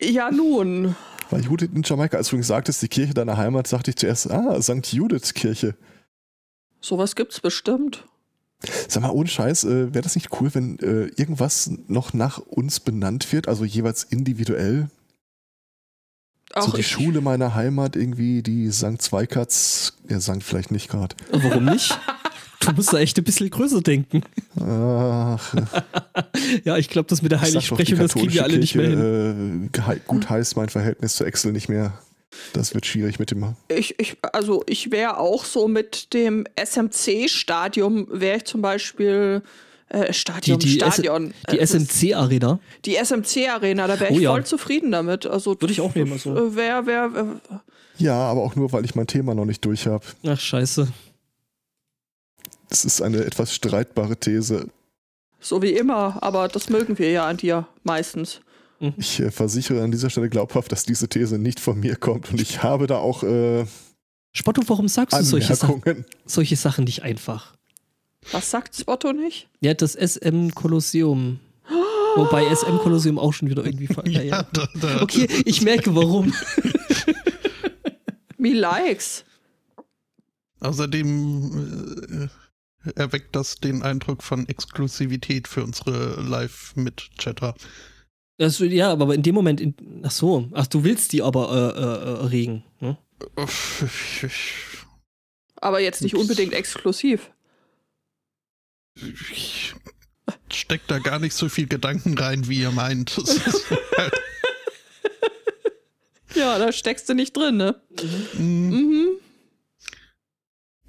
ja, 0.00 0.32
nun. 0.32 0.96
Bei 1.32 1.40
Judith 1.40 1.70
in 1.74 1.82
Jamaika, 1.82 2.18
als 2.18 2.28
du 2.28 2.36
gesagt 2.36 2.68
hast, 2.68 2.82
die 2.82 2.88
Kirche 2.88 3.14
deiner 3.14 3.38
Heimat, 3.38 3.66
sagte 3.66 3.90
ich 3.90 3.96
zuerst, 3.96 4.30
ah, 4.30 4.60
St. 4.60 4.92
Judith-Kirche. 4.92 5.74
Sowas 6.78 7.16
gibt's 7.16 7.40
bestimmt. 7.40 8.06
Sag 8.86 9.02
mal, 9.02 9.10
ohne 9.10 9.28
Scheiß, 9.28 9.64
äh, 9.64 9.94
wäre 9.94 10.02
das 10.02 10.14
nicht 10.14 10.28
cool, 10.38 10.54
wenn 10.54 10.78
äh, 10.80 11.06
irgendwas 11.16 11.70
noch 11.88 12.12
nach 12.12 12.36
uns 12.36 12.80
benannt 12.80 13.32
wird, 13.32 13.48
also 13.48 13.64
jeweils 13.64 14.04
individuell? 14.04 14.90
Auch 16.52 16.66
so 16.66 16.72
die 16.72 16.80
ich, 16.80 16.88
Schule 16.88 17.22
meiner 17.22 17.54
Heimat, 17.54 17.96
irgendwie 17.96 18.42
die 18.42 18.70
St. 18.70 19.00
Zweikatz, 19.00 19.94
ja, 20.10 20.20
St. 20.20 20.42
vielleicht 20.42 20.70
nicht 20.70 20.90
gerade. 20.90 21.16
Warum 21.30 21.64
nicht? 21.64 21.98
Du 22.64 22.72
musst 22.72 22.92
da 22.92 22.98
echt 22.98 23.18
ein 23.18 23.24
bisschen 23.24 23.50
größer 23.50 23.80
denken. 23.80 24.22
Ach, 24.60 25.54
Ja, 26.64 26.76
ich 26.76 26.88
glaube, 26.88 27.08
das 27.08 27.22
mit 27.22 27.32
der 27.32 27.38
die 27.38 27.46
Heiligsprechung, 27.46 27.98
das 27.98 28.12
kriegen 28.14 28.32
wir 28.32 28.44
alle 28.44 28.58
nicht 28.58 28.74
mehr 28.74 28.88
hin. 28.90 29.70
Äh, 29.74 29.96
gut 30.06 30.28
heißt 30.30 30.56
mein 30.56 30.68
Verhältnis 30.68 31.16
zu 31.16 31.24
Excel 31.24 31.52
nicht 31.52 31.68
mehr. 31.68 31.92
Das 32.54 32.72
wird 32.74 32.86
schwierig 32.86 33.18
mit 33.18 33.30
dem. 33.30 33.54
ich, 33.68 33.98
ich, 34.00 34.16
also 34.32 34.62
ich 34.66 34.90
wäre 34.90 35.18
auch 35.18 35.44
so 35.44 35.68
mit 35.68 36.14
dem 36.14 36.44
SMC-Stadium, 36.56 38.06
wäre 38.10 38.38
ich 38.38 38.44
zum 38.44 38.62
Beispiel 38.62 39.42
äh, 39.88 40.06
Die, 40.08 40.14
Stadion, 40.14 40.58
die, 40.58 40.80
S 40.80 40.94
Stadion. 40.94 41.34
die 41.50 41.58
äh, 41.58 41.66
SMC-Arena. 41.66 42.58
Die 42.84 42.96
SMC-Arena, 42.96 43.86
da 43.86 44.00
wäre 44.00 44.12
ich 44.12 44.18
Oh 44.18 44.22
ja. 44.22 44.30
voll 44.30 44.44
zufrieden 44.44 44.90
damit. 44.92 45.26
Also 45.26 45.60
Würde 45.60 45.72
ich 45.72 45.80
auch 45.80 45.94
nehmen, 45.94 46.12
also. 46.12 46.34
äh, 46.34 46.56
Wer, 46.56 46.86
wer, 46.86 47.10
wer, 47.14 47.26
Ja, 47.98 48.14
aber 48.14 48.42
auch 48.42 48.56
nur, 48.56 48.72
weil 48.72 48.84
ich 48.84 48.94
mein 48.94 49.06
Thema 49.06 49.34
noch 49.34 49.44
nicht 49.44 49.64
durch 49.64 49.86
habe. 49.86 50.04
Ach, 50.26 50.40
scheiße. 50.40 50.88
Das 52.72 52.86
ist 52.86 53.02
eine 53.02 53.22
etwas 53.24 53.54
streitbare 53.54 54.16
These. 54.16 54.66
so 55.40 55.60
wie 55.60 55.72
immer, 55.72 56.16
aber 56.22 56.48
das 56.48 56.70
mögen 56.70 56.98
wir 56.98 57.10
ja 57.10 57.26
an 57.26 57.36
dir 57.36 57.68
meistens. 57.84 58.40
Ich 58.96 59.20
äh, 59.20 59.30
versichere 59.30 59.82
an 59.82 59.90
dieser 59.92 60.08
Stelle 60.08 60.30
glaubhaft, 60.30 60.72
dass 60.72 60.84
diese 60.84 61.06
These 61.06 61.38
nicht 61.38 61.60
von 61.60 61.78
mir 61.78 61.96
kommt 61.96 62.30
und 62.32 62.40
ich 62.40 62.62
habe 62.62 62.86
da 62.86 62.96
auch 62.96 63.22
äh, 63.24 63.66
Spotto, 64.32 64.62
warum 64.68 64.88
sagst 64.88 65.18
du 65.18 65.22
solche, 65.22 65.54
Sa 65.54 65.66
Anmerkungen. 65.66 66.06
solche 66.24 66.56
Sachen 66.56 66.84
nicht 66.84 67.02
einfach? 67.02 67.54
Was 68.30 68.50
sagt 68.50 68.74
Spotto 68.74 69.12
nicht? 69.12 69.50
Ja, 69.60 69.74
das 69.74 69.92
SM 69.94 70.48
Kolosseum. 70.54 71.40
Wobei 72.16 72.44
SM 72.54 72.78
Kolosseum 72.78 73.18
auch 73.18 73.32
schon 73.34 73.50
wieder 73.50 73.64
irgendwie. 73.66 73.86
ver- 73.88 74.06
Ja, 74.08 74.22
ja. 74.22 74.42
da, 74.54 74.66
da, 74.80 75.02
Okay, 75.02 75.28
ich 75.44 75.60
merke 75.60 75.94
warum. 75.94 76.32
Me 78.38 78.52
likes. 78.54 79.24
Außerdem 80.60 82.24
äh, 82.24 82.28
erweckt 82.96 83.34
das 83.36 83.56
den 83.56 83.82
Eindruck 83.82 84.22
von 84.22 84.48
Exklusivität 84.48 85.48
für 85.48 85.62
unsere 85.62 86.20
Live-Mit-Chatter. 86.20 87.54
Das, 88.38 88.58
ja, 88.58 88.90
aber 88.90 89.14
in 89.14 89.22
dem 89.22 89.34
Moment. 89.34 89.60
In, 89.60 89.74
ach 90.02 90.10
so. 90.10 90.48
Ach, 90.52 90.66
du 90.66 90.82
willst 90.84 91.12
die 91.12 91.22
aber 91.22 91.74
äh, 91.76 91.78
äh, 91.80 92.10
äh, 92.10 92.26
regen. 92.26 92.64
Ne? 92.80 92.96
Aber 95.56 95.78
jetzt 95.80 96.02
nicht 96.02 96.16
unbedingt 96.16 96.52
exklusiv. 96.54 97.30
Ich 99.30 99.74
steck 100.50 100.80
da 100.88 100.98
gar 100.98 101.20
nicht 101.20 101.34
so 101.34 101.48
viel 101.48 101.68
Gedanken 101.68 102.18
rein, 102.18 102.48
wie 102.48 102.58
ihr 102.60 102.72
meint. 102.72 103.16
Halt, 103.96 104.14
Ja, 106.34 106.58
da 106.58 106.72
steckst 106.72 107.08
du 107.08 107.14
nicht 107.14 107.36
drin, 107.36 107.58
ne? 107.58 107.80
mm, 108.34 108.70
Mhm. 108.70 109.08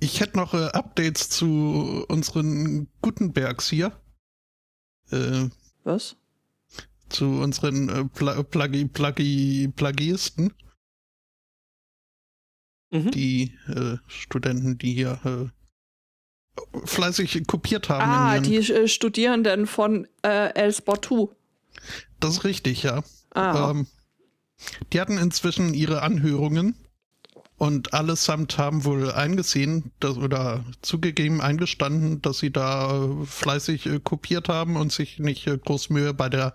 Ich 0.04 0.20
hätte 0.20 0.38
noch 0.38 0.54
äh, 0.54 0.68
Updates 0.68 1.30
zu 1.30 2.06
unseren 2.08 2.88
Gutenbergs 3.02 3.70
hier. 3.70 3.92
Äh, 5.12 5.50
Was? 5.84 6.16
zu 7.10 7.26
unseren 7.26 7.90
äh, 7.90 8.06
Pla 8.06 8.42
Plagi 8.42 8.86
Plagi 8.86 9.72
Plagisten, 9.76 10.54
Mhm. 12.92 13.12
die 13.12 13.58
äh, 13.68 13.98
Studenten, 14.08 14.78
die 14.78 14.94
hier 14.94 15.20
äh, 15.26 16.86
fleißig 16.86 17.46
kopiert 17.48 17.90
haben. 17.90 18.10
Ah, 18.10 18.40
die 18.40 18.58
äh, 18.58 18.88
Studierenden 18.88 19.66
von 19.68 20.08
äh, 20.24 20.54
El 20.54 20.72
Sportu. 20.74 21.32
das 22.20 22.38
ist 22.38 22.44
richtig, 22.44 22.84
ja. 22.84 23.04
Ah, 23.32 23.72
Ähm, 23.72 23.88
die 24.92 25.02
hatten 25.02 25.18
inzwischen 25.18 25.74
ihre 25.74 26.02
Anhörungen 26.04 26.76
und 27.64 27.94
allesamt 27.94 28.58
haben 28.58 28.84
wohl 28.84 29.10
eingesehen 29.10 29.94
dass, 30.02 30.18
oder 30.18 30.66
zugegeben, 30.82 31.40
eingestanden, 31.40 32.22
dass 32.22 32.40
sie 32.40 32.52
da 32.52 33.06
äh, 33.06 33.26
fleißig 33.26 33.86
äh, 33.86 34.00
kopiert 34.04 34.50
haben 34.50 34.76
und 34.76 34.92
sich 34.92 35.18
nicht 35.20 35.48
äh, 35.48 35.58
groß 35.58 35.90
Mühe 35.90 36.14
bei 36.14 36.28
der 36.28 36.54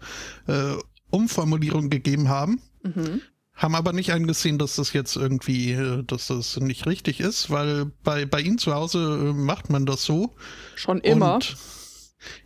äh, 0.48 0.74
Umformulierung 1.08 1.88
gegeben 1.88 2.28
haben. 2.28 2.60
mhm. 2.82 3.22
Haben 3.54 3.74
aber 3.74 3.94
nicht 3.94 4.12
eingesehen, 4.12 4.58
dass 4.58 4.76
das 4.76 4.92
jetzt 4.92 5.16
irgendwie, 5.16 5.72
äh, 5.72 6.04
dass 6.04 6.26
das 6.26 6.58
nicht 6.60 6.84
richtig 6.84 7.20
ist, 7.20 7.48
weil 7.48 7.86
bei, 8.04 8.26
bei 8.26 8.42
ihnen 8.42 8.58
zu 8.58 8.74
Hause 8.74 9.30
äh, 9.30 9.32
macht 9.32 9.70
man 9.70 9.86
das 9.86 10.04
so. 10.04 10.36
schon 10.74 11.00
immer. 11.00 11.36
Und, 11.36 11.56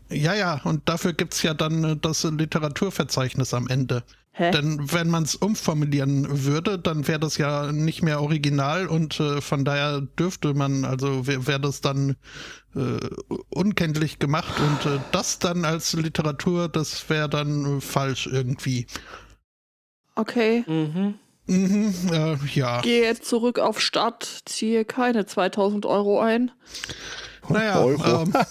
ja, 0.09 0.35
ja, 0.35 0.61
und 0.63 0.89
dafür 0.89 1.15
gibt's 1.15 1.43
ja 1.43 1.53
dann 1.53 2.01
das 2.01 2.23
Literaturverzeichnis 2.23 3.55
am 3.55 3.67
Ende. 3.67 4.05
Hä? 4.35 4.51
Denn 4.51 4.91
wenn 4.91 5.11
man 5.11 5.25
es 5.25 5.35
umformulieren 5.35 6.45
würde, 6.45 6.79
dann 6.79 7.07
wäre 7.07 7.21
das 7.21 7.37
ja 7.37 7.71
nicht 7.71 8.03
mehr 8.03 8.23
original 8.23 8.87
und 8.87 9.21
äh, 9.21 9.43
von 9.43 9.65
daher 9.65 10.01
dürfte 10.01 10.55
man, 10.55 10.87
also 10.87 11.27
wäre 11.27 11.47
wär 11.47 11.59
das 11.59 11.83
dann 11.83 12.17
äh, 12.75 12.99
unkenntlich 13.51 14.19
gemacht 14.19 14.55
und 14.59 14.91
äh, 14.91 15.01
das 15.13 15.39
dann 15.39 15.67
als 15.67 15.93
Literatur, 15.93 16.71
das 16.71 17.11
wäre 17.11 17.29
dann 17.29 17.83
falsch 17.83 18.27
irgendwie. 18.27 18.87
Okay. 20.15 20.65
Mhm. 20.67 21.15
Mhm, 21.47 21.95
äh, 22.11 22.37
ja. 22.55 22.81
Gehe 22.81 23.21
zurück 23.21 23.59
auf 23.59 23.81
Start, 23.81 24.43
ziehe 24.47 24.87
keine 24.87 25.27
2000 25.27 25.85
Euro 25.85 26.21
ein. 26.21 26.53
Naja, 27.49 27.83
Euro. 27.83 28.23
ähm, 28.23 28.33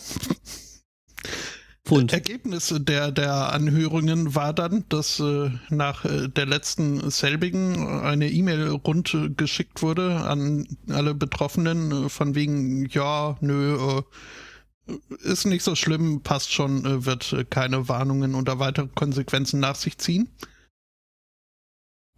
Pfund. 1.84 2.14
Ergebnis 2.14 2.74
der, 2.78 3.12
der 3.12 3.54
Anhörungen 3.54 4.36
war 4.36 4.54
dann, 4.54 4.86
dass 4.90 5.20
äh, 5.20 5.50
nach 5.70 6.06
äh, 6.06 6.28
der 6.30 6.46
letzten 6.46 7.10
selbigen 7.10 8.02
eine 8.02 8.30
E-Mail 8.30 8.70
rund 8.70 9.14
äh, 9.14 9.30
geschickt 9.30 9.82
wurde 9.82 10.18
an 10.18 10.68
alle 10.90 11.16
Betroffenen, 11.16 12.06
äh, 12.06 12.10
von 12.10 12.36
wegen, 12.36 12.86
ja, 12.90 13.36
nö, 13.42 13.78
äh, 14.88 14.94
ist 15.24 15.46
nicht 15.46 15.64
so 15.64 15.76
schlimm, 15.76 16.22
passt 16.22 16.54
schon, 16.54 16.86
äh, 16.86 17.06
wird 17.06 17.34
äh, 17.34 17.46
keine 17.46 17.88
Warnungen 17.90 18.36
oder 18.36 18.60
weitere 18.60 18.88
Konsequenzen 18.88 19.60
nach 19.60 19.76
sich 19.76 19.98
ziehen. 19.98 20.30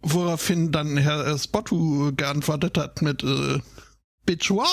Woraufhin 0.02 0.72
dann 0.72 0.98
Herr 0.98 1.26
äh, 1.26 1.38
Spottu 1.38 2.12
geantwortet 2.14 2.76
hat 2.76 3.00
mit 3.00 3.24
äh, 3.24 3.60
Bitch 4.26 4.50
what? 4.50 4.68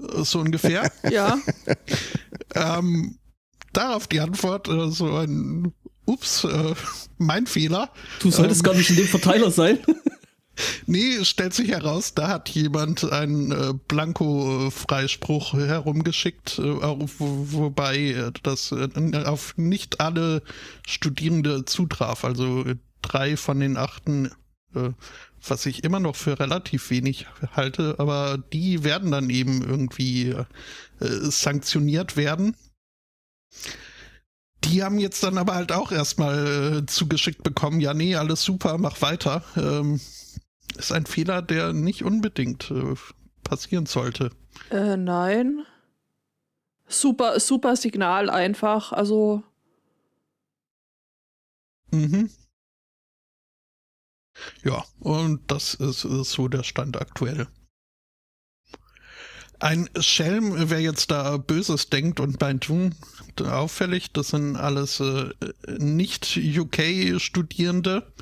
Äh, 0.00 0.24
So 0.24 0.40
ungefähr. 0.40 0.90
Ja. 1.08 1.38
ähm, 2.56 3.19
darauf 3.72 4.06
die 4.06 4.20
Antwort, 4.20 4.68
äh, 4.68 4.90
so 4.90 5.16
ein 5.16 5.72
Ups, 6.06 6.44
äh, 6.44 6.74
mein 7.18 7.46
Fehler. 7.46 7.90
Du 8.20 8.30
solltest 8.30 8.60
Ähm. 8.60 8.64
gar 8.64 8.74
nicht 8.74 8.90
in 8.90 8.96
dem 8.96 9.06
Verteiler 9.06 9.50
sein. 9.50 9.78
Nee, 10.86 11.24
stellt 11.24 11.54
sich 11.54 11.70
heraus, 11.70 12.14
da 12.14 12.28
hat 12.28 12.48
jemand 12.50 13.10
einen 13.10 13.50
äh, 13.52 13.72
Blanko-Freispruch 13.88 15.54
herumgeschickt, 15.54 16.58
äh, 16.58 16.62
wobei 16.62 17.96
äh, 17.96 18.32
das 18.42 18.72
äh, 18.72 18.88
auf 19.24 19.56
nicht 19.56 20.00
alle 20.00 20.42
Studierende 20.86 21.64
zutraf. 21.64 22.24
Also 22.24 22.64
äh, 22.64 22.76
drei 23.02 23.36
von 23.36 23.60
den 23.60 23.76
achten, 23.76 24.32
äh, 24.74 24.90
was 25.46 25.66
ich 25.66 25.84
immer 25.84 26.00
noch 26.00 26.16
für 26.16 26.38
relativ 26.38 26.90
wenig 26.90 27.26
halte, 27.52 27.94
aber 27.98 28.38
die 28.52 28.84
werden 28.84 29.10
dann 29.10 29.30
eben 29.30 29.62
irgendwie 29.62 30.30
äh, 30.30 30.44
sanktioniert 31.00 32.16
werden. 32.16 32.56
Die 34.64 34.82
haben 34.82 34.98
jetzt 34.98 35.22
dann 35.22 35.38
aber 35.38 35.54
halt 35.54 35.72
auch 35.72 35.90
erstmal 35.90 36.82
äh, 36.82 36.86
zugeschickt 36.86 37.42
bekommen, 37.42 37.80
ja, 37.80 37.94
nee, 37.94 38.14
alles 38.14 38.42
super, 38.42 38.78
mach 38.78 39.00
weiter. 39.00 39.42
Ähm, 39.56 40.00
ist 40.76 40.92
ein 40.92 41.06
Fehler, 41.06 41.42
der 41.42 41.72
nicht 41.72 42.04
unbedingt 42.04 42.70
äh, 42.70 42.94
passieren 43.42 43.86
sollte. 43.86 44.30
Äh, 44.70 44.96
nein. 44.96 45.64
Super, 46.86 47.40
super 47.40 47.76
Signal 47.76 48.28
einfach. 48.28 48.92
Also, 48.92 49.42
Mhm. 51.92 52.30
Ja, 54.62 54.84
und 55.00 55.50
das 55.50 55.74
ist, 55.74 56.04
ist 56.04 56.32
so 56.32 56.48
der 56.48 56.62
Stand 56.62 57.00
aktuell. 57.00 57.48
Ein 59.60 59.90
Schelm, 60.00 60.54
wer 60.70 60.80
jetzt 60.80 61.10
da 61.10 61.36
Böses 61.36 61.90
denkt 61.90 62.18
und 62.18 62.40
meint, 62.40 62.66
hm, 62.68 62.92
auffällig, 63.44 64.12
das 64.12 64.28
sind 64.28 64.56
alles 64.56 65.00
äh, 65.00 65.30
nicht 65.78 66.38
UK-Studierende. 66.38 68.12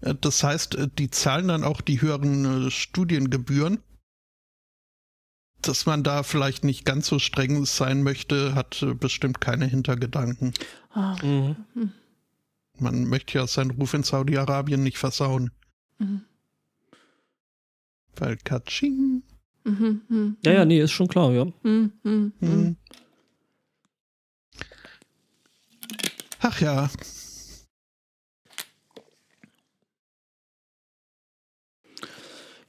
Äh, 0.00 0.14
Das 0.20 0.42
heißt, 0.42 0.74
äh, 0.74 0.88
die 0.98 1.10
zahlen 1.10 1.48
dann 1.48 1.64
auch 1.64 1.80
die 1.80 2.00
höheren 2.00 2.66
äh, 2.66 2.70
Studiengebühren. 2.70 3.78
Dass 5.62 5.86
man 5.86 6.02
da 6.02 6.22
vielleicht 6.22 6.64
nicht 6.64 6.84
ganz 6.86 7.06
so 7.06 7.18
streng 7.18 7.66
sein 7.66 8.02
möchte, 8.02 8.54
hat 8.54 8.82
äh, 8.82 8.94
bestimmt 8.94 9.40
keine 9.40 9.66
Hintergedanken. 9.66 10.54
ah, 10.92 11.16
Mhm. 11.22 11.56
hm, 11.74 11.92
Man 12.78 13.04
möchte 13.04 13.38
ja 13.38 13.46
seinen 13.46 13.70
Ruf 13.72 13.94
in 13.94 14.02
Saudi-Arabien 14.02 14.82
nicht 14.82 14.98
versauen. 14.98 15.50
mhm, 15.98 16.22
Weil 18.16 18.36
Katsching. 18.38 19.22
Mhm, 19.64 20.02
mhm, 20.08 20.36
Ja, 20.44 20.52
ja, 20.52 20.64
nee, 20.64 20.80
ist 20.80 20.92
schon 20.92 21.08
klar, 21.08 21.32
ja. 21.32 21.44
mhm, 21.62 21.92
mhm, 22.02 22.32
mhm. 22.40 22.48
Hm. 22.48 22.76
Ach 26.42 26.60
ja, 26.60 26.88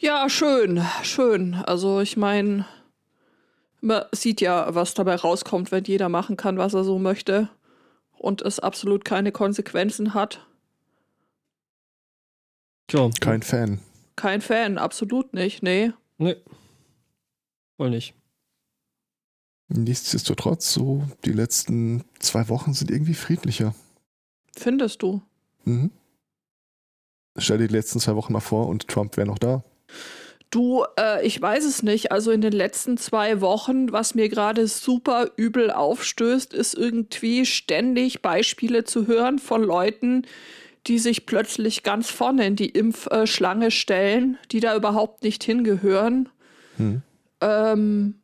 Ja, 0.02 0.28
schön, 0.30 0.84
schön. 1.04 1.54
Also 1.54 2.02
ich 2.02 2.18
meine, 2.18 2.66
man 3.82 4.04
sieht 4.12 4.42
ja, 4.42 4.74
was 4.74 4.96
dabei 4.96 5.14
rauskommt, 5.14 5.72
wenn 5.72 5.84
jeder 5.84 6.10
machen 6.10 6.38
kann, 6.38 6.58
was 6.58 6.74
er 6.74 6.84
so 6.84 6.98
möchte 6.98 7.50
und 8.18 8.42
es 8.42 8.60
absolut 8.60 9.06
keine 9.06 9.32
Konsequenzen 9.32 10.16
hat. 10.16 10.44
Tja, 12.88 13.12
Kein 13.20 13.44
Fan. 13.44 13.80
Kein 14.16 14.42
Fan, 14.42 14.80
absolut 14.80 15.36
nicht, 15.36 15.62
nee. 15.62 15.94
nee. 16.18 16.36
Voll 17.82 17.90
nicht. 17.90 18.14
Nichtsdestotrotz, 19.68 20.72
so 20.72 21.04
die 21.26 21.32
letzten 21.32 22.04
zwei 22.20 22.48
Wochen 22.48 22.76
sind 22.76 22.92
irgendwie 22.92 23.16
friedlicher. 23.16 23.74
Findest 24.56 25.02
du? 25.02 25.24
Mhm. 25.66 25.90
Stell 27.38 27.58
dir 27.58 27.68
die 27.68 27.74
letzten 27.74 28.00
zwei 28.00 28.16
Wochen 28.16 28.34
mal 28.34 28.40
vor 28.40 28.68
und 28.68 28.88
Trump 28.88 29.18
wäre 29.18 29.26
noch 29.26 29.40
da. 29.40 29.64
Du, 30.52 30.86
äh, 31.00 31.26
ich 31.26 31.42
weiß 31.42 31.66
es 31.66 31.82
nicht. 31.82 32.12
Also 32.12 32.30
in 32.30 32.42
den 32.42 32.54
letzten 32.54 32.98
zwei 32.98 33.42
Wochen, 33.42 33.92
was 33.92 34.14
mir 34.14 34.30
gerade 34.30 34.68
super 34.68 35.32
übel 35.36 35.72
aufstößt, 35.72 36.54
ist 36.54 36.76
irgendwie 36.76 37.48
ständig 37.48 38.22
Beispiele 38.22 38.84
zu 38.84 39.08
hören 39.08 39.40
von 39.40 39.64
Leuten, 39.64 40.28
die 40.86 41.00
sich 41.00 41.26
plötzlich 41.26 41.82
ganz 41.82 42.12
vorne 42.12 42.46
in 42.46 42.56
die 42.56 42.70
Impfschlange 42.70 43.72
stellen, 43.72 44.38
die 44.52 44.60
da 44.60 44.76
überhaupt 44.76 45.24
nicht 45.24 45.44
hingehören. 45.44 46.30
Hm. 46.78 47.02
Ähm, 47.42 48.22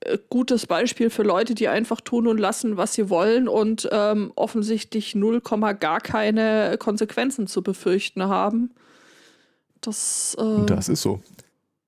äh, 0.00 0.18
gutes 0.28 0.66
Beispiel 0.66 1.10
für 1.10 1.22
Leute, 1.22 1.54
die 1.54 1.68
einfach 1.68 2.00
tun 2.00 2.26
und 2.26 2.38
lassen, 2.38 2.76
was 2.76 2.94
sie 2.94 3.10
wollen 3.10 3.48
und 3.48 3.88
ähm, 3.92 4.32
offensichtlich 4.34 5.14
0, 5.14 5.40
gar 5.78 6.00
keine 6.00 6.76
Konsequenzen 6.78 7.46
zu 7.46 7.62
befürchten 7.62 8.24
haben. 8.24 8.70
Das, 9.80 10.36
äh, 10.38 10.66
Das 10.66 10.88
ist 10.88 11.02
so. 11.02 11.20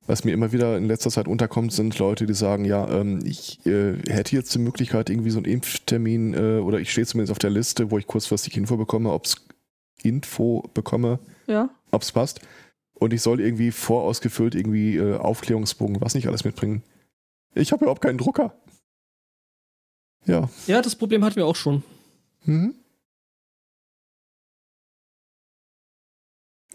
Was 0.07 0.25
mir 0.25 0.33
immer 0.33 0.51
wieder 0.51 0.77
in 0.77 0.87
letzter 0.87 1.11
Zeit 1.11 1.29
unterkommt, 1.29 1.73
sind 1.73 1.97
Leute, 1.99 2.27
die 2.27 2.35
sagen, 2.35 2.65
ja, 2.65 2.89
ähm, 2.89 3.21
ich 3.25 3.65
äh, 3.67 3.95
hätte 4.09 4.35
jetzt 4.35 4.53
die 4.53 4.59
Möglichkeit, 4.59 5.09
irgendwie 5.09 5.31
so 5.31 5.39
einen 5.39 5.47
Impftermin 5.47 6.35
äh, 6.35 6.59
oder 6.59 6.81
ich 6.81 6.91
stehe 6.91 7.07
zumindest 7.07 7.31
auf 7.31 7.39
der 7.39 7.51
Liste, 7.51 7.91
wo 7.91 7.99
ich 7.99 8.07
kurzfristig 8.09 8.57
Info 8.57 8.77
bekomme, 8.77 9.13
ob 9.13 9.27
es 9.27 9.37
Info 10.03 10.69
bekomme, 10.75 11.21
ja. 11.47 11.71
ob 11.93 12.03
es 12.03 12.11
passt. 12.11 12.41
Und 13.03 13.13
ich 13.13 13.21
soll 13.21 13.41
irgendwie 13.41 13.73
vorausgefüllt 13.73 14.55
irgendwie 14.55 14.97
äh, 14.97 15.17
Aufklärungsbogen, 15.17 16.01
was 16.01 16.15
nicht 16.15 16.29
alles 16.29 16.45
mitbringen. 16.45 16.85
Ich 17.53 17.73
habe 17.73 17.85
überhaupt 17.85 18.01
keinen 18.01 18.17
Drucker. 18.17 18.55
Ja. 20.25 20.49
Ja, 20.69 20.81
das 20.81 20.95
Problem 20.95 21.25
hatten 21.25 21.35
wir 21.35 21.47
auch 21.47 21.57
schon. 21.57 21.83
Mhm. 22.45 22.77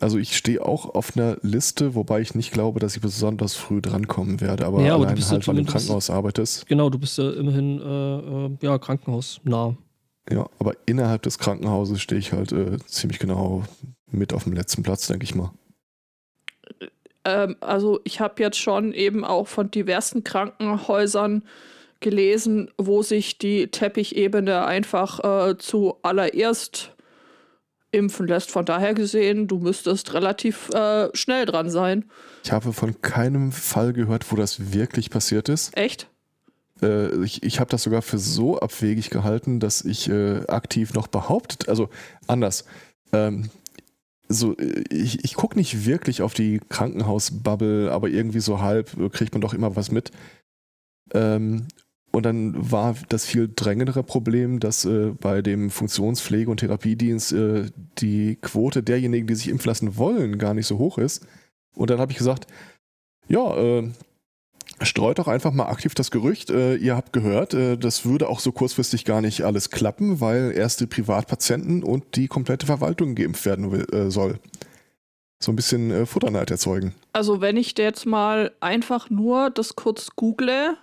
Also 0.02 0.18
ich 0.18 0.36
stehe 0.36 0.64
auch 0.64 0.96
auf 0.96 1.16
einer 1.16 1.38
Liste, 1.44 1.96
wobei 1.96 2.20
ich 2.20 2.36
nicht 2.36 2.52
glaube, 2.52 2.82
dass 2.82 2.98
ich 2.98 3.02
besonders 3.02 3.56
früh 3.56 3.82
drankommen 3.82 4.42
werde, 4.42 4.66
aber 4.66 4.84
Ja, 4.84 4.96
aber 4.96 5.06
du 5.06 5.12
allein 5.14 5.24
halt, 5.24 5.42
ja 5.44 5.48
weil 5.48 5.56
du 5.56 5.62
im 5.62 5.68
Krankenhaus 5.68 6.10
arbeitest. 6.10 6.68
Genau, 6.68 6.90
du 6.90 7.00
bist 7.00 7.18
ja 7.18 7.32
immerhin 7.32 7.80
äh, 7.80 8.18
äh, 8.48 8.58
ja, 8.62 8.78
krankenhausnah. 8.78 9.78
Ja, 10.30 10.50
aber 10.60 10.74
innerhalb 10.86 11.22
des 11.22 11.40
Krankenhauses 11.40 12.02
stehe 12.02 12.20
ich 12.20 12.34
halt 12.34 12.52
äh, 12.52 12.80
ziemlich 12.86 13.18
genau 13.18 13.64
mit 14.12 14.34
auf 14.34 14.44
dem 14.44 14.52
letzten 14.52 14.84
Platz, 14.84 15.08
denke 15.08 15.24
ich 15.24 15.34
mal. 15.34 15.54
Ähm, 17.26 17.56
also 17.60 18.00
ich 18.04 18.20
habe 18.20 18.42
jetzt 18.42 18.58
schon 18.58 18.94
eben 18.94 19.26
auch 19.26 19.48
von 19.48 19.70
diversen 19.70 20.24
Krankenhäusern 20.24 21.44
gelesen, 22.00 22.72
wo 22.78 23.02
sich 23.02 23.38
die 23.38 23.68
Teppichebene 23.68 24.66
einfach 24.66 25.50
äh, 25.50 25.58
zuallererst 25.58 26.94
impfen 27.92 28.28
lässt. 28.28 28.52
Von 28.52 28.66
daher 28.66 28.94
gesehen, 28.94 29.48
du 29.48 29.60
müsstest 29.60 30.14
relativ 30.14 30.70
äh, 30.70 31.10
schnell 31.14 31.46
dran 31.46 31.70
sein. 31.70 32.06
Ich 32.44 32.52
habe 32.52 32.74
von 32.74 33.02
keinem 33.02 33.52
Fall 33.52 33.94
gehört, 33.94 34.32
wo 34.32 34.36
das 34.36 34.74
wirklich 34.74 35.10
passiert 35.10 35.50
ist. 35.50 35.76
Echt? 35.76 36.08
Äh, 36.82 37.24
ich 37.24 37.44
ich 37.44 37.60
habe 37.60 37.70
das 37.70 37.84
sogar 37.84 38.02
für 38.02 38.20
so 38.20 38.60
abwegig 38.60 39.10
gehalten, 39.10 39.60
dass 39.60 39.84
ich 39.84 40.10
äh, 40.10 40.46
aktiv 40.48 40.94
noch 40.94 41.08
behauptet, 41.08 41.68
also 41.70 41.90
anders. 42.28 42.66
Ähm, 43.14 43.50
so, 44.30 44.56
ich, 44.90 45.24
ich 45.24 45.34
gucke 45.36 45.58
nicht 45.58 45.86
wirklich 45.86 46.22
auf 46.22 46.34
die 46.34 46.60
Krankenhausbubble, 46.70 47.92
aber 47.92 48.10
irgendwie 48.10 48.40
so 48.40 48.62
halb 48.62 48.92
kriegt 49.14 49.34
man 49.34 49.42
doch 49.42 49.54
immer 49.54 49.76
was 49.76 49.92
mit. 49.92 50.12
Ähm, 51.14 51.68
und 52.12 52.24
dann 52.24 52.72
war 52.72 52.96
das 53.10 53.26
viel 53.26 53.50
drängendere 53.54 54.04
Problem, 54.04 54.60
dass 54.60 54.86
äh, 54.86 55.12
bei 55.20 55.42
dem 55.42 55.70
Funktionspflege- 55.70 56.50
und 56.50 56.62
Therapiedienst 56.62 57.34
äh, 57.34 57.70
die 58.00 58.38
Quote 58.38 58.82
derjenigen, 58.82 59.28
die 59.28 59.36
sich 59.36 59.50
impfen 59.50 59.70
lassen 59.70 59.98
wollen, 59.98 60.38
gar 60.38 60.54
nicht 60.54 60.68
so 60.68 60.78
hoch 60.78 60.98
ist. 60.98 61.28
Und 61.76 61.90
dann 61.90 62.00
habe 62.00 62.12
ich 62.12 62.18
gesagt, 62.18 62.48
ja, 63.28 63.56
äh, 63.56 63.90
streut 64.82 65.20
doch 65.20 65.28
einfach 65.28 65.52
mal 65.52 65.68
aktiv 65.68 65.96
das 65.96 66.12
Gerücht, 66.12 66.50
äh, 66.50 66.76
ihr 66.76 66.96
habt 66.96 67.14
gehört, 67.14 67.54
äh, 67.54 67.78
das 67.78 68.06
würde 68.06 68.30
auch 68.30 68.40
so 68.40 68.52
kurzfristig 68.52 69.06
gar 69.06 69.22
nicht 69.22 69.44
alles 69.44 69.70
klappen, 69.70 70.22
weil 70.22 70.52
erst 70.56 70.82
die 70.82 70.88
Privatpatienten 70.88 71.84
und 71.84 72.16
die 72.16 72.28
komplette 72.28 72.66
Verwaltung 72.66 73.16
geimpft 73.16 73.46
werden 73.46 73.72
will, 73.72 73.86
äh, 73.92 74.12
soll. 74.12 74.40
So 75.40 75.52
ein 75.52 75.56
bisschen 75.56 75.92
äh, 75.92 76.06
Futterneid 76.06 76.52
erzeugen. 76.52 76.96
Also 77.14 77.42
wenn 77.42 77.58
ich 77.58 77.78
jetzt 77.78 78.06
mal 78.06 78.52
einfach 78.60 79.10
nur 79.10 79.50
das 79.50 79.76
kurz 79.76 80.10
google, 80.16 80.78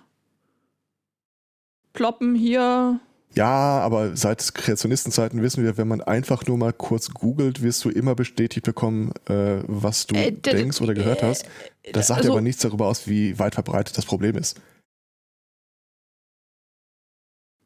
ploppen 1.93 2.35
hier 2.35 2.99
Ja, 3.35 3.79
aber 3.79 4.15
seit 4.15 4.53
Kreationistenzeiten 4.53 5.41
wissen 5.41 5.63
wir, 5.63 5.77
wenn 5.77 5.87
man 5.89 6.01
einfach 6.01 6.45
nur 6.47 6.57
mal 6.57 6.71
kurz 6.71 7.09
googelt, 7.13 7.61
wirst 7.61 7.83
du 7.83 7.89
immer 7.89 8.15
bestätigt 8.15 8.65
bekommen, 8.65 9.11
äh, 9.27 9.57
was 9.67 10.07
du 10.07 10.15
Äh, 10.15 10.31
denkst 10.31 10.79
oder 10.81 10.93
gehört 10.93 11.21
äh, 11.21 11.25
hast. 11.25 11.45
Das 11.91 12.07
sagt 12.07 12.21
also- 12.21 12.31
aber 12.31 12.41
nichts 12.41 12.61
darüber 12.61 12.87
aus, 12.87 13.07
wie 13.07 13.37
weit 13.37 13.55
verbreitet 13.55 13.97
das 13.97 14.05
Problem 14.05 14.37
ist. 14.37 14.59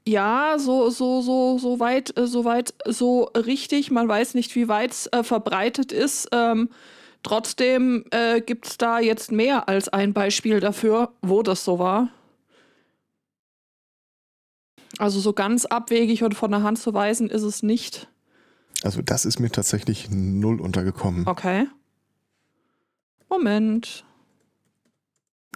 Ja, 0.07 0.55
so, 0.57 0.89
so, 0.89 1.21
so, 1.21 1.59
so 1.59 1.79
weit, 1.79 2.17
äh, 2.17 2.25
so 2.25 2.45
weit, 2.45 2.73
so 2.87 3.25
richtig. 3.35 3.91
Man 3.91 4.07
weiß 4.07 4.33
nicht, 4.33 4.55
wie 4.55 4.67
weit 4.67 4.91
es 4.91 5.07
äh, 5.07 5.23
verbreitet 5.23 5.91
ist. 5.91 6.29
Ähm, 6.31 6.69
trotzdem 7.21 8.05
äh, 8.09 8.41
gibt 8.41 8.65
es 8.65 8.77
da 8.77 8.99
jetzt 8.99 9.31
mehr 9.31 9.69
als 9.69 9.87
ein 9.89 10.13
Beispiel 10.13 10.59
dafür, 10.61 11.11
wo 11.21 11.43
das 11.43 11.63
so 11.63 11.77
war. 11.77 12.09
Also 14.99 15.21
so 15.21 15.31
ganz 15.31 15.65
abwegig 15.65 16.23
und 16.23 16.35
von 16.35 16.51
der 16.51 16.61
Hand 16.61 16.77
zu 16.77 16.93
weisen 16.93 17.29
ist 17.29 17.43
es 17.43 17.63
nicht. 17.63 18.09
Also 18.83 19.01
das 19.01 19.25
ist 19.25 19.39
mir 19.39 19.49
tatsächlich 19.49 20.09
null 20.11 20.59
untergekommen. 20.59 21.25
Okay. 21.25 21.67
Moment. 23.29 24.03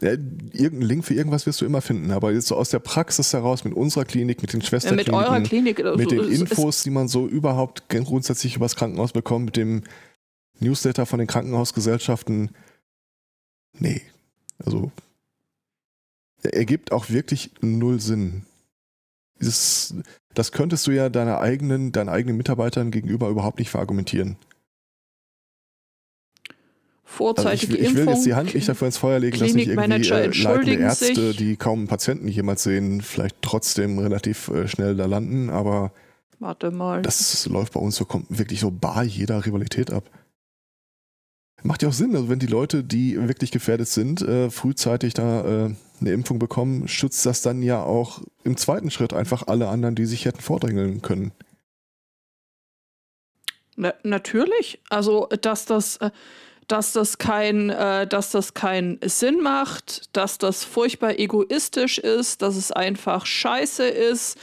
Ja, 0.01 0.11
irgendeinen 0.11 0.81
Link 0.81 1.05
für 1.05 1.13
irgendwas 1.13 1.45
wirst 1.45 1.59
du 1.61 1.65
immer 1.65 1.81
finden, 1.81 2.11
aber 2.11 2.31
jetzt 2.31 2.47
so 2.47 2.55
aus 2.55 2.69
der 2.69 2.79
Praxis 2.79 3.33
heraus 3.33 3.63
mit 3.65 3.73
unserer 3.73 4.05
Klinik, 4.05 4.41
mit 4.41 4.53
den 4.53 4.61
Ja, 4.61 4.67
Schwesterkliniken, 4.67 5.13
mit 5.15 5.25
eurer 5.25 5.41
Klinik. 5.41 5.79
äh, 5.79 5.95
mit 5.95 6.11
den 6.11 6.23
Infos, 6.23 6.83
die 6.83 6.89
man 6.89 7.07
so 7.09 7.27
überhaupt 7.27 7.89
grundsätzlich 7.89 8.55
übers 8.55 8.75
Krankenhaus 8.75 9.11
bekommt, 9.11 9.45
mit 9.45 9.57
dem 9.57 9.83
Newsletter 10.59 11.05
von 11.05 11.19
den 11.19 11.27
Krankenhausgesellschaften. 11.27 12.51
Nee, 13.73 14.01
also 14.57 14.91
er 16.41 16.53
ergibt 16.53 16.91
auch 16.93 17.09
wirklich 17.09 17.51
null 17.61 17.99
Sinn. 17.99 18.45
Dieses, 19.43 19.95
das 20.33 20.51
könntest 20.51 20.87
du 20.87 20.91
ja 20.91 21.09
deiner 21.09 21.39
eigenen, 21.39 21.91
deinen 21.91 22.09
eigenen 22.09 22.37
Mitarbeitern 22.37 22.91
gegenüber 22.91 23.29
überhaupt 23.29 23.59
nicht 23.59 23.69
verargumentieren. 23.69 24.37
Also 26.25 27.49
ich, 27.51 27.65
Vorzeitige 27.67 27.73
will- 27.73 27.81
ich 27.83 27.95
will 27.95 28.07
jetzt 28.07 28.25
die 28.25 28.33
Hand 28.33 28.55
nicht 28.55 28.67
dafür 28.67 28.87
ins 28.87 28.97
Feuer 28.97 29.19
legen, 29.19 29.37
dass 29.37 29.53
nicht 29.53 29.67
irgendwie 29.67 30.09
äh, 30.09 30.27
leitende 30.27 30.73
Ärzte, 30.75 31.05
sich. 31.27 31.37
die 31.37 31.55
kaum 31.57 31.87
Patienten 31.87 32.27
jemals 32.27 32.63
sehen, 32.63 33.01
vielleicht 33.01 33.35
trotzdem 33.41 33.99
relativ 33.99 34.47
äh, 34.47 34.67
schnell 34.67 34.95
da 34.95 35.05
landen, 35.05 35.51
aber 35.51 35.91
Warte 36.39 36.71
mal. 36.71 37.03
das 37.03 37.45
läuft 37.45 37.73
bei 37.73 37.79
uns 37.79 37.95
so 37.97 38.05
kommt 38.05 38.25
wirklich 38.35 38.61
so 38.61 38.71
bar 38.71 39.03
jeder 39.03 39.45
Rivalität 39.45 39.91
ab. 39.91 40.09
Macht 41.63 41.81
ja 41.81 41.89
auch 41.89 41.93
Sinn, 41.93 42.13
also 42.13 42.27
wenn 42.27 42.39
die 42.39 42.47
Leute, 42.47 42.83
die 42.83 43.15
wirklich 43.27 43.51
gefährdet 43.51 43.87
sind, 43.87 44.21
äh, 44.21 44.49
frühzeitig 44.49 45.13
da 45.13 45.67
äh, 45.67 45.75
eine 46.01 46.11
Impfung 46.11 46.37
bekommen, 46.37 46.89
schützt 46.89 47.25
das 47.25 47.41
dann 47.41 47.63
ja 47.63 47.81
auch 47.81 48.21
im 48.43 48.57
zweiten 48.57 48.91
Schritt 48.91 49.13
einfach 49.13 49.47
alle 49.47 49.69
anderen, 49.69 49.95
die 49.95 50.05
sich 50.05 50.25
hätten 50.25 50.41
vordrängeln 50.41 51.01
können. 51.01 51.31
Na, 53.77 53.93
natürlich. 54.03 54.81
Also, 54.89 55.27
dass 55.41 55.65
das, 55.65 55.97
äh, 55.97 56.11
dass 56.67 56.91
das 56.91 57.17
kein, 57.17 57.69
äh, 57.69 58.07
dass 58.07 58.31
das 58.31 58.53
keinen 58.53 58.99
Sinn 59.01 59.41
macht, 59.41 60.15
dass 60.15 60.37
das 60.37 60.65
furchtbar 60.65 61.17
egoistisch 61.17 61.97
ist, 61.97 62.41
dass 62.41 62.57
es 62.57 62.73
einfach 62.73 63.25
scheiße 63.25 63.87
ist. 63.87 64.37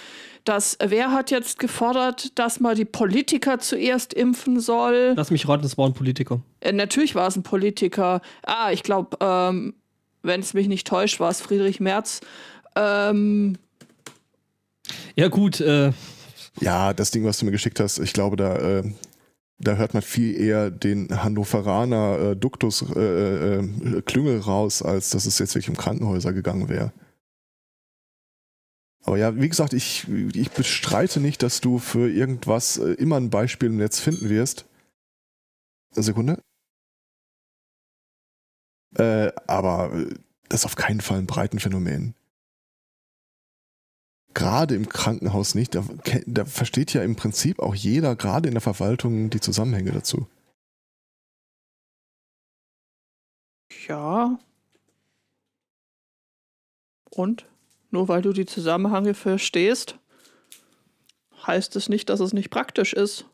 Dass, 0.44 0.78
wer 0.82 1.12
hat 1.12 1.30
jetzt 1.30 1.58
gefordert, 1.58 2.38
dass 2.38 2.60
man 2.60 2.74
die 2.74 2.84
Politiker 2.84 3.58
zuerst 3.58 4.14
impfen 4.14 4.58
soll? 4.58 5.14
Lass 5.16 5.30
mich 5.30 5.46
raten, 5.48 5.62
das 5.62 5.76
war 5.76 5.86
ein 5.86 5.94
Politiker. 5.94 6.40
Äh, 6.60 6.72
natürlich 6.72 7.14
war 7.14 7.28
es 7.28 7.36
ein 7.36 7.42
Politiker. 7.42 8.20
Ah, 8.42 8.70
ich 8.72 8.82
glaube, 8.82 9.16
ähm, 9.20 9.74
wenn 10.22 10.40
es 10.40 10.54
mich 10.54 10.68
nicht 10.68 10.86
täuscht, 10.86 11.20
war 11.20 11.30
es 11.30 11.40
Friedrich 11.40 11.80
Merz. 11.80 12.20
Ähm, 12.76 13.56
Ja, 15.14 15.28
gut, 15.28 15.60
äh, 15.60 15.92
Ja, 16.60 16.92
das 16.92 17.10
Ding, 17.10 17.24
was 17.24 17.38
du 17.38 17.44
mir 17.44 17.52
geschickt 17.52 17.80
hast, 17.80 17.98
ich 17.98 18.12
glaube, 18.12 18.36
da, 18.36 18.56
äh, 18.56 18.82
da 19.58 19.74
hört 19.76 19.94
man 19.94 20.02
viel 20.02 20.40
eher 20.40 20.70
den 20.70 21.22
Hannoveraner 21.22 22.30
äh, 22.30 22.36
Duktus 22.36 22.84
äh, 22.96 23.58
äh, 23.58 24.02
Klüngel 24.02 24.40
raus, 24.40 24.82
als 24.82 25.10
dass 25.10 25.26
es 25.26 25.38
jetzt 25.38 25.54
wirklich 25.54 25.68
um 25.68 25.76
Krankenhäuser 25.76 26.32
gegangen 26.32 26.68
wäre. 26.68 26.92
Aber 29.02 29.16
ja, 29.16 29.34
wie 29.36 29.48
gesagt, 29.48 29.72
ich, 29.72 30.06
ich 30.08 30.50
bestreite 30.50 31.20
nicht, 31.20 31.42
dass 31.42 31.60
du 31.60 31.78
für 31.78 32.10
irgendwas 32.10 32.76
äh, 32.78 32.92
immer 32.92 33.16
ein 33.16 33.30
Beispiel 33.30 33.70
im 33.70 33.76
Netz 33.76 33.98
finden 33.98 34.28
wirst. 34.28 34.66
Sekunde. 35.92 36.40
Äh, 38.96 39.32
aber 39.46 39.92
äh, 39.94 40.14
das 40.48 40.60
ist 40.60 40.66
auf 40.66 40.76
keinen 40.76 41.00
Fall 41.00 41.18
ein 41.18 41.26
Breitenphänomen 41.26 42.14
gerade 44.34 44.74
im 44.74 44.88
Krankenhaus 44.88 45.54
nicht. 45.54 45.74
Da, 45.74 45.84
da 46.26 46.44
versteht 46.44 46.92
ja 46.92 47.02
im 47.02 47.16
Prinzip 47.16 47.58
auch 47.58 47.74
jeder, 47.74 48.16
gerade 48.16 48.48
in 48.48 48.54
der 48.54 48.60
Verwaltung, 48.60 49.30
die 49.30 49.40
Zusammenhänge 49.40 49.92
dazu. 49.92 50.28
ja. 53.88 54.38
Und? 57.10 57.49
Nur 57.90 58.08
weil 58.08 58.22
du 58.22 58.32
die 58.32 58.46
Zusammenhänge 58.46 59.14
verstehst, 59.14 59.96
heißt 61.46 61.74
es 61.76 61.88
nicht, 61.88 62.08
dass 62.08 62.20
es 62.20 62.32
nicht 62.32 62.50
praktisch 62.50 62.92
ist. 62.92 63.24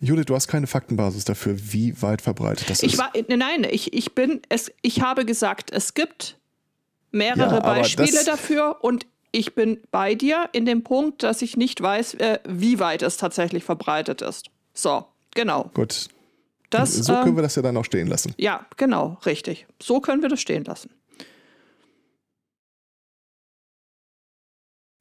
Judith, 0.00 0.26
du 0.26 0.34
hast 0.34 0.46
keine 0.46 0.68
Faktenbasis 0.68 1.24
dafür, 1.24 1.56
wie 1.72 2.00
weit 2.02 2.22
verbreitet 2.22 2.70
das 2.70 2.82
Ich 2.82 2.92
ist. 2.94 2.98
war, 2.98 3.12
nein, 3.28 3.66
ich, 3.68 3.92
ich 3.92 4.14
bin, 4.14 4.40
es, 4.48 4.70
ich 4.80 5.00
habe 5.02 5.24
gesagt, 5.24 5.72
es 5.72 5.94
gibt 5.94 6.38
mehrere 7.10 7.54
Ja, 7.54 7.60
Beispiele 7.60 8.24
dafür 8.24 8.78
und 8.82 9.06
ich 9.32 9.54
bin 9.54 9.80
bei 9.90 10.14
dir 10.14 10.48
in 10.52 10.66
dem 10.66 10.84
Punkt, 10.84 11.22
dass 11.24 11.42
ich 11.42 11.56
nicht 11.56 11.80
weiß, 11.82 12.14
äh, 12.14 12.38
wie 12.48 12.78
weit 12.78 13.02
es 13.02 13.16
tatsächlich 13.16 13.64
verbreitet 13.64 14.22
ist. 14.22 14.46
So, 14.72 15.04
genau. 15.34 15.70
Gut, 15.74 16.08
Das, 16.70 16.94
so 16.94 17.12
können 17.12 17.28
ähm, 17.28 17.36
wir 17.36 17.42
das 17.42 17.54
ja 17.56 17.62
dann 17.62 17.76
auch 17.76 17.84
stehen 17.84 18.08
lassen. 18.08 18.34
ja, 18.36 18.66
genau, 18.76 19.18
richtig. 19.24 19.66
So 19.82 20.00
können 20.00 20.22
wir 20.22 20.28
das 20.28 20.40
stehen 20.40 20.64
lassen. 20.64 20.90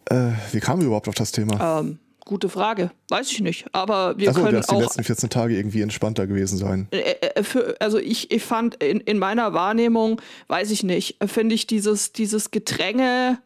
Äh, 0.09 0.31
wie 0.51 0.59
kamen 0.59 0.81
wir 0.81 0.87
überhaupt 0.87 1.09
auf 1.09 1.15
das 1.15 1.31
Thema? 1.31 1.79
Ähm, 1.79 1.99
gute 2.23 2.47
Frage. 2.47 2.91
Weiß 3.09 3.31
ich 3.31 3.41
nicht. 3.41 3.65
Aber 3.73 4.17
wir 4.17 4.29
Achso, 4.29 4.41
können 4.41 4.53
dass 4.55 4.67
die 4.67 4.75
auch. 4.75 4.81
letzten 4.81 5.03
14 5.03 5.29
Tage 5.29 5.57
irgendwie 5.57 5.81
entspannter 5.81 6.27
gewesen 6.27 6.57
sein. 6.57 6.87
Äh, 6.91 6.99
äh, 6.99 7.43
für, 7.43 7.75
also 7.79 7.97
ich, 7.97 8.31
ich 8.31 8.43
fand 8.43 8.81
in, 8.81 9.01
in 9.01 9.17
meiner 9.17 9.53
Wahrnehmung, 9.53 10.21
weiß 10.47 10.71
ich 10.71 10.83
nicht, 10.83 11.17
finde 11.25 11.55
ich 11.55 11.67
dieses, 11.67 12.13
dieses 12.13 12.51
Gedränge 12.51 13.39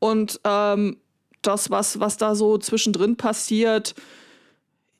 und 0.00 0.40
ähm, 0.44 0.96
das, 1.42 1.70
was, 1.70 2.00
was 2.00 2.16
da 2.16 2.34
so 2.34 2.58
zwischendrin 2.58 3.16
passiert, 3.16 3.94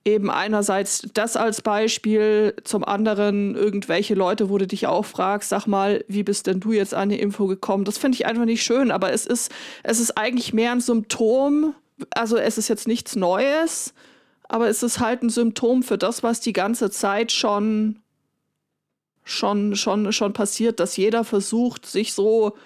eben 0.05 0.30
einerseits 0.30 1.07
das 1.14 1.36
als 1.36 1.61
Beispiel, 1.61 2.55
zum 2.64 2.84
anderen 2.84 3.55
irgendwelche 3.55 4.14
Leute, 4.14 4.49
wo 4.49 4.59
du 4.59 4.66
dich 4.66 4.86
auch 4.86 5.05
fragst, 5.05 5.51
sag 5.51 5.66
mal, 5.66 6.05
wie 6.09 6.22
bist 6.22 6.46
denn 6.46 6.61
du 6.61 6.72
jetzt 6.72 6.94
an 6.94 7.09
die 7.11 7.20
Info 7.20 7.46
gekommen? 7.46 7.84
Das 7.84 7.99
finde 7.99 8.16
ich 8.16 8.26
einfach 8.26 8.44
nicht 8.44 8.62
schön, 8.62 8.90
aber 8.90 9.12
es 9.12 9.26
ist, 9.26 9.53
es 9.82 10.01
ist 10.01 10.16
eigentlich 10.16 10.53
mehr 10.53 10.72
ein 10.72 10.80
Symptom, 10.80 11.74
also 12.11 12.36
es 12.36 12.59
ist 12.59 12.68
jetzt 12.68 12.88
nichts 12.88 13.16
Neues, 13.16 13.92
aber 14.49 14.68
es 14.68 14.82
ist 14.82 15.01
halt 15.01 15.22
ein 15.22 15.30
Symptom 15.30 15.82
für 15.82 15.99
das, 15.99 16.22
was 16.22 16.40
die 16.40 16.55
ganze 16.55 16.90
Zeit 16.90 17.32
schon, 17.32 18.01
schon, 19.24 19.76
schon, 19.76 20.12
schon 20.12 20.32
passiert, 20.32 20.80
dass 20.80 20.96
jeder 20.96 21.24
versucht, 21.24 21.84
sich 21.84 22.14
so 22.14 22.57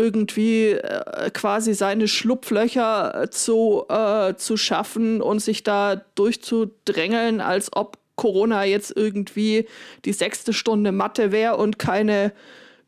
irgendwie 0.00 0.70
äh, 0.70 1.30
quasi 1.30 1.74
seine 1.74 2.08
Schlupflöcher 2.08 3.24
äh, 3.24 3.30
zu, 3.30 3.84
äh, 3.88 4.34
zu 4.34 4.56
schaffen 4.56 5.20
und 5.20 5.40
sich 5.40 5.62
da 5.62 5.96
durchzudrängeln, 6.14 7.40
als 7.40 7.70
ob 7.76 7.98
Corona 8.16 8.64
jetzt 8.64 8.94
irgendwie 8.96 9.66
die 10.04 10.12
sechste 10.12 10.52
Stunde 10.52 10.92
Mathe 10.92 11.32
wäre 11.32 11.56
und 11.56 11.78
keine 11.78 12.32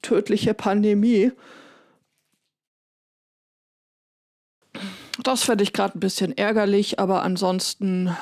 tödliche 0.01 0.55
Pandemie. 0.55 1.33
Das 5.23 5.45
fände 5.45 5.63
ich 5.63 5.73
gerade 5.73 5.97
ein 5.97 6.01
bisschen 6.01 6.37
ärgerlich, 6.37 6.99
aber 6.99 7.23
ansonsten 7.23 8.17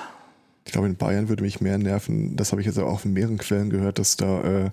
Ich 0.64 0.72
glaube, 0.72 0.88
in 0.88 0.96
Bayern 0.96 1.28
würde 1.28 1.42
mich 1.42 1.60
mehr 1.60 1.78
nerven, 1.78 2.36
das 2.36 2.50
habe 2.50 2.60
ich 2.60 2.66
jetzt 2.66 2.78
auch 2.78 3.04
in 3.04 3.12
mehreren 3.12 3.38
Quellen 3.38 3.70
gehört, 3.70 3.98
dass 3.98 4.16
da 4.16 4.42
äh, 4.42 4.70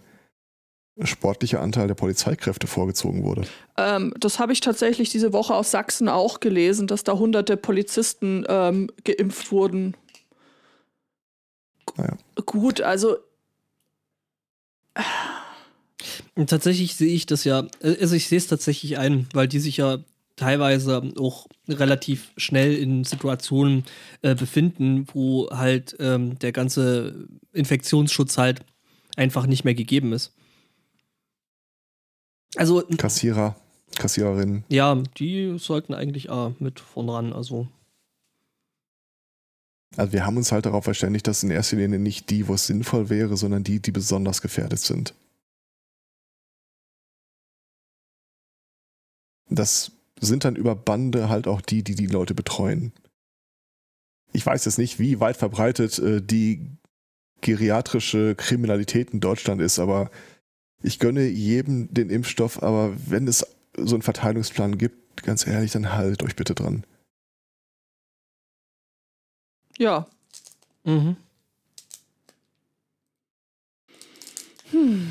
sportlicher 1.03 1.61
Anteil 1.61 1.87
der 1.87 1.95
Polizeikräfte 1.95 2.67
vorgezogen 2.67 3.23
wurde. 3.23 3.43
Ähm, 3.77 4.13
das 4.19 4.39
habe 4.39 4.53
ich 4.53 4.61
tatsächlich 4.61 5.09
diese 5.09 5.33
Woche 5.33 5.53
aus 5.53 5.71
Sachsen 5.71 6.09
auch 6.09 6.39
gelesen, 6.39 6.87
dass 6.87 7.03
da 7.03 7.13
hunderte 7.13 7.57
Polizisten 7.57 8.45
ähm, 8.47 8.89
geimpft 9.03 9.51
wurden. 9.51 9.95
Naja. 11.95 12.17
Gut, 12.45 12.81
also 12.81 13.17
Und 16.35 16.49
tatsächlich 16.49 16.95
sehe 16.95 17.13
ich 17.13 17.25
das 17.25 17.43
ja, 17.43 17.67
also 17.81 18.15
ich 18.15 18.27
sehe 18.27 18.37
es 18.37 18.47
tatsächlich 18.47 18.97
ein, 18.97 19.27
weil 19.33 19.47
die 19.47 19.59
sich 19.59 19.77
ja 19.77 19.99
teilweise 20.35 21.01
auch 21.17 21.47
relativ 21.67 22.31
schnell 22.37 22.75
in 22.75 23.03
Situationen 23.03 23.85
äh, 24.21 24.35
befinden, 24.35 25.07
wo 25.13 25.49
halt 25.49 25.95
ähm, 25.99 26.37
der 26.39 26.51
ganze 26.51 27.27
Infektionsschutz 27.53 28.37
halt 28.37 28.61
einfach 29.15 29.47
nicht 29.47 29.63
mehr 29.63 29.73
gegeben 29.73 30.13
ist. 30.13 30.35
Also, 32.55 32.83
Kassierer, 32.97 33.55
Kassiererinnen. 33.97 34.63
ja, 34.69 34.95
die 35.17 35.57
sollten 35.59 35.93
eigentlich 35.93 36.31
ah, 36.31 36.53
mit 36.59 36.79
vorn 36.79 37.09
ran, 37.09 37.33
also. 37.33 37.67
Also 39.95 40.13
wir 40.13 40.25
haben 40.25 40.37
uns 40.37 40.51
halt 40.51 40.65
darauf 40.65 40.83
verständigt, 40.83 41.27
dass 41.27 41.43
in 41.43 41.51
erster 41.51 41.77
Linie 41.77 41.99
nicht 41.99 42.29
die, 42.29 42.47
wo 42.47 42.53
es 42.53 42.67
sinnvoll 42.67 43.09
wäre, 43.09 43.37
sondern 43.37 43.63
die, 43.63 43.79
die 43.79 43.91
besonders 43.91 44.41
gefährdet 44.41 44.79
sind. 44.79 45.13
Das 49.49 49.91
sind 50.19 50.43
dann 50.43 50.55
über 50.55 50.75
Bande 50.75 51.29
halt 51.29 51.47
auch 51.47 51.61
die, 51.61 51.83
die 51.83 51.95
die 51.95 52.07
Leute 52.07 52.33
betreuen. 52.33 52.91
Ich 54.33 54.45
weiß 54.45 54.65
jetzt 54.65 54.77
nicht, 54.77 54.99
wie 54.99 55.19
weit 55.19 55.37
verbreitet 55.37 55.97
äh, 55.99 56.21
die 56.21 56.77
geriatrische 57.41 58.35
Kriminalität 58.35 59.11
in 59.11 59.19
Deutschland 59.19 59.61
ist, 59.61 59.79
aber 59.79 60.09
ich 60.82 60.99
gönne 60.99 61.28
jedem 61.28 61.93
den 61.93 62.09
Impfstoff, 62.09 62.61
aber 62.61 62.93
wenn 63.07 63.28
es 63.28 63.45
so 63.78 63.95
einen 63.95 64.01
Verteilungsplan 64.01 64.78
gibt, 64.78 65.23
ganz 65.23 65.45
ehrlich, 65.47 65.71
dann 65.71 65.93
haltet 65.93 66.23
euch 66.23 66.36
bitte 66.36 66.55
dran. 66.55 66.86
Ja. 69.78 70.07
Mhm. 70.84 71.15
Hm. 74.71 75.09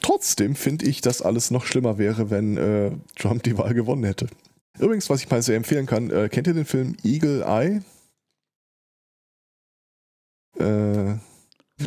Trotzdem 0.00 0.56
finde 0.56 0.86
ich, 0.86 1.00
dass 1.00 1.22
alles 1.22 1.50
noch 1.50 1.64
schlimmer 1.64 1.98
wäre, 1.98 2.30
wenn 2.30 2.56
äh, 2.56 2.90
Trump 3.16 3.42
die 3.42 3.56
Wahl 3.56 3.74
gewonnen 3.74 4.04
hätte. 4.04 4.26
Übrigens, 4.78 5.10
was 5.10 5.20
ich 5.20 5.30
mal 5.30 5.42
sehr 5.42 5.56
empfehlen 5.56 5.86
kann, 5.86 6.10
äh, 6.10 6.28
kennt 6.28 6.46
ihr 6.46 6.54
den 6.54 6.64
Film 6.64 6.96
Eagle 7.04 7.42
Eye? 7.42 7.82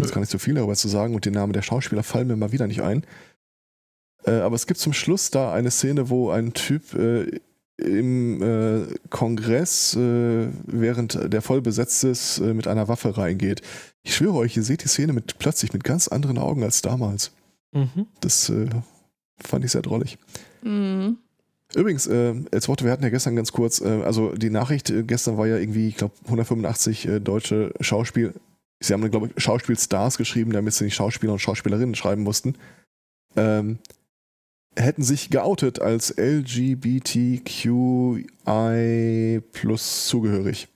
Es 0.06 0.14
gar 0.14 0.22
nicht 0.22 0.32
so 0.32 0.38
viel 0.38 0.56
darüber 0.56 0.76
zu 0.76 0.88
sagen 0.88 1.16
und 1.16 1.26
den 1.26 1.34
Namen 1.34 1.54
der 1.54 1.62
Schauspieler 1.62 2.04
fallen 2.04 2.28
mir 2.28 2.36
mal 2.36 2.52
wieder 2.52 2.68
nicht 2.68 2.82
ein. 2.82 3.06
Äh, 4.26 4.32
aber 4.32 4.56
es 4.56 4.68
gibt 4.68 4.80
zum 4.80 4.94
Schluss 4.94 5.32
da 5.32 5.54
eine 5.54 5.72
Szene, 5.72 6.10
wo 6.10 6.30
ein 6.30 6.54
Typ 6.54 6.94
äh, 6.94 7.40
im 7.78 8.42
äh, 8.42 8.86
Kongress, 9.10 9.96
äh, 9.96 10.48
während 10.66 11.34
der 11.34 11.42
voll 11.42 11.62
besetzt 11.62 12.04
ist, 12.04 12.40
äh, 12.40 12.54
mit 12.54 12.68
einer 12.68 12.88
Waffe 12.88 13.18
reingeht. 13.18 13.62
Ich 14.04 14.16
schwöre 14.16 14.36
euch, 14.36 14.56
ihr 14.56 14.64
seht 14.64 14.84
die 14.84 14.88
Szene 14.88 15.14
mit, 15.14 15.40
plötzlich 15.40 15.74
mit 15.74 15.84
ganz 15.84 16.08
anderen 16.08 16.38
Augen 16.38 16.64
als 16.64 16.82
damals. 16.82 17.32
Mhm. 17.72 18.08
Das 18.22 18.50
äh, 18.50 18.70
fand 19.42 19.66
ich 19.66 19.72
sehr 19.72 19.82
drollig. 19.82 20.18
Mhm. 20.62 21.18
Übrigens, 21.76 22.06
äh, 22.06 22.36
als 22.52 22.68
Worte, 22.68 22.86
wir 22.86 22.92
hatten 22.92 23.04
ja 23.04 23.10
gestern 23.10 23.36
ganz 23.36 23.52
kurz, 23.52 23.82
äh, 23.82 24.04
also 24.04 24.34
die 24.34 24.52
Nachricht 24.52 24.92
äh, 24.92 25.04
gestern 25.04 25.38
war 25.38 25.48
ja 25.48 25.58
irgendwie, 25.58 25.88
ich 25.88 25.98
glaube, 25.98 26.14
185 26.26 27.08
äh, 27.08 27.20
deutsche 27.20 27.74
Schauspiel, 27.80 28.34
sie 28.84 28.94
haben, 28.94 29.10
glaube 29.10 29.30
ich, 29.36 29.44
Schauspielstars 29.44 30.18
geschrieben, 30.18 30.52
damit 30.52 30.74
sie 30.74 30.86
nicht 30.86 30.96
Schauspieler 30.96 31.34
und 31.34 31.40
Schauspielerinnen 31.40 31.96
schreiben 31.96 32.24
mussten, 32.24 32.56
ähm, 33.36 33.80
hätten 34.76 35.04
sich 35.04 35.30
geoutet 35.30 35.80
als 35.82 36.16
LGBTQI 36.18 37.02
plus 39.52 40.08
zugehörig. 40.08 40.68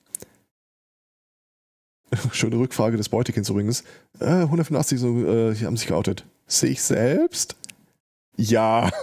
Schöne 2.32 2.58
Rückfrage 2.58 2.98
des 2.98 3.10
Beutekins 3.10 3.50
übrigens. 3.50 3.84
Äh, 4.20 4.26
185 4.26 5.00
so, 5.00 5.26
äh, 5.26 5.54
die 5.54 5.66
haben 5.66 5.78
sich 5.78 5.88
geoutet. 5.88 6.26
Sehe 6.48 6.70
ich 6.70 6.82
selbst? 6.82 7.56
Ja. 8.38 8.92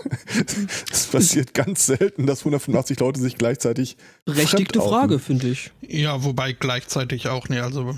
Es 0.90 1.06
passiert 1.08 1.54
ganz 1.54 1.86
selten, 1.86 2.26
dass 2.26 2.40
185 2.40 2.98
Leute 3.00 3.20
sich 3.20 3.36
gleichzeitig 3.36 3.96
Berechtigte. 4.24 4.80
Frage, 4.80 5.18
finde 5.18 5.48
ich. 5.48 5.72
Ja, 5.82 6.24
wobei 6.24 6.52
gleichzeitig 6.52 7.28
auch, 7.28 7.48
ne, 7.48 7.62
also 7.62 7.94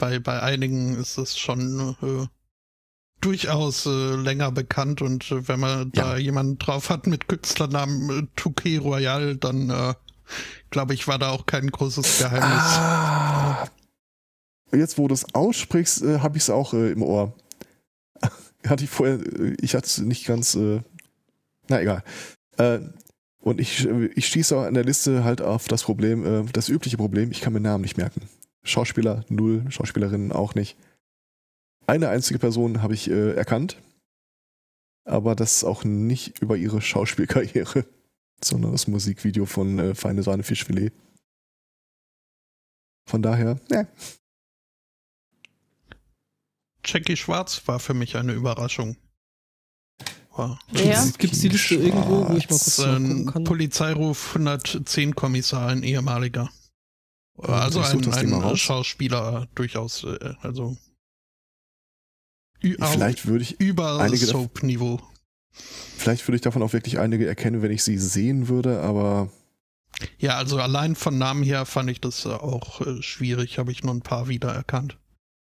bei, 0.00 0.18
bei 0.18 0.42
einigen 0.42 0.96
ist 0.96 1.18
es 1.18 1.38
schon 1.38 1.94
äh, 2.02 2.26
durchaus 3.20 3.86
äh, 3.86 4.16
länger 4.16 4.50
bekannt 4.50 5.02
und 5.02 5.30
äh, 5.30 5.46
wenn 5.46 5.60
man 5.60 5.92
da 5.92 6.16
jemanden 6.16 6.58
drauf 6.58 6.90
hat 6.90 7.06
mit 7.06 7.28
Künstlernamen 7.28 8.10
äh, 8.10 8.26
Touquet 8.34 8.78
Royal, 8.78 9.36
dann 9.36 9.70
äh, 9.70 9.94
glaube 10.70 10.94
ich, 10.94 11.06
war 11.06 11.18
da 11.18 11.30
auch 11.30 11.46
kein 11.46 11.70
großes 11.70 12.18
Geheimnis. 12.18 12.62
Ah. 12.62 13.68
Jetzt, 14.72 14.98
wo 14.98 15.06
du 15.06 15.14
es 15.14 15.34
aussprichst, 15.34 16.02
äh, 16.02 16.18
habe 16.20 16.38
ich 16.38 16.44
es 16.44 16.50
auch 16.50 16.72
äh, 16.72 16.90
im 16.90 17.02
Ohr. 17.02 17.36
hatte 18.66 18.84
ich 18.84 18.90
vorher, 18.90 19.20
äh, 19.20 19.54
ich 19.60 19.74
hatte 19.74 19.86
es 19.86 19.98
nicht 19.98 20.26
ganz, 20.26 20.54
äh, 20.54 20.80
na 21.68 21.80
egal. 21.80 22.02
Und 23.40 23.58
ich, 23.58 23.86
ich 23.86 24.26
stieß 24.26 24.52
auch 24.52 24.64
an 24.64 24.74
der 24.74 24.84
Liste 24.84 25.24
halt 25.24 25.40
auf 25.40 25.66
das 25.66 25.82
Problem, 25.84 26.26
äh, 26.26 26.44
das 26.52 26.68
übliche 26.68 26.98
Problem, 26.98 27.30
ich 27.30 27.40
kann 27.40 27.54
mir 27.54 27.60
Namen 27.60 27.82
nicht 27.82 27.96
merken. 27.96 28.28
Schauspieler 28.62 29.24
null, 29.28 29.64
Schauspielerinnen 29.70 30.32
auch 30.32 30.54
nicht. 30.54 30.76
Eine 31.86 32.08
einzige 32.08 32.38
Person 32.38 32.82
habe 32.82 32.94
ich 32.94 33.10
äh, 33.10 33.34
erkannt, 33.34 33.80
aber 35.04 35.34
das 35.34 35.64
auch 35.64 35.84
nicht 35.84 36.40
über 36.40 36.56
ihre 36.56 36.80
Schauspielkarriere, 36.80 37.86
sondern 38.44 38.72
das 38.72 38.86
Musikvideo 38.86 39.46
von 39.46 39.78
äh, 39.78 39.94
Feine 39.94 40.22
Sahne 40.22 40.42
Fischfilet. 40.42 40.92
Von 43.08 43.22
daher, 43.22 43.58
ja, 43.70 43.86
Jackie 46.84 47.16
Schwarz 47.16 47.62
war 47.66 47.78
für 47.78 47.94
mich 47.94 48.16
eine 48.16 48.32
Überraschung. 48.32 48.96
Wer? 50.72 51.12
Gibt 51.18 51.34
es 51.34 51.40
die 51.40 51.48
Liste 51.48 51.74
irgendwo, 51.74 52.28
wo 52.28 52.36
ich 52.36 52.48
mal 52.48 52.56
kurz 52.56 52.68
ist 52.68 52.78
nachgucken 52.78 53.20
ein 53.20 53.26
kann? 53.26 53.44
Polizeiruf 53.44 54.28
110 54.28 55.14
Kommissar, 55.14 55.68
ein 55.68 55.82
ehemaliger. 55.82 56.48
Also 57.42 57.80
ein, 57.80 58.04
ein. 58.12 58.56
Schauspieler 58.56 59.48
durchaus, 59.54 60.04
äh, 60.04 60.34
also 60.40 60.76
Vielleicht 62.60 63.26
würde 63.26 63.42
ich, 63.42 63.58
über 63.58 64.06
Soap-Niveau. 64.16 65.00
vielleicht 65.52 66.28
würde 66.28 66.36
ich 66.36 66.42
davon 66.42 66.62
auch 66.62 66.74
wirklich 66.74 66.98
einige 66.98 67.26
erkennen, 67.26 67.62
wenn 67.62 67.70
ich 67.72 67.82
sie 67.82 67.96
sehen 67.96 68.48
würde, 68.48 68.82
aber 68.82 69.30
Ja, 70.18 70.36
also 70.36 70.58
allein 70.58 70.94
von 70.94 71.16
Namen 71.16 71.42
her 71.42 71.64
fand 71.64 71.88
ich 71.90 72.00
das 72.02 72.26
äh, 72.26 72.28
auch 72.28 72.82
äh, 72.82 73.00
schwierig, 73.02 73.58
habe 73.58 73.72
ich 73.72 73.82
nur 73.82 73.94
ein 73.94 74.02
paar 74.02 74.28
wiedererkannt. 74.28 74.98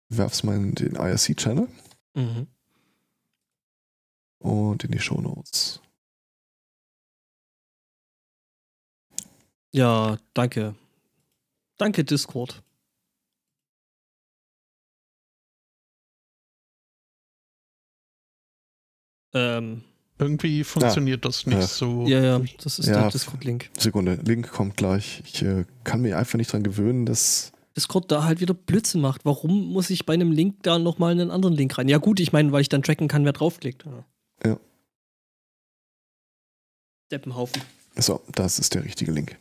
werf's 0.10 0.44
mal 0.44 0.56
in 0.56 0.76
den 0.76 0.96
IRC-Channel 0.96 1.68
Mhm. 2.16 2.48
und 4.40 4.84
in 4.86 4.92
die 4.92 5.00
Shownotes. 5.00 5.82
Ja, 9.72 10.18
danke. 10.34 10.74
Danke, 11.80 12.04
Discord. 12.04 12.62
Ähm, 19.34 19.84
Irgendwie 20.18 20.64
funktioniert 20.64 21.24
das 21.24 21.46
nicht 21.46 21.60
ja. 21.60 21.68
so. 21.68 22.06
ja, 22.08 22.22
ja, 22.22 22.42
das 22.62 22.80
ist 22.80 22.88
Ja. 22.88 23.02
der 23.02 23.10
Discord-Link. 23.12 23.70
Sekunde, 23.78 24.16
Link 24.16 24.50
kommt 24.52 24.76
gleich. 24.78 25.22
Ich 25.26 25.42
äh, 25.42 25.66
kann 25.84 26.02
mir 26.02 26.18
einfach 26.18 26.38
nicht 26.38 26.52
dran 26.52 26.64
gewöhnen, 26.64 27.06
dass. 27.06 27.52
Discord 27.78 28.12
da 28.12 28.24
halt 28.26 28.42
wieder 28.42 28.54
Blödsinn 28.54 29.00
macht. 29.00 29.24
Warum 29.24 29.72
muss 29.72 29.90
ich 29.90 30.06
bei 30.06 30.14
einem 30.14 30.32
Link 30.32 30.64
da 30.64 30.80
nochmal 30.80 31.12
einen 31.12 31.32
anderen 31.32 31.56
Link 31.56 31.78
rein? 31.78 31.88
Ja, 31.88 31.98
gut, 32.00 32.20
ich 32.20 32.34
meine, 32.34 32.52
weil 32.52 32.62
ich 32.62 32.70
dann 32.70 32.84
tracken 32.84 33.08
kann, 33.08 33.24
wer 33.24 33.32
draufklickt. 33.34 33.86
Ja. 33.86 34.06
Ja. 34.46 34.60
Deppenhaufen. 37.12 37.62
So, 37.96 38.22
das 38.34 38.60
ist 38.60 38.74
der 38.76 38.84
richtige 38.84 39.12
Link. 39.12 39.38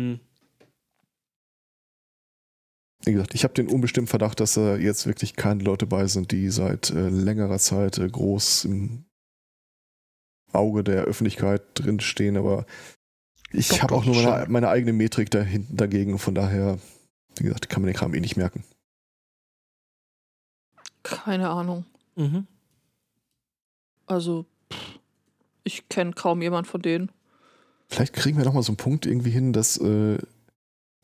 Hm. 0.00 0.20
Wie 3.04 3.12
gesagt, 3.12 3.34
ich 3.34 3.44
habe 3.44 3.54
den 3.54 3.68
unbestimmten 3.68 4.08
Verdacht, 4.08 4.40
dass 4.40 4.54
da 4.54 4.76
jetzt 4.76 5.06
wirklich 5.06 5.36
keine 5.36 5.62
Leute 5.62 5.86
bei 5.86 6.06
sind, 6.06 6.32
die 6.32 6.50
seit 6.50 6.90
äh, 6.90 7.08
längerer 7.08 7.58
Zeit 7.58 7.98
äh, 7.98 8.08
groß 8.08 8.66
im 8.66 9.04
Auge 10.52 10.84
der 10.84 11.04
Öffentlichkeit 11.04 11.62
drinstehen, 11.74 12.36
aber 12.36 12.66
ich 13.52 13.82
habe 13.82 13.94
auch 13.94 14.04
nur 14.04 14.14
meine, 14.22 14.46
meine 14.48 14.68
eigene 14.68 14.92
Metrik 14.92 15.30
dahinten 15.30 15.76
dagegen, 15.76 16.18
von 16.18 16.34
daher, 16.34 16.78
wie 17.36 17.44
gesagt, 17.44 17.68
kann 17.68 17.82
man 17.82 17.86
den 17.88 17.96
Kram 17.96 18.14
eh 18.14 18.20
nicht 18.20 18.36
merken. 18.36 18.64
Keine 21.02 21.48
Ahnung. 21.48 21.84
Mhm. 22.16 22.46
Also, 24.06 24.44
pff, 24.72 24.98
ich 25.64 25.88
kenne 25.88 26.12
kaum 26.12 26.42
jemand 26.42 26.66
von 26.66 26.82
denen. 26.82 27.10
Vielleicht 27.90 28.12
kriegen 28.12 28.38
wir 28.38 28.44
noch 28.44 28.54
mal 28.54 28.62
so 28.62 28.70
einen 28.70 28.76
Punkt 28.76 29.04
irgendwie 29.04 29.30
hin, 29.30 29.52
dass 29.52 29.76
äh, 29.76 30.18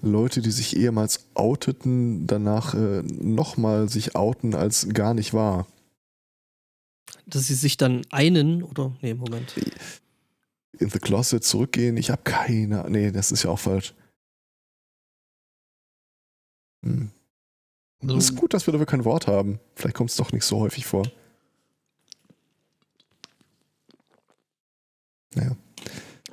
Leute, 0.02 0.40
die 0.40 0.52
sich 0.52 0.76
ehemals 0.76 1.26
outeten, 1.34 2.28
danach 2.28 2.74
äh, 2.74 3.02
nochmal 3.02 3.88
sich 3.88 4.14
outen 4.14 4.54
als 4.54 4.88
gar 4.90 5.12
nicht 5.12 5.34
wahr. 5.34 5.66
Dass 7.26 7.48
sie 7.48 7.54
sich 7.54 7.76
dann 7.76 8.02
einen 8.10 8.62
oder. 8.62 8.94
Nee, 9.02 9.14
Moment. 9.14 9.54
In 10.78 10.90
the 10.90 10.98
Closet 11.00 11.42
zurückgehen, 11.42 11.96
ich 11.96 12.10
habe 12.10 12.22
keine. 12.22 12.88
Nee, 12.88 13.10
das 13.10 13.32
ist 13.32 13.42
ja 13.42 13.50
auch 13.50 13.58
falsch. 13.58 13.92
Hm. 16.84 17.10
Es 18.02 18.30
ist 18.30 18.36
gut, 18.36 18.54
dass 18.54 18.66
wir 18.68 18.72
dafür 18.72 18.86
kein 18.86 19.04
Wort 19.04 19.26
haben. 19.26 19.58
Vielleicht 19.74 19.96
kommt 19.96 20.10
es 20.10 20.16
doch 20.16 20.30
nicht 20.30 20.44
so 20.44 20.60
häufig 20.60 20.86
vor. 20.86 21.10
Naja. 25.34 25.56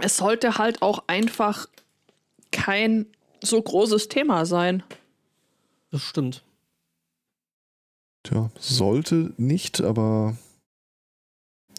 Es 0.04 0.18
sollte 0.18 0.58
halt 0.58 0.82
auch 0.82 1.04
einfach 1.08 1.68
kein 2.52 3.06
so 3.42 3.62
großes 3.62 4.10
Thema 4.10 4.46
sein. 4.46 4.84
Das 5.92 6.02
stimmt. 6.02 6.44
Tja, 8.24 8.52
sollte 8.60 9.34
nicht, 9.38 9.82
aber 9.82 10.36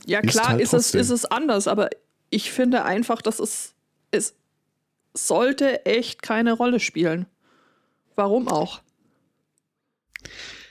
Ja, 0.07 0.21
Ist 0.21 0.31
klar 0.31 0.49
halt 0.49 0.61
ist, 0.61 0.73
es, 0.73 0.95
ist 0.95 1.11
es 1.11 1.25
anders, 1.27 1.69
aber 1.69 1.91
ich 2.31 2.51
finde 2.51 2.85
einfach, 2.85 3.21
dass 3.21 3.41
es, 3.41 3.75
es 4.11 4.35
sollte 5.15 5.85
echt 5.85 6.23
keine 6.23 6.53
Rolle 6.55 6.81
spielen. 6.81 7.27
Warum 8.15 8.49
auch? 8.49 8.81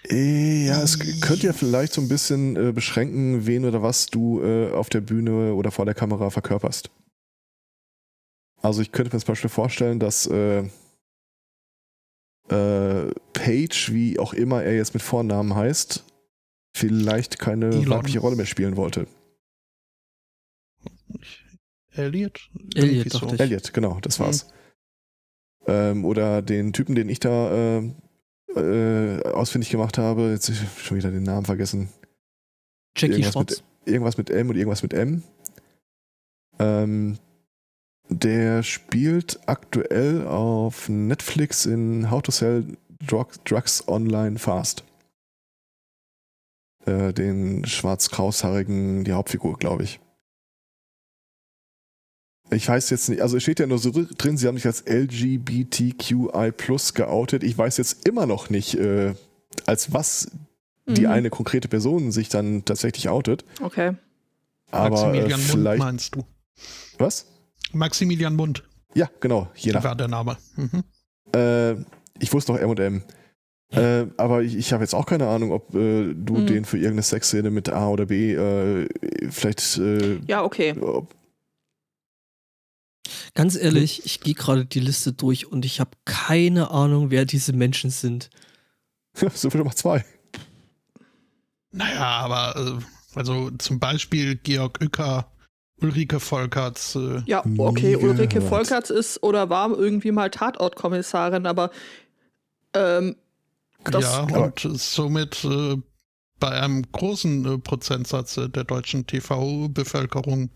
äh, 0.10 0.66
ja, 0.68 0.82
es 0.82 1.00
könnte 1.22 1.48
ja 1.48 1.54
vielleicht 1.54 1.94
so 1.94 2.02
ein 2.02 2.08
bisschen 2.08 2.56
äh, 2.56 2.72
beschränken, 2.72 3.46
wen 3.46 3.66
oder 3.66 3.82
was 3.82 4.08
du 4.08 4.42
äh, 4.42 4.72
auf 4.72 4.90
der 4.90 5.02
Bühne 5.02 5.54
oder 5.54 5.72
vor 5.72 5.86
der 5.86 5.94
Kamera 5.94 6.30
verkörperst. 6.30 6.90
Also 8.64 8.82
ich 8.82 8.92
könnte 8.92 9.14
mir 9.16 9.20
zum 9.20 9.34
Beispiel 9.34 9.50
vorstellen, 9.50 10.00
dass 10.00 10.26
äh, 10.26 10.64
äh, 12.50 13.12
Page, 13.34 13.92
wie 13.92 14.18
auch 14.20 14.34
immer 14.34 14.64
er 14.64 14.76
jetzt 14.76 14.94
mit 14.94 15.04
Vornamen 15.04 15.54
heißt, 15.54 16.06
vielleicht 16.76 17.40
keine 17.40 17.68
Elon. 17.68 17.90
weibliche 17.90 18.20
Rolle 18.20 18.38
mehr 18.38 18.46
spielen 18.46 18.78
wollte. 18.78 19.06
Elliot? 21.92 22.50
Elliot, 22.74 23.14
dachte 23.14 23.36
ich. 23.36 23.42
Elliot, 23.42 23.74
genau, 23.74 24.00
das 24.02 24.20
war's. 24.20 24.48
Ähm, 25.68 26.06
oder 26.06 26.42
den 26.42 26.72
Typen, 26.74 26.96
den 26.96 27.10
ich 27.10 27.20
da 27.20 27.80
äh, 27.80 27.94
äh, 28.56 29.24
ausfindig 29.34 29.70
gemacht 29.70 29.98
habe, 29.98 30.32
jetzt 30.32 30.50
hab 30.50 30.78
ich 30.78 30.86
schon 30.86 30.98
wieder 30.98 31.12
den 31.12 31.24
Namen 31.24 31.46
vergessen. 31.46 31.90
Jackie 32.98 33.14
irgendwas 33.16 33.36
mit, 33.36 33.64
irgendwas 33.86 34.18
mit 34.18 34.30
M 34.30 34.50
und 34.50 34.56
irgendwas 34.56 34.84
mit 34.84 34.94
M. 34.94 35.24
Ähm, 36.60 37.18
der 38.10 38.64
spielt 38.64 39.40
aktuell 39.48 40.28
auf 40.28 40.90
Netflix 40.90 41.66
in 41.66 42.10
How 42.12 42.22
to 42.22 42.32
Sell 42.32 42.78
Drug, 43.06 43.28
Drugs 43.46 43.88
Online 43.88 44.38
Fast. 44.40 44.84
Äh, 46.86 47.14
den 47.14 47.66
schwarz-kraushaarigen, 47.66 49.04
die 49.04 49.14
Hauptfigur, 49.14 49.58
glaube 49.58 49.84
ich. 49.84 50.00
Ich 52.52 52.68
weiß 52.68 52.90
jetzt 52.90 53.10
nicht, 53.10 53.22
also 53.22 53.38
es 53.38 53.44
steht 53.44 53.60
ja 53.60 53.66
nur 53.68 53.80
so 53.80 53.90
drin, 53.92 54.38
sie 54.38 54.48
haben 54.48 54.58
sich 54.58 54.66
als 54.66 54.84
LGBTQI 54.86 56.52
Plus 56.56 56.94
geoutet. 56.94 57.44
Ich 57.44 57.58
weiß 57.58 57.78
jetzt 57.78 58.08
immer 58.08 58.26
noch 58.26 58.50
nicht, 58.50 58.76
äh, 58.76 59.16
als 59.66 59.94
was 59.94 60.30
die 60.86 61.02
Mhm. 61.02 61.08
eine 61.12 61.30
konkrete 61.30 61.68
Person 61.70 62.12
sich 62.12 62.28
dann 62.30 62.66
tatsächlich 62.66 63.08
outet. 63.10 63.46
Okay. 63.62 63.96
Aber 64.72 64.88
äh, 64.88 64.90
Maximilian 64.90 65.40
Mund 65.40 65.50
vielleicht. 65.52 65.80
meinst 65.80 66.16
du? 66.16 66.26
Was? 66.98 67.26
Maximilian 67.72 68.36
Mund 68.36 68.64
Ja, 68.94 69.10
genau, 69.20 69.50
je 69.56 69.72
nach. 69.72 69.84
war 69.84 69.96
der 69.96 70.08
Name. 70.08 70.38
Mhm. 70.56 70.84
Äh, 71.36 71.74
ich 72.20 72.32
wusste 72.34 72.52
noch 72.54 72.60
M&M. 72.60 73.04
Äh, 73.72 74.06
aber 74.18 74.44
ich, 74.44 74.56
ich 74.56 74.72
habe 74.72 74.84
jetzt 74.84 74.94
auch 74.94 75.06
keine 75.08 75.28
Ahnung, 75.28 75.52
ob 75.52 75.74
äh, 75.74 76.14
du 76.14 76.38
Mhm. 76.38 76.46
den 76.48 76.66
für 76.66 76.78
irgendeine 76.78 77.02
Sexszene 77.02 77.50
mit 77.50 77.70
A 77.70 77.88
oder 77.90 78.06
B 78.06 78.34
äh, 78.34 78.88
vielleicht. 79.32 79.78
Äh, 79.80 80.20
Ja, 80.28 80.44
okay. 80.44 80.74
ob, 80.80 81.16
Ganz 83.34 83.56
ehrlich, 83.56 84.06
ich 84.06 84.20
gehe 84.22 84.36
gerade 84.36 84.66
die 84.66 84.80
Liste 84.80 85.12
durch 85.12 85.48
und 85.52 85.66
ich 85.66 85.80
habe 85.80 85.92
keine 86.06 86.70
Ahnung, 86.70 87.10
wer 87.10 87.26
diese 87.26 87.52
Menschen 87.52 87.90
sind. 87.90 88.30
so 89.34 89.50
viel 89.50 89.64
mal 89.64 89.74
zwei. 89.76 90.06
Naja, 91.72 92.06
aber 92.06 92.56
äh, 92.80 93.18
also 93.18 93.50
zum 93.52 93.80
Beispiel 93.80 94.36
Georg 94.36 94.80
Uecker, 94.82 95.32
Ulrike 95.84 96.20
Volkerts, 96.20 96.96
äh, 96.96 97.22
Ja, 97.26 97.44
Nie 97.46 97.60
okay. 97.60 97.96
Ulrike 97.96 98.40
gehört. 98.40 98.50
Volkerts 98.50 98.90
ist 98.90 99.22
oder 99.22 99.50
war 99.50 99.78
irgendwie 99.78 100.12
mal 100.12 100.30
Tatortkommissarin, 100.30 101.46
aber 101.46 101.72
ähm, 102.74 103.16
das, 103.84 104.04
ja, 104.04 104.22
und 104.22 104.60
somit 104.80 105.44
äh, 105.44 105.76
bei 106.40 106.50
einem 106.50 106.84
großen 106.92 107.46
äh, 107.46 107.58
Prozentsatz 107.58 108.38
äh, 108.38 108.50
der 108.50 108.64
deutschen 108.64 109.06
TV-Bevölkerung 109.08 110.50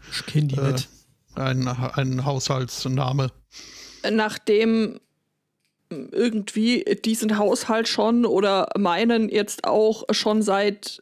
Äh, 1.36 1.42
ein, 1.42 1.68
ein 1.68 2.26
Haushaltsname. 2.26 3.32
nachdem 4.10 5.00
irgendwie 5.90 6.84
diesen 7.06 7.38
Haushalt 7.38 7.88
schon 7.88 8.26
oder 8.26 8.70
meinen 8.78 9.30
jetzt 9.30 9.66
auch 9.66 10.04
schon 10.12 10.42
seit 10.42 11.02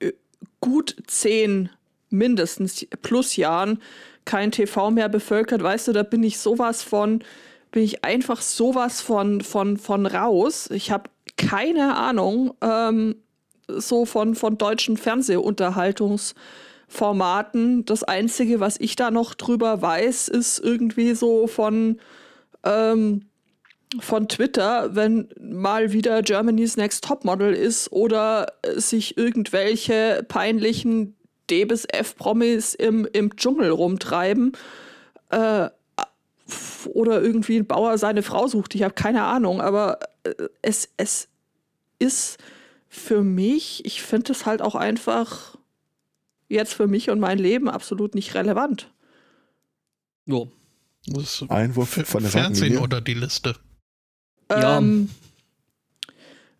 äh, 0.00 0.12
gut 0.60 0.96
zehn 1.06 1.70
mindestens 2.14 2.86
plus 3.02 3.36
Jahren 3.36 3.78
kein 4.24 4.50
TV 4.50 4.90
mehr 4.90 5.08
bevölkert, 5.08 5.62
weißt 5.62 5.88
du, 5.88 5.92
da 5.92 6.02
bin 6.02 6.22
ich 6.22 6.38
sowas 6.38 6.82
von, 6.82 7.22
bin 7.70 7.82
ich 7.82 8.04
einfach 8.04 8.40
sowas 8.40 9.00
von, 9.00 9.42
von, 9.42 9.76
von 9.76 10.06
raus. 10.06 10.70
Ich 10.70 10.90
habe 10.90 11.10
keine 11.36 11.96
Ahnung, 11.96 12.54
ähm, 12.62 13.16
so 13.68 14.04
von, 14.04 14.34
von 14.34 14.58
deutschen 14.58 14.96
Fernsehunterhaltungsformaten. 14.96 17.84
Das 17.84 18.04
Einzige, 18.04 18.60
was 18.60 18.78
ich 18.78 18.96
da 18.96 19.10
noch 19.10 19.34
drüber 19.34 19.82
weiß, 19.82 20.28
ist 20.28 20.60
irgendwie 20.60 21.14
so 21.14 21.46
von, 21.46 21.98
ähm, 22.62 23.26
von 24.00 24.28
Twitter, 24.28 24.94
wenn 24.94 25.28
mal 25.40 25.92
wieder 25.92 26.22
Germany's 26.22 26.76
Next 26.76 27.04
Topmodel 27.04 27.54
ist 27.54 27.92
oder 27.92 28.48
äh, 28.62 28.80
sich 28.80 29.16
irgendwelche 29.16 30.24
peinlichen 30.26 31.16
D 31.50 31.64
bis 31.64 31.84
F-Promis 31.84 32.74
im, 32.74 33.06
im 33.12 33.36
Dschungel 33.36 33.70
rumtreiben. 33.70 34.52
Äh, 35.30 35.68
oder 36.86 37.22
irgendwie 37.22 37.56
ein 37.56 37.66
Bauer 37.66 37.96
seine 37.96 38.22
Frau 38.22 38.46
sucht. 38.46 38.74
Ich 38.74 38.82
habe 38.82 38.94
keine 38.94 39.24
Ahnung, 39.24 39.60
aber 39.62 39.98
äh, 40.24 40.34
es, 40.60 40.90
es 40.98 41.28
ist 41.98 42.38
für 42.88 43.22
mich, 43.22 43.84
ich 43.86 44.02
finde 44.02 44.32
es 44.32 44.44
halt 44.44 44.60
auch 44.60 44.74
einfach 44.74 45.56
jetzt 46.48 46.74
für 46.74 46.86
mich 46.86 47.08
und 47.10 47.18
mein 47.20 47.38
Leben 47.38 47.68
absolut 47.70 48.14
nicht 48.14 48.34
relevant. 48.34 48.90
Jo. 50.26 50.52
Das 51.06 51.42
ist 51.42 51.50
Einwurf 51.50 51.96
F- 51.96 52.08
von 52.08 52.22
der 52.22 52.30
Fernsehen 52.30 52.54
Seitenlinie. 52.54 52.82
oder 52.82 53.00
die 53.00 53.14
Liste. 53.14 53.56
Ja. 54.50 54.82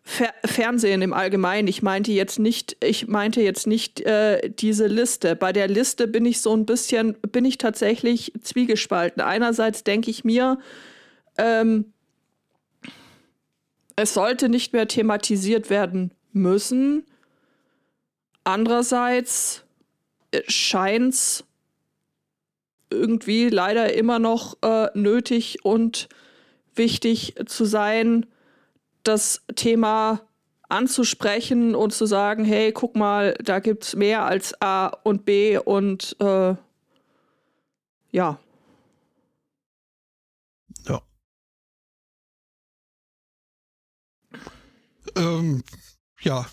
Fer 0.07 0.33
Fernsehen 0.45 1.01
im 1.01 1.13
Allgemeinen. 1.13 1.67
Ich 1.67 1.81
meinte 1.81 2.11
jetzt 2.11 2.37
nicht, 2.37 2.77
ich 2.79 3.07
meinte 3.07 3.41
jetzt 3.41 3.65
nicht 3.65 4.01
äh, 4.01 4.49
diese 4.51 4.85
Liste. 4.85 5.35
Bei 5.35 5.51
der 5.51 5.67
Liste 5.67 6.07
bin 6.07 6.25
ich 6.25 6.41
so 6.41 6.55
ein 6.55 6.67
bisschen, 6.67 7.15
bin 7.31 7.43
ich 7.43 7.57
tatsächlich 7.57 8.31
zwiegespalten. 8.39 9.23
Einerseits 9.23 9.83
denke 9.83 10.11
ich 10.11 10.23
mir, 10.23 10.59
ähm, 11.39 11.91
es 13.95 14.13
sollte 14.13 14.47
nicht 14.47 14.73
mehr 14.73 14.87
thematisiert 14.87 15.71
werden 15.71 16.11
müssen. 16.33 17.05
Andererseits 18.43 19.63
scheint 20.47 21.15
es 21.15 21.43
irgendwie 22.91 23.49
leider 23.49 23.93
immer 23.93 24.19
noch 24.19 24.57
äh, 24.61 24.87
nötig 24.93 25.65
und 25.65 26.09
wichtig 26.75 27.35
zu 27.47 27.65
sein, 27.65 28.27
das 29.07 29.43
Thema 29.55 30.21
anzusprechen 30.69 31.75
und 31.75 31.93
zu 31.93 32.05
sagen, 32.05 32.43
hey, 32.45 32.71
guck 32.71 32.95
mal, 32.95 33.35
da 33.43 33.59
gibt 33.59 33.83
es 33.83 33.95
mehr 33.95 34.25
als 34.25 34.59
A 34.61 34.87
und 34.87 35.25
B 35.25 35.57
und 35.57 36.15
äh, 36.19 36.55
ja. 38.11 38.39
Ja. 40.87 41.01
Ähm, 45.15 45.63
ja. 46.21 46.45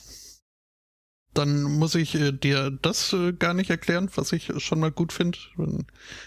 Dann 1.34 1.62
muss 1.62 1.94
ich 1.94 2.14
äh, 2.14 2.32
dir 2.32 2.70
das 2.70 3.14
äh, 3.14 3.32
gar 3.32 3.54
nicht 3.54 3.70
erklären, 3.70 4.10
was 4.16 4.32
ich 4.32 4.52
schon 4.58 4.80
mal 4.80 4.92
gut 4.92 5.14
finde. 5.14 5.38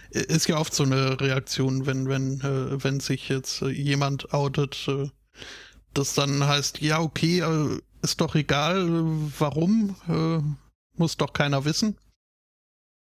Ist 0.10 0.48
ja 0.48 0.58
oft 0.58 0.74
so 0.74 0.84
eine 0.84 1.22
Reaktion, 1.22 1.86
wenn, 1.86 2.10
wenn, 2.10 2.42
äh, 2.42 2.84
wenn 2.84 3.00
sich 3.00 3.30
jetzt 3.30 3.62
äh, 3.62 3.70
jemand 3.70 4.34
outet, 4.34 4.88
äh, 4.88 5.10
das 5.98 6.14
dann 6.14 6.46
heißt, 6.46 6.82
ja, 6.82 7.00
okay, 7.00 7.40
äh, 7.40 7.80
ist 8.02 8.22
doch 8.22 8.36
egal, 8.36 8.88
äh, 8.88 9.32
warum, 9.40 9.96
äh, 10.08 10.42
muss 10.98 11.18
doch 11.18 11.34
keiner 11.34 11.66
wissen. 11.66 11.98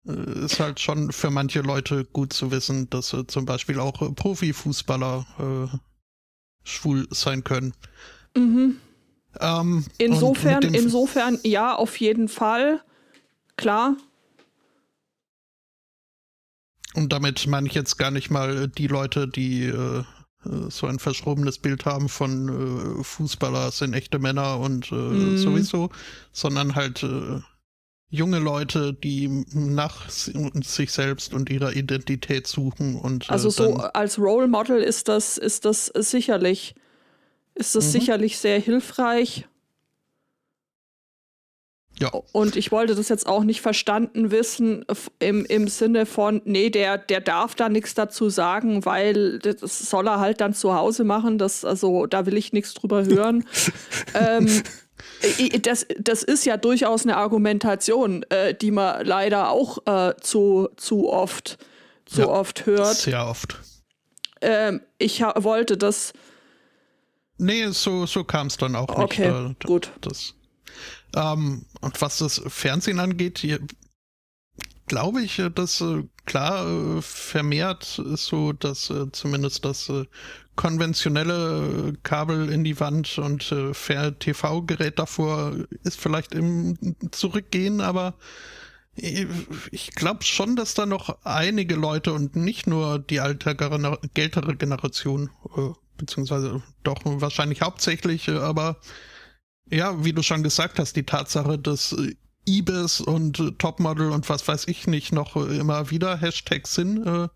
Ist 0.04 0.60
halt 0.60 0.78
schon 0.78 1.10
für 1.10 1.30
manche 1.30 1.62
Leute 1.62 2.04
gut 2.04 2.32
zu 2.32 2.52
wissen, 2.52 2.88
dass 2.90 3.16
zum 3.26 3.44
Beispiel 3.44 3.80
auch 3.80 4.14
Profifußballer 4.14 5.80
schwul 6.62 7.08
sein 7.10 7.42
können. 7.42 7.74
Mhm. 8.36 8.78
Ähm, 9.40 9.84
Insofern, 9.98 10.62
insofern, 10.62 11.40
ja, 11.42 11.74
auf 11.74 11.98
jeden 11.98 12.28
Fall. 12.28 12.82
Klar. 13.56 13.96
Und 16.94 17.12
damit 17.12 17.46
meine 17.46 17.66
ich 17.66 17.74
jetzt 17.74 17.98
gar 17.98 18.10
nicht 18.12 18.30
mal 18.30 18.68
die 18.68 18.86
Leute, 18.86 19.28
die 19.28 19.64
äh, 19.64 20.04
so 20.70 20.86
ein 20.86 20.98
verschrobenes 20.98 21.58
Bild 21.58 21.84
haben 21.84 22.08
von 22.08 23.00
äh, 23.00 23.04
Fußballer 23.04 23.70
sind 23.70 23.94
echte 23.94 24.18
Männer 24.18 24.58
und 24.58 24.90
äh, 24.92 24.94
Mhm. 24.94 25.36
sowieso, 25.36 25.90
sondern 26.32 26.74
halt 26.74 27.02
äh, 27.02 27.40
junge 28.08 28.38
Leute, 28.38 28.94
die 28.94 29.44
nach 29.52 30.08
si- 30.08 30.32
sich 30.62 30.92
selbst 30.92 31.34
und 31.34 31.50
ihrer 31.50 31.74
Identität 31.74 32.46
suchen 32.46 32.96
und 32.96 33.28
äh, 33.28 33.32
Also 33.32 33.50
so 33.50 33.76
als 33.76 34.18
Role 34.18 34.48
Model 34.48 34.80
ist 34.82 35.08
das, 35.08 35.38
ist 35.38 35.64
das 35.64 35.86
sicherlich, 35.86 36.74
ist 37.54 37.74
das 37.74 37.86
Mhm. 37.86 37.92
sicherlich 37.92 38.38
sehr 38.38 38.60
hilfreich. 38.60 39.46
Ja, 41.98 42.10
Und 42.32 42.56
ich 42.56 42.72
wollte 42.72 42.94
das 42.94 43.08
jetzt 43.08 43.26
auch 43.26 43.42
nicht 43.42 43.62
verstanden 43.62 44.30
wissen 44.30 44.84
im, 45.18 45.46
im 45.46 45.66
Sinne 45.68 46.04
von, 46.04 46.42
nee, 46.44 46.68
der, 46.68 46.98
der 46.98 47.20
darf 47.20 47.54
da 47.54 47.68
nichts 47.68 47.94
dazu 47.94 48.28
sagen, 48.28 48.84
weil 48.84 49.38
das 49.38 49.78
soll 49.90 50.06
er 50.06 50.20
halt 50.20 50.40
dann 50.40 50.52
zu 50.52 50.74
Hause 50.74 51.04
machen. 51.04 51.38
Das, 51.38 51.64
also 51.64 52.06
da 52.06 52.26
will 52.26 52.36
ich 52.36 52.52
nichts 52.52 52.74
drüber 52.74 53.04
hören. 53.04 53.44
ähm, 54.14 54.62
das, 55.62 55.86
das 55.98 56.22
ist 56.22 56.44
ja 56.44 56.56
durchaus 56.56 57.04
eine 57.04 57.16
Argumentation, 57.16 58.24
äh, 58.28 58.54
die 58.54 58.70
man 58.70 59.04
leider 59.06 59.50
auch 59.50 59.78
äh, 59.86 60.14
zu, 60.20 60.68
zu 60.76 61.08
oft, 61.10 61.58
zu 62.04 62.22
Ja, 62.22 62.28
oft 62.28 62.66
hört. 62.66 62.96
sehr 62.96 63.26
oft. 63.26 63.58
Ähm, 64.42 64.82
ich 64.98 65.22
wollte 65.22 65.76
das. 65.76 66.12
Nee, 67.38 67.68
so, 67.68 68.06
so 68.06 68.24
kam 68.24 68.46
es 68.48 68.56
dann 68.56 68.76
auch 68.76 68.88
Okay, 68.88 69.30
nicht. 69.30 69.64
Äh, 69.64 69.66
gut. 69.66 69.92
Das, 70.00 70.34
ähm, 71.16 71.64
und 71.80 72.00
was 72.00 72.18
das 72.18 72.40
Fernsehen 72.46 73.00
angeht, 73.00 73.42
glaube 74.86 75.22
ich, 75.22 75.38
äh, 75.38 75.50
dass 75.50 75.80
äh, 75.80 76.04
klar 76.24 76.66
äh, 76.66 77.02
vermehrt 77.02 77.98
ist 77.98 78.26
so, 78.26 78.52
dass 78.52 78.92
zumindest 79.12 79.64
das 79.64 79.90
konventionelle 80.56 81.94
Kabel 82.02 82.50
in 82.50 82.64
die 82.64 82.80
Wand 82.80 83.18
und 83.18 83.54
TV-Gerät 84.20 84.98
davor 84.98 85.54
ist 85.84 86.00
vielleicht 86.00 86.34
im 86.34 86.96
Zurückgehen, 87.10 87.82
aber 87.82 88.14
ich 88.94 89.90
glaube 89.94 90.24
schon, 90.24 90.56
dass 90.56 90.72
da 90.72 90.86
noch 90.86 91.18
einige 91.24 91.74
Leute 91.74 92.14
und 92.14 92.36
nicht 92.36 92.66
nur 92.66 92.98
die 92.98 93.18
ältere 93.18 94.56
Generation, 94.56 95.28
beziehungsweise 95.98 96.62
doch 96.82 97.00
wahrscheinlich 97.04 97.60
hauptsächlich, 97.60 98.30
aber 98.30 98.80
ja, 99.70 100.04
wie 100.04 100.12
du 100.12 100.22
schon 100.22 100.42
gesagt 100.42 100.78
hast, 100.78 100.96
die 100.96 101.06
Tatsache, 101.06 101.58
dass 101.58 101.94
Ibis 102.46 103.00
und 103.00 103.40
äh, 103.40 103.50
Topmodel 103.58 104.10
und 104.10 104.28
was 104.28 104.46
weiß 104.46 104.68
ich 104.68 104.86
nicht 104.86 105.12
noch 105.12 105.36
äh, 105.36 105.58
immer 105.58 105.90
wieder 105.90 106.16
Hashtags 106.16 106.74
sind, 106.74 107.04
äh, 107.06 107.28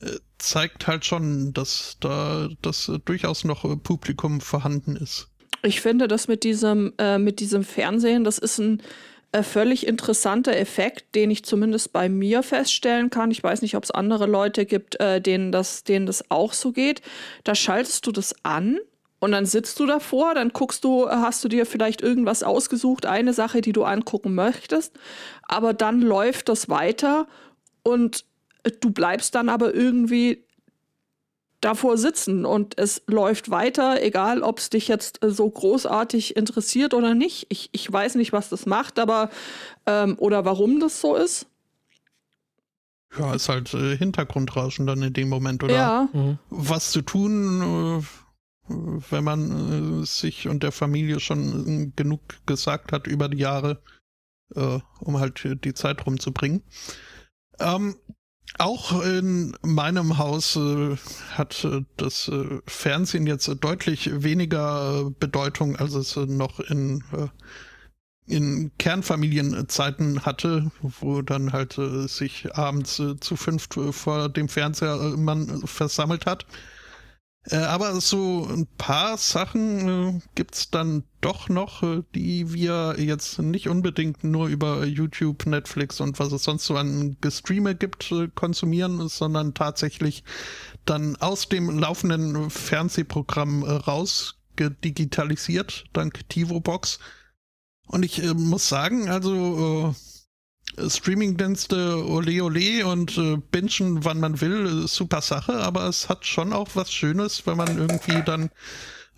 äh, 0.00 0.18
zeigt 0.38 0.86
halt 0.86 1.04
schon, 1.04 1.54
dass 1.54 1.96
da 2.00 2.48
das 2.60 2.88
äh, 2.88 2.98
durchaus 3.04 3.44
noch 3.44 3.64
äh, 3.64 3.76
Publikum 3.76 4.40
vorhanden 4.40 4.96
ist. 4.96 5.28
Ich 5.62 5.80
finde, 5.80 6.06
dass 6.06 6.28
mit 6.28 6.44
diesem, 6.44 6.92
mit 7.18 7.40
diesem 7.40 7.64
Fernsehen, 7.64 8.22
das 8.22 8.38
ist 8.38 8.60
ein 8.60 8.82
völlig 9.42 9.86
interessanter 9.86 10.56
Effekt, 10.56 11.16
den 11.16 11.30
ich 11.32 11.44
zumindest 11.44 11.92
bei 11.92 12.08
mir 12.08 12.44
feststellen 12.44 13.10
kann. 13.10 13.32
Ich 13.32 13.42
weiß 13.42 13.62
nicht, 13.62 13.74
ob 13.74 13.82
es 13.82 13.90
andere 13.90 14.26
Leute 14.26 14.64
gibt, 14.64 14.96
denen, 15.00 15.50
das, 15.50 15.82
denen 15.82 16.06
das 16.06 16.30
auch 16.30 16.52
so 16.52 16.70
geht. 16.70 17.02
Da 17.42 17.56
schaltest 17.56 18.06
du 18.06 18.12
das 18.12 18.36
an 18.44 18.78
und 19.18 19.32
dann 19.32 19.46
sitzt 19.46 19.80
du 19.80 19.86
davor, 19.86 20.34
dann 20.34 20.50
guckst 20.50 20.84
du, 20.84 21.08
hast 21.08 21.42
du 21.42 21.48
dir 21.48 21.66
vielleicht 21.66 22.02
irgendwas 22.02 22.42
ausgesucht, 22.42 23.06
eine 23.06 23.32
Sache, 23.32 23.60
die 23.60 23.72
du 23.72 23.84
angucken 23.84 24.34
möchtest, 24.34 24.92
aber 25.42 25.72
dann 25.72 26.02
läuft 26.02 26.48
das 26.48 26.68
weiter 26.68 27.26
und 27.82 28.24
du 28.80 28.90
bleibst 28.90 29.34
dann 29.34 29.48
aber 29.48 29.74
irgendwie 29.74 30.44
davor 31.60 31.96
sitzen 31.96 32.44
und 32.44 32.78
es 32.78 33.02
läuft 33.06 33.50
weiter, 33.50 34.02
egal 34.02 34.42
ob 34.42 34.58
es 34.58 34.70
dich 34.70 34.88
jetzt 34.88 35.18
so 35.22 35.48
großartig 35.48 36.36
interessiert 36.36 36.92
oder 36.92 37.14
nicht. 37.14 37.46
Ich, 37.48 37.70
ich 37.72 37.90
weiß 37.90 38.16
nicht, 38.16 38.32
was 38.32 38.50
das 38.50 38.66
macht, 38.66 38.98
aber 38.98 39.30
ähm, 39.86 40.16
oder 40.18 40.44
warum 40.44 40.78
das 40.80 41.00
so 41.00 41.16
ist. 41.16 41.46
Ja, 43.18 43.34
ist 43.34 43.48
halt 43.48 43.72
äh, 43.72 43.96
Hintergrundrauschen 43.96 44.86
dann 44.86 45.02
in 45.02 45.12
dem 45.12 45.28
Moment, 45.28 45.64
oder? 45.64 45.74
Ja. 45.74 46.08
Mhm. 46.12 46.38
Was 46.50 46.92
zu 46.92 47.00
tun, 47.00 48.00
äh, 48.00 48.25
wenn 48.68 49.24
man 49.24 50.02
äh, 50.02 50.06
sich 50.06 50.48
und 50.48 50.62
der 50.62 50.72
Familie 50.72 51.20
schon 51.20 51.66
äh, 51.66 51.92
genug 51.94 52.20
gesagt 52.46 52.92
hat 52.92 53.06
über 53.06 53.28
die 53.28 53.38
Jahre, 53.38 53.82
äh, 54.54 54.78
um 55.00 55.18
halt 55.18 55.64
die 55.64 55.74
Zeit 55.74 56.06
rumzubringen. 56.06 56.62
Ähm, 57.58 57.96
auch 58.58 59.02
in 59.02 59.54
meinem 59.62 60.18
Haus 60.18 60.56
äh, 60.56 60.96
hat 61.32 61.64
äh, 61.64 61.82
das 61.96 62.28
äh, 62.28 62.60
Fernsehen 62.66 63.26
jetzt 63.26 63.48
deutlich 63.60 64.22
weniger 64.22 65.10
Bedeutung, 65.18 65.76
als 65.76 65.94
es 65.94 66.16
noch 66.16 66.60
in, 66.60 67.04
in 68.26 68.70
Kernfamilienzeiten 68.78 70.24
hatte, 70.24 70.70
wo 70.80 71.20
dann 71.22 71.52
halt 71.52 71.78
sich 72.06 72.54
abends 72.54 73.02
zu 73.20 73.36
fünft 73.36 73.74
vor 73.90 74.28
dem 74.28 74.48
Fernseher 74.48 74.96
man 75.16 75.66
versammelt 75.66 76.24
hat. 76.24 76.46
Äh, 77.50 77.58
aber 77.58 78.00
so 78.00 78.48
ein 78.50 78.66
paar 78.76 79.16
Sachen 79.18 79.88
äh, 79.88 80.18
gibt's 80.34 80.68
dann 80.70 81.04
doch 81.20 81.48
noch, 81.48 81.84
äh, 81.84 82.02
die 82.14 82.52
wir 82.52 82.96
jetzt 82.98 83.38
nicht 83.38 83.68
unbedingt 83.68 84.24
nur 84.24 84.48
über 84.48 84.84
YouTube, 84.84 85.46
Netflix 85.46 86.00
und 86.00 86.18
was 86.18 86.32
es 86.32 86.42
sonst 86.44 86.64
so 86.66 86.76
an 86.76 87.16
Gestreame 87.20 87.76
gibt, 87.76 88.10
äh, 88.10 88.28
konsumieren, 88.34 89.06
sondern 89.08 89.54
tatsächlich 89.54 90.24
dann 90.84 91.14
aus 91.16 91.48
dem 91.48 91.78
laufenden 91.78 92.50
Fernsehprogramm 92.50 93.62
rausgedigitalisiert, 93.62 95.84
dank 95.92 96.28
TiVo-Box. 96.28 96.98
Und 97.88 98.04
ich 98.04 98.20
muss 98.34 98.68
sagen, 98.68 99.08
also 99.08 99.94
Streamingdienste 100.88 102.04
ole 102.06 102.42
ole 102.42 102.86
und 102.86 103.16
äh, 103.16 103.36
bingen, 103.50 104.04
wann 104.04 104.20
man 104.20 104.40
will, 104.40 104.86
super 104.88 105.22
Sache, 105.22 105.54
aber 105.54 105.88
es 105.88 106.08
hat 106.08 106.26
schon 106.26 106.52
auch 106.52 106.68
was 106.74 106.92
Schönes, 106.92 107.46
wenn 107.46 107.56
man 107.56 107.78
irgendwie 107.78 108.22
dann 108.22 108.50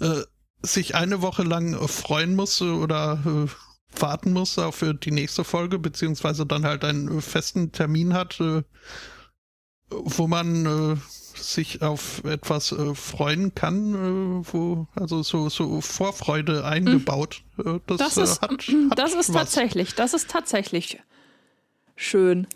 äh, 0.01 0.23
sich 0.63 0.95
eine 0.95 1.23
Woche 1.23 1.43
lang 1.43 1.75
freuen 1.89 2.35
muss 2.35 2.61
oder 2.63 3.23
äh, 3.25 4.01
warten 4.01 4.33
muss 4.33 4.59
auf 4.59 4.85
die 5.03 5.11
nächste 5.11 5.45
Folge, 5.45 5.79
beziehungsweise 5.79 6.47
dann 6.47 6.65
halt 6.65 6.85
einen 6.85 7.21
festen 7.23 7.73
Termin 7.73 8.15
hat, 8.15 8.41
äh, 8.41 8.63
wo 9.91 10.27
man 10.27 10.67
äh, 10.67 10.97
sich 11.35 11.83
auf 11.83 12.25
etwas 12.25 12.73
äh, 12.73 12.95
freuen 12.95 13.55
kann, 13.55 13.95
äh, 13.95 14.53
wo 14.53 14.87
also 14.95 15.23
so, 15.23 15.49
so 15.49 15.81
Vorfreude 15.81 16.65
eingebaut. 16.65 17.43
Äh, 17.59 17.81
das, 17.87 17.99
das 17.99 18.17
ist, 18.17 18.43
hat, 18.43 18.51
hat 18.51 18.99
das 18.99 19.15
ist 19.15 19.33
tatsächlich, 19.33 19.95
das 19.95 20.15
ist 20.15 20.31
tatsächlich 20.31 21.01
schön. 21.99 22.47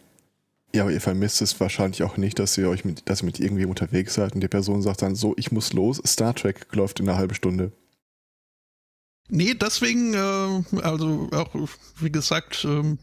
Ja, 0.75 0.83
aber 0.83 0.93
ihr 0.93 1.01
vermisst 1.03 1.43
es 1.43 1.61
wahrscheinlich 1.61 2.03
auch 2.03 2.17
nicht, 2.17 2.39
dass 2.39 2.57
ihr 2.57 2.69
euch 2.69 2.85
mit, 2.85 3.09
dass 3.09 3.23
ihr 3.23 3.27
mit 3.27 3.41
irgendwem 3.41 3.69
unterwegs 3.69 4.15
seid 4.15 4.35
und 4.35 4.41
die 4.41 4.49
Person 4.49 4.81
sagt 4.81 5.03
dann 5.03 5.15
so, 5.15 5.35
ich 5.37 5.53
muss 5.53 5.75
los, 5.75 6.01
Star 6.07 6.35
Trek 6.35 6.67
läuft 6.75 7.01
in 7.01 7.09
einer 7.09 7.19
halben 7.19 7.35
Stunde. 7.35 7.73
Nee, 9.29 9.55
deswegen, 9.55 10.15
äh, 10.15 10.81
also 10.81 11.29
auch, 11.33 11.55
wie 12.01 12.11
gesagt, 12.11 12.65
äh, 12.65 12.97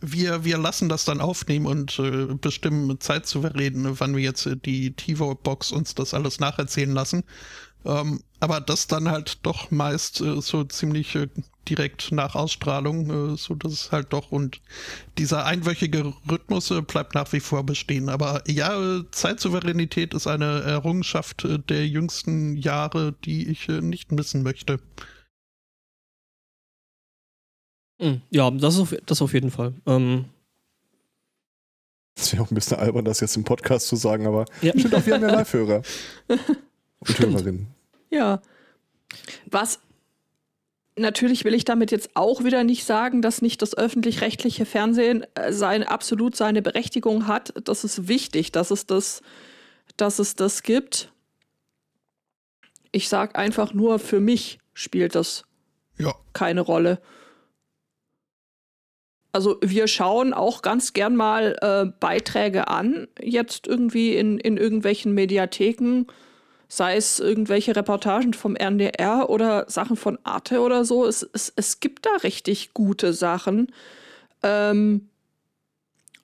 wir, 0.00 0.44
wir 0.44 0.58
lassen 0.58 0.88
das 0.88 1.04
dann 1.04 1.20
aufnehmen 1.20 1.66
und 1.66 1.98
äh, 1.98 2.34
bestimmen 2.34 3.00
Zeit 3.00 3.26
zu 3.26 3.40
reden, 3.40 3.98
wann 4.00 4.14
wir 4.14 4.22
jetzt 4.22 4.46
äh, 4.46 4.56
die 4.56 4.94
TiVo-Box 4.94 5.72
uns 5.72 5.94
das 5.94 6.14
alles 6.14 6.38
nacherzählen 6.40 6.92
lassen. 6.92 7.24
Ähm, 7.84 8.22
aber 8.40 8.60
das 8.60 8.86
dann 8.86 9.08
halt 9.08 9.44
doch 9.44 9.70
meist 9.70 10.20
äh, 10.20 10.40
so 10.40 10.64
ziemlich 10.64 11.14
äh, 11.16 11.28
direkt 11.68 12.12
nach 12.12 12.34
Ausstrahlung, 12.34 13.32
äh, 13.32 13.36
so 13.36 13.54
dass 13.54 13.72
es 13.72 13.92
halt 13.92 14.12
doch 14.12 14.32
und 14.32 14.60
dieser 15.18 15.44
einwöchige 15.44 16.14
Rhythmus 16.30 16.70
äh, 16.70 16.80
bleibt 16.82 17.14
nach 17.14 17.32
wie 17.32 17.40
vor 17.40 17.64
bestehen. 17.64 18.08
Aber 18.08 18.42
ja, 18.46 18.98
äh, 18.98 19.04
Zeitsouveränität 19.10 20.14
ist 20.14 20.26
eine 20.26 20.62
Errungenschaft 20.62 21.44
äh, 21.44 21.58
der 21.58 21.86
jüngsten 21.86 22.56
Jahre, 22.56 23.14
die 23.24 23.48
ich 23.48 23.68
nicht 23.68 24.12
missen 24.12 24.42
möchte. 24.42 24.78
Hm, 28.00 28.22
ja, 28.30 28.50
das 28.50 28.74
ist 28.74 28.80
auf, 28.80 28.94
das 29.06 29.22
auf 29.22 29.34
jeden 29.34 29.50
Fall. 29.50 29.74
Ähm 29.86 30.26
das 32.16 32.32
wäre 32.32 32.42
auch 32.42 32.50
ein 32.50 32.54
bisschen 32.54 32.78
albern, 32.78 33.04
das 33.04 33.20
jetzt 33.20 33.36
im 33.36 33.44
Podcast 33.44 33.86
zu 33.86 33.96
sagen, 33.96 34.26
aber 34.26 34.44
ja. 34.60 34.72
stimmt 34.76 34.94
auch, 34.94 35.06
wir 35.06 35.14
haben 35.14 35.22
ja 35.22 35.30
Live-Hörer 35.34 35.82
und 36.98 37.18
Hörerinnen. 37.18 37.68
Ja. 38.10 38.40
Was 39.50 39.80
natürlich 40.98 41.44
will 41.44 41.54
ich 41.54 41.64
damit 41.64 41.90
jetzt 41.90 42.10
auch 42.14 42.44
wieder 42.44 42.64
nicht 42.64 42.84
sagen, 42.84 43.22
dass 43.22 43.42
nicht 43.42 43.62
das 43.62 43.76
öffentlich-rechtliche 43.76 44.66
Fernsehen 44.66 45.26
äh, 45.34 45.52
sein, 45.52 45.82
absolut 45.82 46.36
seine 46.36 46.62
Berechtigung 46.62 47.26
hat. 47.26 47.52
Das 47.64 47.84
ist 47.84 48.08
wichtig, 48.08 48.52
dass 48.52 48.70
es 48.70 48.86
das, 48.86 49.22
dass 49.96 50.18
es 50.18 50.34
das 50.34 50.62
gibt. 50.62 51.12
Ich 52.92 53.08
sage 53.08 53.36
einfach 53.36 53.74
nur, 53.74 53.98
für 53.98 54.20
mich 54.20 54.58
spielt 54.74 55.14
das 55.14 55.44
ja. 55.98 56.14
keine 56.32 56.60
Rolle. 56.60 57.00
Also 59.32 59.58
wir 59.60 59.88
schauen 59.88 60.32
auch 60.32 60.62
ganz 60.62 60.94
gern 60.94 61.14
mal 61.14 61.56
äh, 61.60 61.86
Beiträge 62.00 62.68
an, 62.68 63.08
jetzt 63.20 63.66
irgendwie 63.66 64.16
in, 64.16 64.38
in 64.38 64.56
irgendwelchen 64.56 65.12
Mediatheken 65.12 66.06
sei 66.68 66.96
es 66.96 67.18
irgendwelche 67.18 67.74
Reportagen 67.74 68.34
vom 68.34 68.54
RNDR 68.54 69.30
oder 69.30 69.64
Sachen 69.68 69.96
von 69.96 70.18
Arte 70.22 70.60
oder 70.60 70.84
so. 70.84 71.06
Es, 71.06 71.28
es, 71.32 71.52
es 71.56 71.80
gibt 71.80 72.04
da 72.04 72.10
richtig 72.22 72.74
gute 72.74 73.14
Sachen. 73.14 73.72
Ähm, 74.42 75.08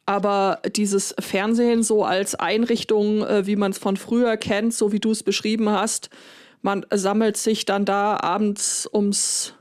aber 0.07 0.61
dieses 0.77 1.15
Fernsehen 1.19 1.83
so 1.83 2.05
als 2.05 2.35
Einrichtung, 2.35 3.25
äh, 3.25 3.47
wie 3.47 3.57
man 3.57 3.73
es 3.73 3.79
von 3.79 3.97
früher 3.97 4.37
kennt, 4.37 4.75
so 4.75 4.93
wie 4.93 5.01
du 5.01 5.11
es 5.11 5.23
beschrieben 5.23 5.71
hast, 5.71 6.11
man 6.61 6.85
sammelt 6.93 7.37
sich 7.39 7.65
dann 7.65 7.87
da 7.87 8.19
abends 8.21 8.89
ums, 8.93 9.55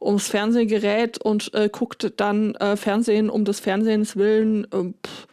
ums 0.00 0.28
Fernsehgerät 0.28 1.18
und 1.18 1.52
äh, 1.54 1.70
guckt 1.70 2.12
dann 2.16 2.54
äh, 2.56 2.76
Fernsehen 2.76 3.30
um 3.30 3.46
des 3.46 3.60
Fernsehens 3.60 4.16
willen. 4.16 4.64
Äh, 4.64 4.92
pff, 5.06 5.26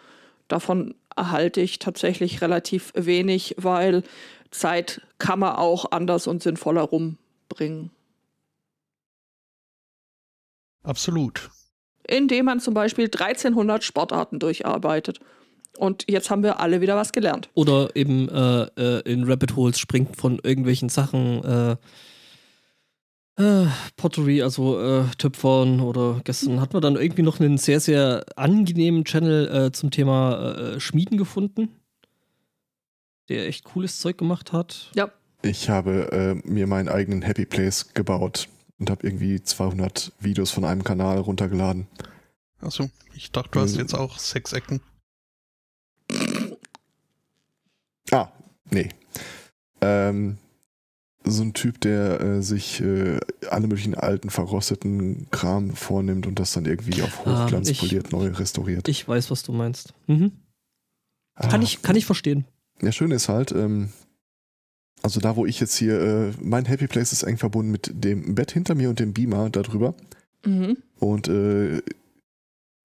davon 0.47 0.95
erhalte 1.15 1.59
ich 1.61 1.79
tatsächlich 1.79 2.41
relativ 2.41 2.91
wenig, 2.95 3.55
weil 3.57 4.03
Zeit 4.51 5.01
kann 5.17 5.39
man 5.39 5.55
auch 5.55 5.91
anders 5.91 6.27
und 6.27 6.43
sinnvoller 6.43 6.81
rumbringen. 6.81 7.91
Absolut. 10.83 11.49
Indem 12.07 12.45
man 12.45 12.59
zum 12.59 12.73
Beispiel 12.73 13.05
1300 13.05 13.83
Sportarten 13.83 14.39
durcharbeitet. 14.39 15.19
Und 15.77 16.05
jetzt 16.07 16.29
haben 16.29 16.43
wir 16.43 16.59
alle 16.59 16.79
wieder 16.79 16.95
was 16.95 17.11
gelernt. 17.11 17.49
Oder 17.53 17.95
eben 17.95 18.29
äh, 18.29 18.63
äh, 18.77 19.11
in 19.11 19.23
Rabbit 19.25 19.55
Holes 19.55 19.79
springt 19.79 20.15
von 20.15 20.39
irgendwelchen 20.43 20.89
Sachen. 20.89 21.43
Äh, 21.43 21.75
Äh, 23.37 23.65
Pottery, 23.97 24.41
also 24.41 24.79
äh, 24.79 25.03
Töpfern 25.17 25.81
oder 25.81 26.21
gestern 26.23 26.61
hatten 26.61 26.73
wir 26.73 26.79
dann 26.79 26.95
irgendwie 26.95 27.21
noch 27.21 27.41
einen 27.41 27.57
sehr, 27.57 27.81
sehr 27.81 28.23
angenehmen 28.37 29.03
Channel 29.03 29.47
äh, 29.67 29.71
zum 29.73 29.91
Thema 29.91 30.55
äh, 30.55 30.79
Schmieden 30.79 31.17
gefunden, 31.17 31.67
der 33.29 33.47
echt 33.47 33.63
cooles 33.65 33.99
Zeug 33.99 34.17
gemacht 34.17 34.51
hat. 34.53 34.91
Ja. 34.95 35.11
Ich 35.41 35.69
habe 35.69 36.11
äh, 36.43 36.47
mir 36.47 36.67
meinen 36.67 36.89
eigenen 36.89 37.21
Happy 37.21 37.45
Place 37.45 37.93
gebaut 37.93 38.49
und 38.79 38.89
habe 38.89 39.05
irgendwie 39.05 39.41
200 39.41 40.11
Videos 40.19 40.51
von 40.51 40.65
einem 40.65 40.83
Kanal 40.83 41.19
runtergeladen. 41.19 41.87
Also, 42.59 42.89
ich 43.13 43.31
dachte, 43.31 43.49
du 43.51 43.59
hast 43.59 43.71
Also- 43.71 43.79
jetzt 43.81 43.93
auch 43.93 44.17
sechs 44.17 44.53
Ecken. 44.53 44.81
Ah, 48.11 48.29
nee. 48.71 48.89
Ähm, 49.81 50.37
so 51.23 51.41
ein 51.43 51.53
Typ, 51.53 51.81
der 51.81 52.21
äh, 52.21 52.41
sich 52.41 52.81
äh, 52.81 53.19
alle 53.49 53.67
möglichen 53.67 53.95
alten, 53.95 54.29
verrosteten 54.29 55.27
Kram 55.31 55.75
vornimmt 55.75 56.27
und 56.27 56.39
das 56.39 56.53
dann 56.53 56.65
irgendwie 56.65 57.01
auf 57.01 57.25
Ah, 57.25 57.43
Hochglanz 57.45 57.69
ich- 57.69 57.79
poliert 57.79 58.11
neu 58.11 58.27
restauriert. 58.27 58.87
Ich 58.87 59.07
weiß, 59.07 59.31
was 59.31 59.43
du 59.43 59.51
meinst. 59.51 59.93
Mhm. 60.07 60.31
Kann, 61.35 61.61
Ah, 61.61 61.63
ich, 61.63 61.81
kann 61.81 61.95
ich 61.95 62.05
verstehen. 62.05 62.45
Ja, 62.81 62.91
schön 62.91 63.11
ist 63.11 63.29
halt, 63.29 63.51
ähm, 63.51 63.89
also 65.01 65.19
da, 65.19 65.35
wo 65.35 65.45
ich 65.45 65.59
jetzt 65.59 65.75
hier, 65.75 66.01
äh, 66.01 66.31
mein 66.41 66.65
Happy 66.65 66.87
Place 66.87 67.13
ist 67.13 67.23
eng 67.23 67.37
verbunden 67.37 67.71
mit 67.71 67.91
dem 67.93 68.35
Bett 68.35 68.51
hinter 68.51 68.75
mir 68.75 68.89
und 68.89 68.99
dem 68.99 69.13
Beamer 69.13 69.49
darüber. 69.49 69.93
Mhm. 70.45 70.77
Und 70.99 71.27
äh, 71.27 71.81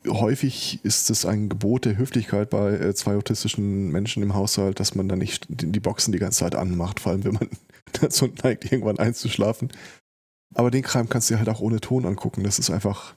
häufig 0.07 0.81
ist 0.85 1.11
es 1.11 1.27
ein 1.27 1.49
Gebot 1.49 1.85
der 1.85 1.97
Höflichkeit 1.97 2.51
bei 2.51 2.73
äh, 2.73 2.95
zwei 2.95 3.17
autistischen 3.17 3.91
Menschen 3.91 4.23
im 4.23 4.35
Haushalt, 4.35 4.81
dass 4.81 4.95
man 4.95 5.09
dann 5.09 5.19
nicht 5.19 5.47
die 5.49 5.71
die 5.71 5.81
Boxen 5.81 6.13
die 6.13 6.19
ganze 6.19 6.41
Zeit 6.41 6.55
anmacht, 6.55 7.01
vor 7.01 7.13
allem 7.13 7.25
wenn 7.25 7.35
man 7.35 7.49
dazu 8.01 8.29
neigt, 8.43 8.71
irgendwann 8.71 8.99
einzuschlafen. 8.99 9.71
Aber 10.55 10.71
den 10.71 10.83
Kram 10.83 11.09
kannst 11.09 11.31
du 11.31 11.35
dir 11.35 11.39
halt 11.39 11.49
auch 11.49 11.61
ohne 11.61 11.81
Ton 11.81 12.07
angucken. 12.07 12.43
Das 12.43 12.59
ist 12.59 12.71
einfach. 12.71 13.15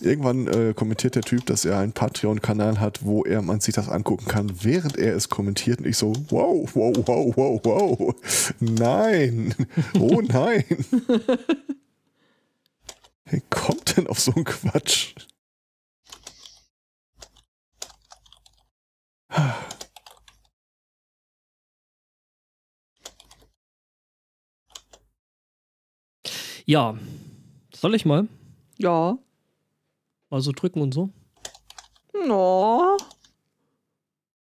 Irgendwann 0.00 0.46
äh, 0.48 0.72
kommentiert 0.74 1.14
der 1.14 1.22
Typ, 1.22 1.44
dass 1.46 1.64
er 1.64 1.78
einen 1.78 1.92
Patreon-Kanal 1.92 2.80
hat, 2.80 3.04
wo 3.04 3.22
er 3.24 3.42
man 3.42 3.60
sich 3.60 3.74
das 3.74 3.88
angucken 3.88 4.26
kann, 4.26 4.50
während 4.62 4.96
er 4.96 5.14
es 5.14 5.28
kommentiert. 5.28 5.80
Und 5.80 5.86
ich 5.86 5.98
so, 5.98 6.12
wow, 6.30 6.68
wow, 6.74 6.96
wow, 7.06 7.36
wow, 7.36 7.60
wow. 7.64 8.14
Nein. 8.60 9.54
Oh 9.98 10.20
nein. 10.26 10.64
Wer 13.26 13.40
kommt 13.50 13.96
denn 13.96 14.06
auf 14.06 14.18
so 14.18 14.32
einen 14.32 14.44
Quatsch? 14.44 15.14
Ja. 26.64 26.96
Soll 27.74 27.94
ich 27.94 28.04
mal? 28.04 28.28
Ja. 28.78 29.18
Mal 30.30 30.40
so 30.40 30.52
drücken 30.52 30.80
und 30.80 30.94
so? 30.94 31.10
No. 32.26 32.96